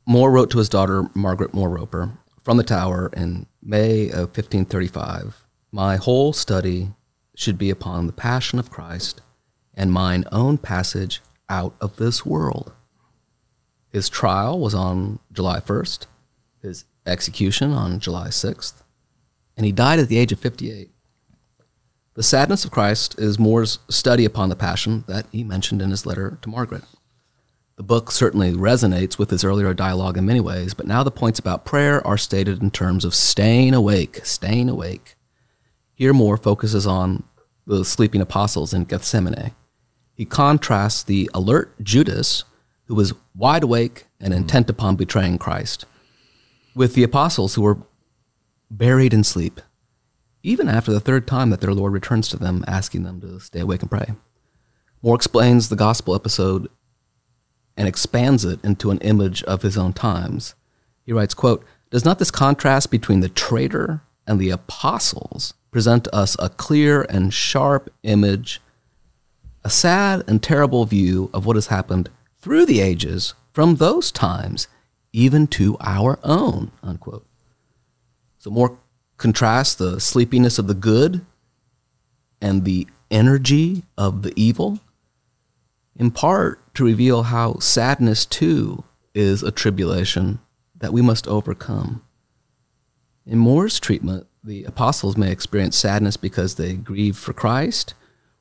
More 0.06 0.30
wrote 0.30 0.50
to 0.50 0.58
his 0.58 0.68
daughter, 0.68 1.08
Margaret 1.14 1.54
More 1.54 1.70
Roper, 1.70 2.18
from 2.42 2.58
the 2.58 2.62
tower 2.62 3.10
in 3.16 3.46
May 3.62 4.08
of 4.10 4.36
1535 4.36 5.43
My 5.74 5.96
whole 5.96 6.32
study 6.32 6.92
should 7.34 7.58
be 7.58 7.68
upon 7.68 8.06
the 8.06 8.12
passion 8.12 8.60
of 8.60 8.70
Christ 8.70 9.20
and 9.74 9.90
mine 9.90 10.22
own 10.30 10.56
passage 10.56 11.20
out 11.48 11.74
of 11.80 11.96
this 11.96 12.24
world. 12.24 12.72
His 13.90 14.08
trial 14.08 14.60
was 14.60 14.72
on 14.72 15.18
July 15.32 15.58
1st, 15.58 16.06
his 16.62 16.84
execution 17.04 17.72
on 17.72 17.98
July 17.98 18.28
6th, 18.28 18.84
and 19.56 19.66
he 19.66 19.72
died 19.72 19.98
at 19.98 20.06
the 20.06 20.16
age 20.16 20.30
of 20.30 20.38
58. 20.38 20.90
The 22.14 22.22
sadness 22.22 22.64
of 22.64 22.70
Christ 22.70 23.18
is 23.18 23.40
More's 23.40 23.80
study 23.88 24.24
upon 24.24 24.50
the 24.50 24.54
passion 24.54 25.02
that 25.08 25.26
he 25.32 25.42
mentioned 25.42 25.82
in 25.82 25.90
his 25.90 26.06
letter 26.06 26.38
to 26.42 26.48
Margaret. 26.48 26.84
The 27.74 27.82
book 27.82 28.12
certainly 28.12 28.52
resonates 28.52 29.18
with 29.18 29.30
his 29.30 29.42
earlier 29.42 29.74
dialogue 29.74 30.16
in 30.16 30.24
many 30.24 30.38
ways, 30.38 30.72
but 30.72 30.86
now 30.86 31.02
the 31.02 31.10
points 31.10 31.40
about 31.40 31.64
prayer 31.64 32.00
are 32.06 32.16
stated 32.16 32.62
in 32.62 32.70
terms 32.70 33.04
of 33.04 33.12
staying 33.12 33.74
awake, 33.74 34.20
staying 34.22 34.68
awake. 34.68 35.16
Here 35.94 36.12
More 36.12 36.36
focuses 36.36 36.86
on 36.86 37.24
the 37.66 37.84
sleeping 37.84 38.20
apostles 38.20 38.74
in 38.74 38.84
Gethsemane 38.84 39.52
he 40.14 40.24
contrasts 40.24 41.02
the 41.02 41.28
alert 41.34 41.74
Judas, 41.82 42.44
who 42.86 42.94
was 42.94 43.12
wide 43.34 43.64
awake 43.64 44.06
and 44.20 44.32
hmm. 44.32 44.40
intent 44.40 44.70
upon 44.70 44.96
betraying 44.96 45.38
Christ, 45.38 45.84
with 46.74 46.94
the 46.94 47.02
apostles 47.02 47.54
who 47.54 47.62
were 47.62 47.78
buried 48.70 49.12
in 49.12 49.24
sleep, 49.24 49.60
even 50.42 50.68
after 50.68 50.92
the 50.92 51.00
third 51.00 51.26
time 51.26 51.50
that 51.50 51.60
their 51.60 51.74
Lord 51.74 51.92
returns 51.92 52.28
to 52.28 52.36
them, 52.36 52.64
asking 52.66 53.02
them 53.02 53.20
to 53.20 53.40
stay 53.40 53.60
awake 53.60 53.82
and 53.82 53.90
pray. 53.90 54.14
More 55.02 55.16
explains 55.16 55.68
the 55.68 55.76
gospel 55.76 56.14
episode 56.14 56.68
and 57.76 57.88
expands 57.88 58.44
it 58.44 58.64
into 58.64 58.90
an 58.90 58.98
image 58.98 59.42
of 59.44 59.62
his 59.62 59.76
own 59.76 59.92
times. 59.92 60.54
He 61.04 61.12
writes, 61.12 61.34
quote, 61.34 61.64
Does 61.90 62.04
not 62.04 62.18
this 62.18 62.30
contrast 62.30 62.90
between 62.90 63.20
the 63.20 63.28
traitor 63.28 64.02
and 64.26 64.38
the 64.38 64.50
apostles 64.50 65.54
present 65.74 66.06
us 66.12 66.36
a 66.38 66.48
clear 66.48 67.02
and 67.08 67.34
sharp 67.34 67.92
image 68.04 68.60
a 69.64 69.68
sad 69.68 70.22
and 70.28 70.40
terrible 70.40 70.84
view 70.84 71.28
of 71.34 71.44
what 71.46 71.56
has 71.56 71.66
happened 71.66 72.08
through 72.38 72.64
the 72.64 72.78
ages 72.78 73.34
from 73.52 73.74
those 73.74 74.12
times 74.12 74.68
even 75.12 75.48
to 75.48 75.76
our 75.80 76.20
own 76.22 76.70
unquote. 76.80 77.26
So 78.38 78.50
more 78.50 78.78
contrast 79.16 79.78
the 79.78 79.98
sleepiness 79.98 80.60
of 80.60 80.68
the 80.68 80.74
good 80.74 81.26
and 82.40 82.64
the 82.64 82.86
energy 83.10 83.82
of 83.98 84.22
the 84.22 84.32
evil 84.36 84.78
in 85.96 86.12
part 86.12 86.72
to 86.76 86.84
reveal 86.84 87.24
how 87.24 87.58
sadness 87.58 88.24
too 88.24 88.84
is 89.12 89.42
a 89.42 89.50
tribulation 89.50 90.38
that 90.76 90.92
we 90.92 91.02
must 91.02 91.26
overcome. 91.26 92.04
In 93.26 93.38
More's 93.38 93.80
treatment 93.80 94.28
the 94.44 94.64
apostles 94.64 95.16
may 95.16 95.32
experience 95.32 95.76
sadness 95.76 96.18
because 96.18 96.56
they 96.56 96.74
grieve 96.74 97.16
for 97.16 97.32
christ 97.32 97.94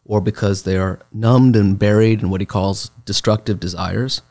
or 0.06 0.20
because 0.20 0.64
they 0.64 0.78
are 0.78 0.99
numbed 1.14 1.56
and 1.56 1.80
buried 1.80 2.22
in 2.22 2.30
what 2.30 2.41
he 2.41 2.45
calls 2.45 2.89
destructive 3.06 3.60
desires. 3.60 4.22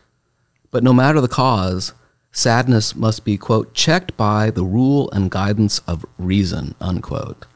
But 0.71 0.83
no 0.83 0.93
matter 0.93 1.21
the 1.21 1.29
cause, 1.29 1.95
sadness 2.31 2.95
must 2.95 3.25
be, 3.25 3.39
quote, 3.39 3.73
checked 3.73 4.15
by 4.17 4.51
the 4.51 4.65
rule 4.65 5.11
and 5.13 5.31
guidance 5.31 5.79
of 5.81 6.05
reason, 6.19 6.75
unquote. 6.79 7.47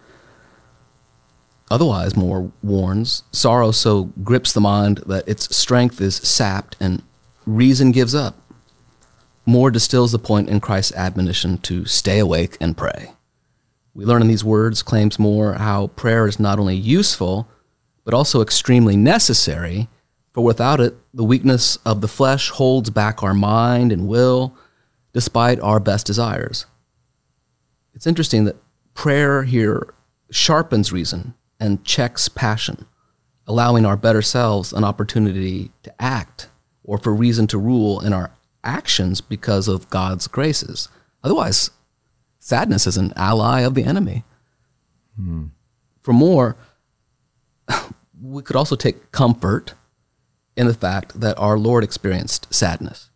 Otherwise, 1.71 2.17
More 2.17 2.53
warns, 2.63 3.23
sorrow 3.33 3.71
so 3.71 4.05
grips 4.23 4.53
the 4.53 4.61
mind 4.61 5.03
that 5.07 5.29
its 5.29 5.55
strength 5.55 6.01
is 6.01 6.17
sapped 6.17 6.77
and 6.81 7.03
reason 7.45 7.93
gives 7.93 8.15
up. 8.15 8.41
More 9.45 9.71
distills 9.71 10.13
the 10.13 10.19
point 10.19 10.49
in 10.49 10.61
Christ's 10.61 10.95
admonition 10.95 11.59
to 11.59 11.85
stay 11.85 12.19
awake 12.19 12.57
and 12.61 12.77
pray. 12.77 13.16
We 13.97 14.05
learn 14.05 14.21
in 14.21 14.29
these 14.29 14.45
words, 14.45 14.83
claims 14.83 15.19
more, 15.19 15.55
how 15.55 15.87
prayer 15.87 16.27
is 16.27 16.39
not 16.39 16.59
only 16.59 16.77
useful, 16.77 17.49
but 18.05 18.13
also 18.13 18.43
extremely 18.43 18.95
necessary, 18.95 19.89
for 20.35 20.45
without 20.45 20.81
it, 20.81 20.95
the 21.15 21.25
weakness 21.25 21.77
of 21.87 22.03
the 22.03 22.09
flesh 22.09 22.51
holds 22.51 22.91
back 22.91 23.23
our 23.23 23.33
mind 23.33 23.93
and 23.93 24.07
will, 24.07 24.55
despite 25.15 25.59
our 25.61 25.81
best 25.81 26.05
desires. 26.05 26.67
It's 27.95 28.07
interesting 28.07 28.45
that 28.45 28.63
prayer 28.93 29.45
here 29.45 29.95
sharpens 30.31 30.93
reason 30.93 31.33
and 31.59 31.83
checks 31.83 32.29
passion, 32.29 32.85
allowing 33.47 33.87
our 33.87 33.97
better 33.97 34.21
selves 34.21 34.75
an 34.75 34.85
opportunity 34.85 35.71
to 35.85 36.03
act 36.03 36.51
or 36.85 36.99
for 36.99 37.15
reason 37.15 37.47
to 37.47 37.57
rule 37.57 38.01
in 38.01 38.13
our 38.13 38.31
actions 38.63 39.23
because 39.23 39.69
of 39.69 39.89
God's 39.89 40.27
graces. 40.27 40.91
Otherwise, 41.25 41.71
sadness 42.47 42.87
is 42.87 42.97
an 42.97 43.13
ally 43.17 43.63
of 43.63 43.75
the 43.75 43.83
enemy. 43.83 44.23
Hmm. 45.17 45.47
For 46.03 46.13
more, 46.13 46.57
we 48.23 48.43
could 48.43 48.55
also 48.55 48.77
take 48.77 49.11
comfort 49.11 49.75
in 50.57 50.69
the 50.69 50.75
fact 50.75 51.19
that 51.21 51.37
our 51.39 51.59
Lord 51.59 51.83
experienced 51.83 52.55
sadness. 52.55 53.11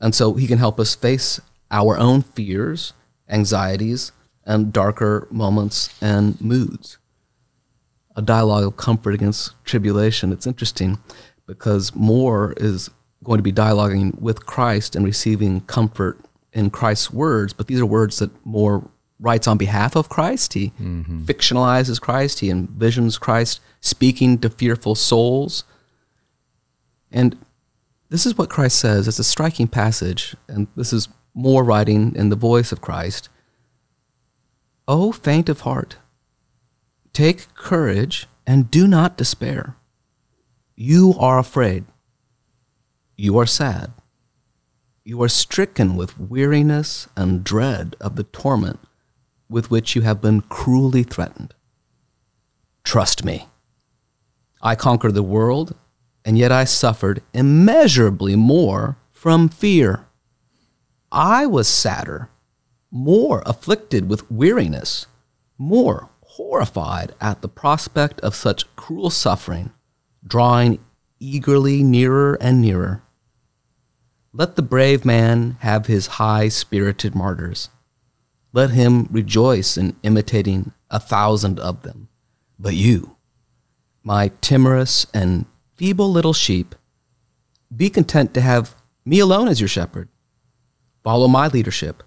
And 0.00 0.14
so 0.14 0.34
he 0.34 0.46
can 0.46 0.58
help 0.58 0.78
us 0.78 0.94
face 0.94 1.40
our 1.72 1.98
own 1.98 2.22
fears, 2.22 2.92
anxieties, 3.28 4.12
and 4.44 4.72
darker 4.72 5.26
moments 5.32 5.92
and 6.00 6.40
moods. 6.40 6.98
A 8.14 8.22
dialogue 8.22 8.64
of 8.64 8.76
comfort 8.76 9.12
against 9.12 9.54
tribulation. 9.64 10.30
It's 10.30 10.46
interesting 10.46 10.98
because 11.48 11.96
More 11.96 12.54
is 12.56 12.90
going 13.24 13.38
to 13.38 13.42
be 13.42 13.52
dialoguing 13.52 14.20
with 14.20 14.46
Christ 14.46 14.94
and 14.94 15.04
receiving 15.04 15.62
comfort 15.62 16.20
in 16.56 16.70
Christ's 16.70 17.12
words, 17.12 17.52
but 17.52 17.66
these 17.66 17.80
are 17.80 17.86
words 17.86 18.18
that 18.18 18.30
More 18.44 18.88
writes 19.20 19.46
on 19.46 19.58
behalf 19.58 19.94
of 19.94 20.08
Christ. 20.08 20.54
He 20.54 20.70
mm-hmm. 20.80 21.24
fictionalizes 21.24 22.00
Christ, 22.00 22.40
he 22.40 22.48
envisions 22.48 23.20
Christ 23.20 23.60
speaking 23.80 24.38
to 24.38 24.48
fearful 24.48 24.94
souls. 24.94 25.64
And 27.12 27.36
this 28.08 28.24
is 28.24 28.38
what 28.38 28.48
Christ 28.48 28.78
says. 28.78 29.06
It's 29.06 29.18
a 29.18 29.24
striking 29.24 29.68
passage, 29.68 30.34
and 30.48 30.66
this 30.76 30.92
is 30.92 31.08
More 31.34 31.62
writing 31.62 32.16
in 32.16 32.30
the 32.30 32.36
voice 32.36 32.72
of 32.72 32.80
Christ. 32.80 33.28
O 34.88 35.12
faint 35.12 35.50
of 35.50 35.60
heart, 35.60 35.98
take 37.12 37.52
courage 37.54 38.26
and 38.46 38.70
do 38.70 38.88
not 38.88 39.18
despair. 39.18 39.76
You 40.74 41.14
are 41.18 41.38
afraid. 41.38 41.84
You 43.16 43.36
are 43.36 43.46
sad. 43.46 43.92
You 45.08 45.22
are 45.22 45.28
stricken 45.28 45.94
with 45.94 46.18
weariness 46.18 47.06
and 47.14 47.44
dread 47.44 47.94
of 48.00 48.16
the 48.16 48.24
torment 48.24 48.80
with 49.48 49.70
which 49.70 49.94
you 49.94 50.02
have 50.02 50.20
been 50.20 50.40
cruelly 50.40 51.04
threatened. 51.04 51.54
Trust 52.82 53.24
me. 53.24 53.46
I 54.60 54.74
conquered 54.74 55.14
the 55.14 55.22
world, 55.22 55.76
and 56.24 56.36
yet 56.36 56.50
I 56.50 56.64
suffered 56.64 57.22
immeasurably 57.32 58.34
more 58.34 58.96
from 59.12 59.48
fear. 59.48 60.08
I 61.12 61.46
was 61.46 61.68
sadder, 61.68 62.28
more 62.90 63.44
afflicted 63.46 64.08
with 64.08 64.28
weariness, 64.28 65.06
more 65.56 66.10
horrified 66.22 67.14
at 67.20 67.42
the 67.42 67.48
prospect 67.48 68.20
of 68.22 68.34
such 68.34 68.74
cruel 68.74 69.10
suffering 69.10 69.70
drawing 70.26 70.80
eagerly 71.20 71.84
nearer 71.84 72.36
and 72.40 72.60
nearer. 72.60 73.04
Let 74.38 74.54
the 74.54 74.62
brave 74.62 75.06
man 75.06 75.56
have 75.60 75.86
his 75.86 76.06
high 76.06 76.48
spirited 76.48 77.14
martyrs. 77.14 77.70
Let 78.52 78.68
him 78.68 79.08
rejoice 79.10 79.78
in 79.78 79.96
imitating 80.02 80.72
a 80.90 81.00
thousand 81.00 81.58
of 81.58 81.82
them. 81.84 82.08
But 82.58 82.74
you, 82.74 83.16
my 84.02 84.32
timorous 84.42 85.06
and 85.14 85.46
feeble 85.74 86.12
little 86.12 86.34
sheep, 86.34 86.74
be 87.74 87.88
content 87.88 88.34
to 88.34 88.42
have 88.42 88.76
me 89.06 89.20
alone 89.20 89.48
as 89.48 89.58
your 89.58 89.68
shepherd. 89.68 90.10
Follow 91.02 91.28
my 91.28 91.46
leadership. 91.46 92.02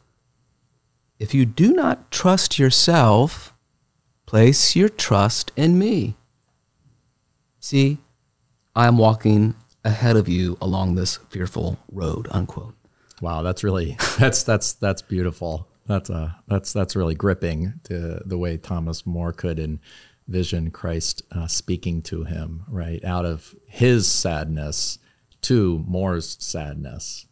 If 1.18 1.34
you 1.34 1.48
do 1.48 1.74
not 1.74 2.12
trust 2.12 2.60
yourself, 2.60 3.56
place 4.28 4.76
your 4.76 4.90
trust 4.90 5.52
in 5.56 5.80
me. 5.80 6.16
See, 7.60 7.98
I 8.76 8.86
am 8.86 9.00
walking 9.00 9.56
ahead 9.84 10.16
of 10.16 10.28
you 10.28 10.58
along 10.62 10.96
this 10.96 11.18
fearful 11.30 11.78
road, 11.92 12.28
unquote. 12.32 12.76
Wow, 13.22 13.42
that's 13.42 13.64
really 13.64 13.98
that's 14.20 14.44
that's 14.44 14.74
that's 14.74 15.02
beautiful. 15.02 15.68
That's 15.88 16.10
uh 16.10 16.32
that's 16.48 16.74
that's 16.74 16.96
really 16.96 17.16
gripping 17.16 17.74
to 17.86 18.22
the 18.26 18.38
way 18.38 18.58
Thomas 18.58 19.06
More 19.06 19.34
could 19.34 19.60
envision 20.28 20.72
Christ 20.72 21.24
uh, 21.32 21.48
speaking 21.48 22.02
to 22.04 22.24
him, 22.24 22.64
right? 22.68 23.04
Out 23.04 23.26
of 23.26 23.56
his 23.68 24.08
sadness 24.08 25.00
to 25.42 25.84
More's 25.88 26.38
sadness, 26.40 27.26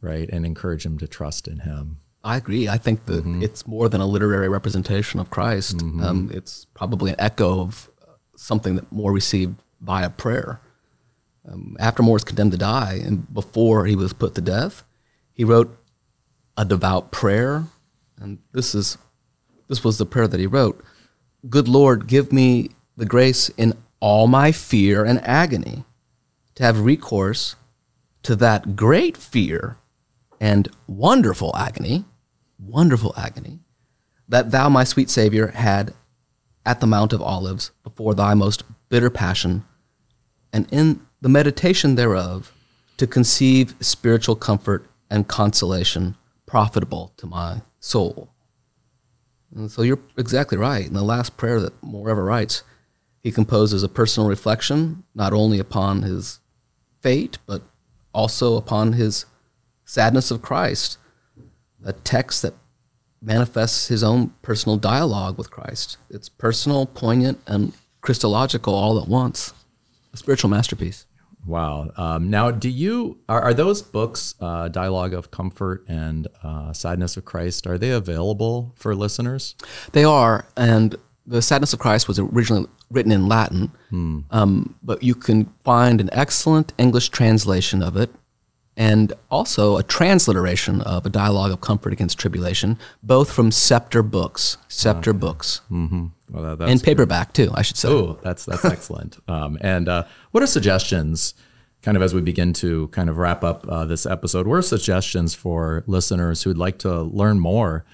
right? 0.00 0.28
And 0.30 0.46
encourage 0.46 0.86
him 0.86 0.98
to 0.98 1.06
trust 1.06 1.48
in 1.48 1.60
him. 1.60 1.98
I 2.24 2.36
agree. 2.36 2.68
I 2.68 2.78
think 2.78 3.04
that 3.06 3.24
mm-hmm. 3.24 3.42
it's 3.42 3.66
more 3.66 3.88
than 3.88 4.00
a 4.00 4.06
literary 4.06 4.48
representation 4.48 5.18
of 5.18 5.28
Christ. 5.30 5.78
Mm-hmm. 5.78 6.02
Um, 6.04 6.30
it's 6.32 6.66
probably 6.72 7.10
an 7.10 7.16
echo 7.18 7.60
of 7.60 7.90
something 8.36 8.76
that 8.76 8.90
More 8.92 9.12
received 9.12 9.60
via 9.80 10.08
prayer 10.08 10.60
um, 11.48 11.76
after 11.80 12.02
More 12.02 12.14
was 12.14 12.24
condemned 12.24 12.52
to 12.52 12.58
die 12.58 13.00
and 13.04 13.32
before 13.32 13.86
he 13.86 13.96
was 13.96 14.12
put 14.12 14.34
to 14.34 14.40
death, 14.40 14.84
he 15.32 15.44
wrote 15.44 15.76
a 16.56 16.64
devout 16.64 17.10
prayer, 17.10 17.64
and 18.20 18.38
this 18.52 18.74
is 18.74 18.98
this 19.68 19.82
was 19.82 19.98
the 19.98 20.06
prayer 20.06 20.28
that 20.28 20.40
he 20.40 20.46
wrote: 20.46 20.82
"Good 21.48 21.68
Lord, 21.68 22.06
give 22.06 22.32
me 22.32 22.70
the 22.96 23.06
grace 23.06 23.48
in 23.50 23.74
all 24.00 24.26
my 24.26 24.52
fear 24.52 25.04
and 25.04 25.20
agony 25.26 25.84
to 26.54 26.62
have 26.62 26.80
recourse 26.80 27.56
to 28.22 28.36
that 28.36 28.76
great 28.76 29.16
fear 29.16 29.78
and 30.40 30.68
wonderful 30.86 31.56
agony, 31.56 32.04
wonderful 32.58 33.14
agony 33.16 33.60
that 34.28 34.50
Thou, 34.50 34.68
my 34.68 34.84
sweet 34.84 35.10
Savior, 35.10 35.48
had 35.48 35.94
at 36.64 36.80
the 36.80 36.86
Mount 36.86 37.12
of 37.12 37.20
Olives 37.20 37.70
before 37.82 38.14
Thy 38.14 38.34
most 38.34 38.64
bitter 38.88 39.10
passion, 39.10 39.64
and 40.52 40.66
in 40.70 41.00
the 41.22 41.28
meditation 41.28 41.94
thereof 41.94 42.52
to 42.96 43.06
conceive 43.06 43.76
spiritual 43.78 44.34
comfort 44.34 44.84
and 45.08 45.28
consolation 45.28 46.16
profitable 46.46 47.12
to 47.16 47.26
my 47.26 47.62
soul. 47.78 48.28
And 49.54 49.70
so 49.70 49.82
you're 49.82 50.00
exactly 50.18 50.58
right. 50.58 50.84
In 50.84 50.94
the 50.94 51.02
last 51.02 51.36
prayer 51.36 51.60
that 51.60 51.80
More 51.80 52.10
ever 52.10 52.24
writes, 52.24 52.64
he 53.22 53.30
composes 53.30 53.84
a 53.84 53.88
personal 53.88 54.28
reflection 54.28 55.04
not 55.14 55.32
only 55.32 55.60
upon 55.60 56.02
his 56.02 56.40
fate, 57.00 57.38
but 57.46 57.62
also 58.12 58.56
upon 58.56 58.94
his 58.94 59.24
sadness 59.84 60.32
of 60.32 60.42
Christ, 60.42 60.98
a 61.84 61.92
text 61.92 62.42
that 62.42 62.54
manifests 63.20 63.86
his 63.86 64.02
own 64.02 64.34
personal 64.42 64.76
dialogue 64.76 65.38
with 65.38 65.52
Christ. 65.52 65.98
It's 66.10 66.28
personal, 66.28 66.84
poignant, 66.84 67.38
and 67.46 67.74
Christological 68.00 68.74
all 68.74 69.00
at 69.00 69.06
once. 69.06 69.54
A 70.12 70.16
spiritual 70.16 70.50
masterpiece. 70.50 71.06
Wow. 71.46 71.90
Um, 71.96 72.30
now, 72.30 72.50
do 72.50 72.68
you 72.68 73.18
are, 73.28 73.40
are 73.40 73.54
those 73.54 73.82
books, 73.82 74.34
uh, 74.40 74.68
Dialogue 74.68 75.12
of 75.12 75.30
Comfort 75.30 75.84
and 75.88 76.28
uh, 76.42 76.72
Sadness 76.72 77.16
of 77.16 77.24
Christ, 77.24 77.66
are 77.66 77.78
they 77.78 77.90
available 77.90 78.72
for 78.76 78.94
listeners? 78.94 79.56
They 79.92 80.04
are, 80.04 80.46
and 80.56 80.94
the 81.26 81.42
Sadness 81.42 81.72
of 81.72 81.78
Christ 81.78 82.08
was 82.08 82.18
originally 82.18 82.68
written 82.90 83.12
in 83.12 83.26
Latin, 83.26 83.72
hmm. 83.90 84.20
um, 84.30 84.76
but 84.82 85.02
you 85.02 85.14
can 85.14 85.52
find 85.64 86.00
an 86.00 86.10
excellent 86.12 86.72
English 86.78 87.08
translation 87.08 87.82
of 87.82 87.96
it, 87.96 88.10
and 88.76 89.12
also 89.30 89.76
a 89.76 89.82
transliteration 89.82 90.80
of 90.82 91.04
a 91.04 91.10
Dialogue 91.10 91.52
of 91.52 91.60
Comfort 91.60 91.92
Against 91.92 92.18
Tribulation, 92.18 92.78
both 93.02 93.30
from 93.30 93.50
Scepter 93.50 94.02
Books. 94.02 94.56
Scepter 94.68 95.10
okay. 95.10 95.18
Books. 95.18 95.60
Mm-hmm. 95.70 96.06
Well, 96.30 96.56
that, 96.56 96.68
and 96.68 96.82
paperback 96.82 97.34
too, 97.34 97.50
I 97.54 97.62
should 97.62 97.76
say. 97.76 97.88
Oh, 97.88 98.18
that's 98.22 98.46
that's 98.46 98.64
excellent. 98.64 99.18
Um, 99.28 99.56
and 99.60 99.88
uh, 99.88 100.04
what 100.32 100.42
are 100.42 100.46
suggestions, 100.46 101.34
kind 101.82 101.96
of 101.96 102.02
as 102.02 102.12
we 102.12 102.20
begin 102.20 102.52
to 102.54 102.88
kind 102.88 103.08
of 103.08 103.18
wrap 103.18 103.44
up 103.44 103.66
uh, 103.68 103.84
this 103.84 104.04
episode? 104.04 104.46
What 104.46 104.56
are 104.56 104.62
suggestions 104.62 105.34
for 105.34 105.84
listeners 105.86 106.42
who'd 106.42 106.58
like 106.58 106.78
to 106.80 107.02
learn 107.02 107.40
more 107.40 107.84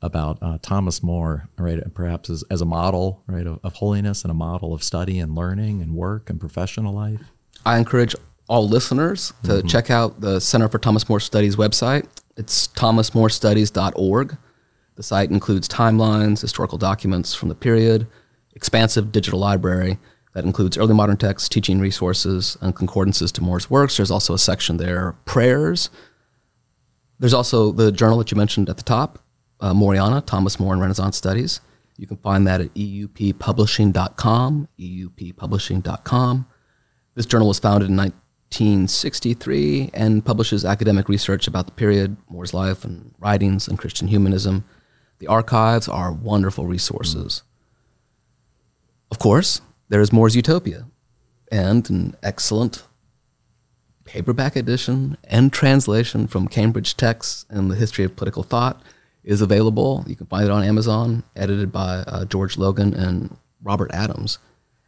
about 0.00 0.38
uh, 0.42 0.58
Thomas 0.62 1.02
More, 1.02 1.48
right? 1.58 1.82
Perhaps 1.92 2.30
as, 2.30 2.44
as 2.50 2.60
a 2.60 2.64
model, 2.64 3.22
right, 3.26 3.46
of, 3.46 3.58
of 3.64 3.74
holiness 3.74 4.22
and 4.22 4.30
a 4.30 4.34
model 4.34 4.72
of 4.72 4.82
study 4.82 5.18
and 5.18 5.34
learning 5.34 5.82
and 5.82 5.94
work 5.94 6.30
and 6.30 6.38
professional 6.38 6.94
life. 6.94 7.20
I 7.66 7.78
encourage 7.78 8.14
all 8.48 8.68
listeners 8.68 9.32
to 9.44 9.52
mm-hmm. 9.52 9.68
check 9.68 9.90
out 9.90 10.20
the 10.20 10.40
Center 10.40 10.68
for 10.68 10.78
Thomas 10.78 11.08
More 11.08 11.20
Studies 11.20 11.56
website. 11.56 12.06
It's 12.36 12.68
thomasmorestudies.org. 12.68 14.36
The 14.96 15.02
site 15.02 15.30
includes 15.30 15.68
timelines, 15.68 16.40
historical 16.40 16.78
documents 16.78 17.34
from 17.34 17.48
the 17.48 17.54
period. 17.54 18.06
expansive 18.54 19.12
digital 19.12 19.38
library 19.38 19.98
that 20.34 20.44
includes 20.44 20.76
early 20.76 20.94
modern 20.94 21.16
texts, 21.16 21.48
teaching 21.48 21.78
resources, 21.78 22.56
and 22.60 22.74
concordances 22.74 23.30
to 23.32 23.42
More's 23.42 23.70
works. 23.70 23.96
There's 23.96 24.10
also 24.10 24.34
a 24.34 24.38
section 24.38 24.76
there, 24.76 25.12
prayers. 25.24 25.90
There's 27.18 27.34
also 27.34 27.70
the 27.72 27.92
journal 27.92 28.18
that 28.18 28.30
you 28.30 28.36
mentioned 28.36 28.68
at 28.68 28.76
the 28.76 28.82
top, 28.82 29.20
uh, 29.60 29.74
Moreana, 29.74 30.20
Thomas 30.20 30.58
More 30.58 30.72
and 30.72 30.82
Renaissance 30.82 31.16
Studies. 31.16 31.60
You 31.96 32.06
can 32.06 32.16
find 32.18 32.46
that 32.46 32.60
at 32.60 32.74
euppublishing.com, 32.74 34.68
euppublishing.com. 34.78 36.46
This 37.14 37.26
journal 37.26 37.48
was 37.48 37.58
founded 37.58 37.90
in 37.90 37.96
1963 38.50 39.90
and 39.92 40.24
publishes 40.24 40.64
academic 40.64 41.08
research 41.08 41.46
about 41.46 41.66
the 41.66 41.72
period, 41.72 42.16
More's 42.30 42.54
life 42.54 42.84
and 42.84 43.14
writings, 43.18 43.68
and 43.68 43.78
Christian 43.78 44.08
humanism. 44.08 44.64
The 45.18 45.26
archives 45.26 45.86
are 45.86 46.12
wonderful 46.12 46.66
resources. 46.66 47.42
Of 49.10 49.18
course, 49.18 49.60
there 49.90 50.00
is 50.00 50.12
More's 50.12 50.34
Utopia 50.34 50.86
and 51.52 51.88
an 51.90 52.16
excellent 52.22 52.84
paperback 54.04 54.56
edition 54.56 55.18
and 55.24 55.52
translation 55.52 56.26
from 56.26 56.48
Cambridge 56.48 56.96
Texts 56.96 57.44
and 57.50 57.70
the 57.70 57.76
History 57.76 58.04
of 58.04 58.16
Political 58.16 58.44
Thought 58.44 58.82
is 59.24 59.42
available. 59.42 60.04
You 60.06 60.16
can 60.16 60.26
find 60.26 60.46
it 60.46 60.50
on 60.50 60.64
Amazon, 60.64 61.22
edited 61.36 61.70
by 61.70 61.98
uh, 62.06 62.24
George 62.24 62.56
Logan 62.56 62.94
and 62.94 63.36
Robert 63.62 63.90
Adams. 63.92 64.38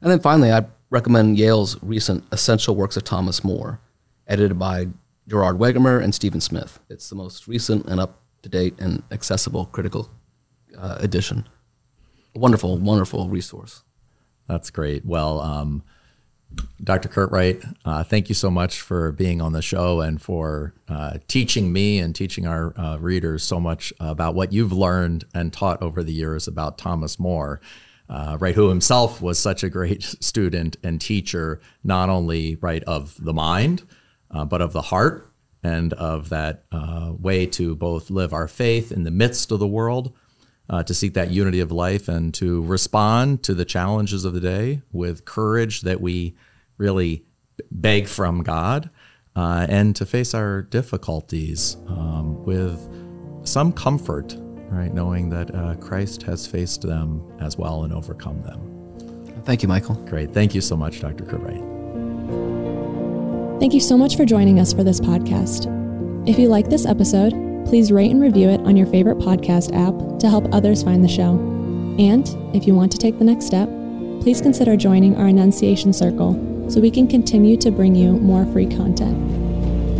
And 0.00 0.10
then 0.10 0.20
finally, 0.20 0.50
I 0.50 0.64
recommend 0.90 1.38
Yale's 1.38 1.80
recent 1.82 2.24
Essential 2.32 2.74
Works 2.74 2.96
of 2.96 3.04
Thomas 3.04 3.42
More, 3.42 3.80
edited 4.26 4.58
by 4.58 4.88
Gerard 5.28 5.58
Wegemer 5.58 6.02
and 6.02 6.14
Stephen 6.14 6.40
Smith. 6.40 6.80
It's 6.88 7.08
the 7.08 7.16
most 7.16 7.46
recent 7.46 7.86
and 7.86 8.00
up 8.00 8.20
to 8.42 8.48
date 8.48 8.74
and 8.78 9.02
accessible 9.10 9.66
critical 9.66 10.10
uh, 10.76 10.98
edition. 11.00 11.48
A 12.34 12.38
wonderful, 12.38 12.76
wonderful 12.78 13.28
resource. 13.28 13.82
That's 14.48 14.70
great. 14.70 15.04
Well, 15.04 15.40
um, 15.40 15.84
Dr. 16.82 17.08
Curtright, 17.08 17.76
uh, 17.84 18.02
thank 18.02 18.28
you 18.28 18.34
so 18.34 18.50
much 18.50 18.80
for 18.80 19.12
being 19.12 19.40
on 19.40 19.52
the 19.52 19.62
show 19.62 20.00
and 20.00 20.20
for 20.20 20.74
uh, 20.88 21.18
teaching 21.28 21.72
me 21.72 22.00
and 22.00 22.14
teaching 22.14 22.46
our 22.46 22.76
uh, 22.76 22.96
readers 22.96 23.44
so 23.44 23.60
much 23.60 23.92
about 24.00 24.34
what 24.34 24.52
you've 24.52 24.72
learned 24.72 25.24
and 25.32 25.52
taught 25.52 25.80
over 25.80 26.02
the 26.02 26.12
years 26.12 26.48
about 26.48 26.78
Thomas 26.78 27.20
More. 27.20 27.60
Uh, 28.10 28.36
right, 28.40 28.56
who 28.56 28.68
himself 28.68 29.22
was 29.22 29.38
such 29.38 29.62
a 29.62 29.70
great 29.70 30.02
student 30.20 30.76
and 30.82 31.00
teacher, 31.00 31.60
not 31.84 32.08
only 32.08 32.56
right 32.56 32.82
of 32.82 33.14
the 33.22 33.32
mind, 33.32 33.84
uh, 34.32 34.44
but 34.44 34.60
of 34.60 34.72
the 34.72 34.82
heart 34.82 35.30
and 35.62 35.92
of 35.92 36.28
that 36.30 36.64
uh, 36.72 37.12
way 37.20 37.46
to 37.46 37.76
both 37.76 38.10
live 38.10 38.32
our 38.32 38.48
faith 38.48 38.90
in 38.90 39.04
the 39.04 39.12
midst 39.12 39.52
of 39.52 39.60
the 39.60 39.66
world, 39.66 40.12
uh, 40.68 40.82
to 40.82 40.92
seek 40.92 41.14
that 41.14 41.30
unity 41.30 41.60
of 41.60 41.70
life, 41.70 42.08
and 42.08 42.34
to 42.34 42.62
respond 42.64 43.44
to 43.44 43.54
the 43.54 43.64
challenges 43.64 44.24
of 44.24 44.32
the 44.32 44.40
day 44.40 44.82
with 44.90 45.24
courage 45.24 45.82
that 45.82 46.00
we 46.00 46.34
really 46.78 47.24
beg 47.70 48.08
from 48.08 48.42
God, 48.42 48.90
uh, 49.36 49.66
and 49.68 49.94
to 49.94 50.04
face 50.04 50.34
our 50.34 50.62
difficulties 50.62 51.76
um, 51.86 52.44
with 52.44 52.88
some 53.44 53.72
comfort 53.72 54.36
right? 54.70 54.92
Knowing 54.92 55.28
that 55.30 55.54
uh, 55.54 55.74
Christ 55.76 56.22
has 56.22 56.46
faced 56.46 56.82
them 56.82 57.22
as 57.40 57.56
well 57.56 57.84
and 57.84 57.92
overcome 57.92 58.42
them. 58.42 58.80
Thank 59.44 59.62
you, 59.62 59.68
Michael. 59.68 59.94
Great. 60.06 60.32
Thank 60.32 60.54
you 60.54 60.60
so 60.60 60.76
much, 60.76 61.00
Dr. 61.00 61.24
Curtright. 61.24 61.68
Thank 63.58 63.74
you 63.74 63.80
so 63.80 63.98
much 63.98 64.16
for 64.16 64.24
joining 64.24 64.58
us 64.58 64.72
for 64.72 64.84
this 64.84 65.00
podcast. 65.00 65.66
If 66.28 66.38
you 66.38 66.48
like 66.48 66.68
this 66.68 66.86
episode, 66.86 67.32
please 67.66 67.92
rate 67.92 68.10
and 68.10 68.20
review 68.20 68.48
it 68.48 68.60
on 68.60 68.76
your 68.76 68.86
favorite 68.86 69.18
podcast 69.18 69.74
app 69.74 70.18
to 70.20 70.28
help 70.28 70.52
others 70.52 70.82
find 70.82 71.04
the 71.04 71.08
show. 71.08 71.32
And 71.98 72.26
if 72.54 72.66
you 72.66 72.74
want 72.74 72.92
to 72.92 72.98
take 72.98 73.18
the 73.18 73.24
next 73.24 73.46
step, 73.46 73.68
please 74.22 74.40
consider 74.40 74.76
joining 74.76 75.16
our 75.16 75.26
Annunciation 75.26 75.92
Circle 75.92 76.68
so 76.70 76.80
we 76.80 76.90
can 76.90 77.08
continue 77.08 77.56
to 77.58 77.70
bring 77.70 77.94
you 77.94 78.12
more 78.12 78.46
free 78.46 78.66
content. 78.66 79.18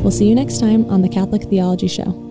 We'll 0.02 0.10
see 0.10 0.28
you 0.28 0.34
next 0.34 0.60
time 0.60 0.88
on 0.88 1.02
the 1.02 1.08
Catholic 1.08 1.42
Theology 1.44 1.88
Show. 1.88 2.30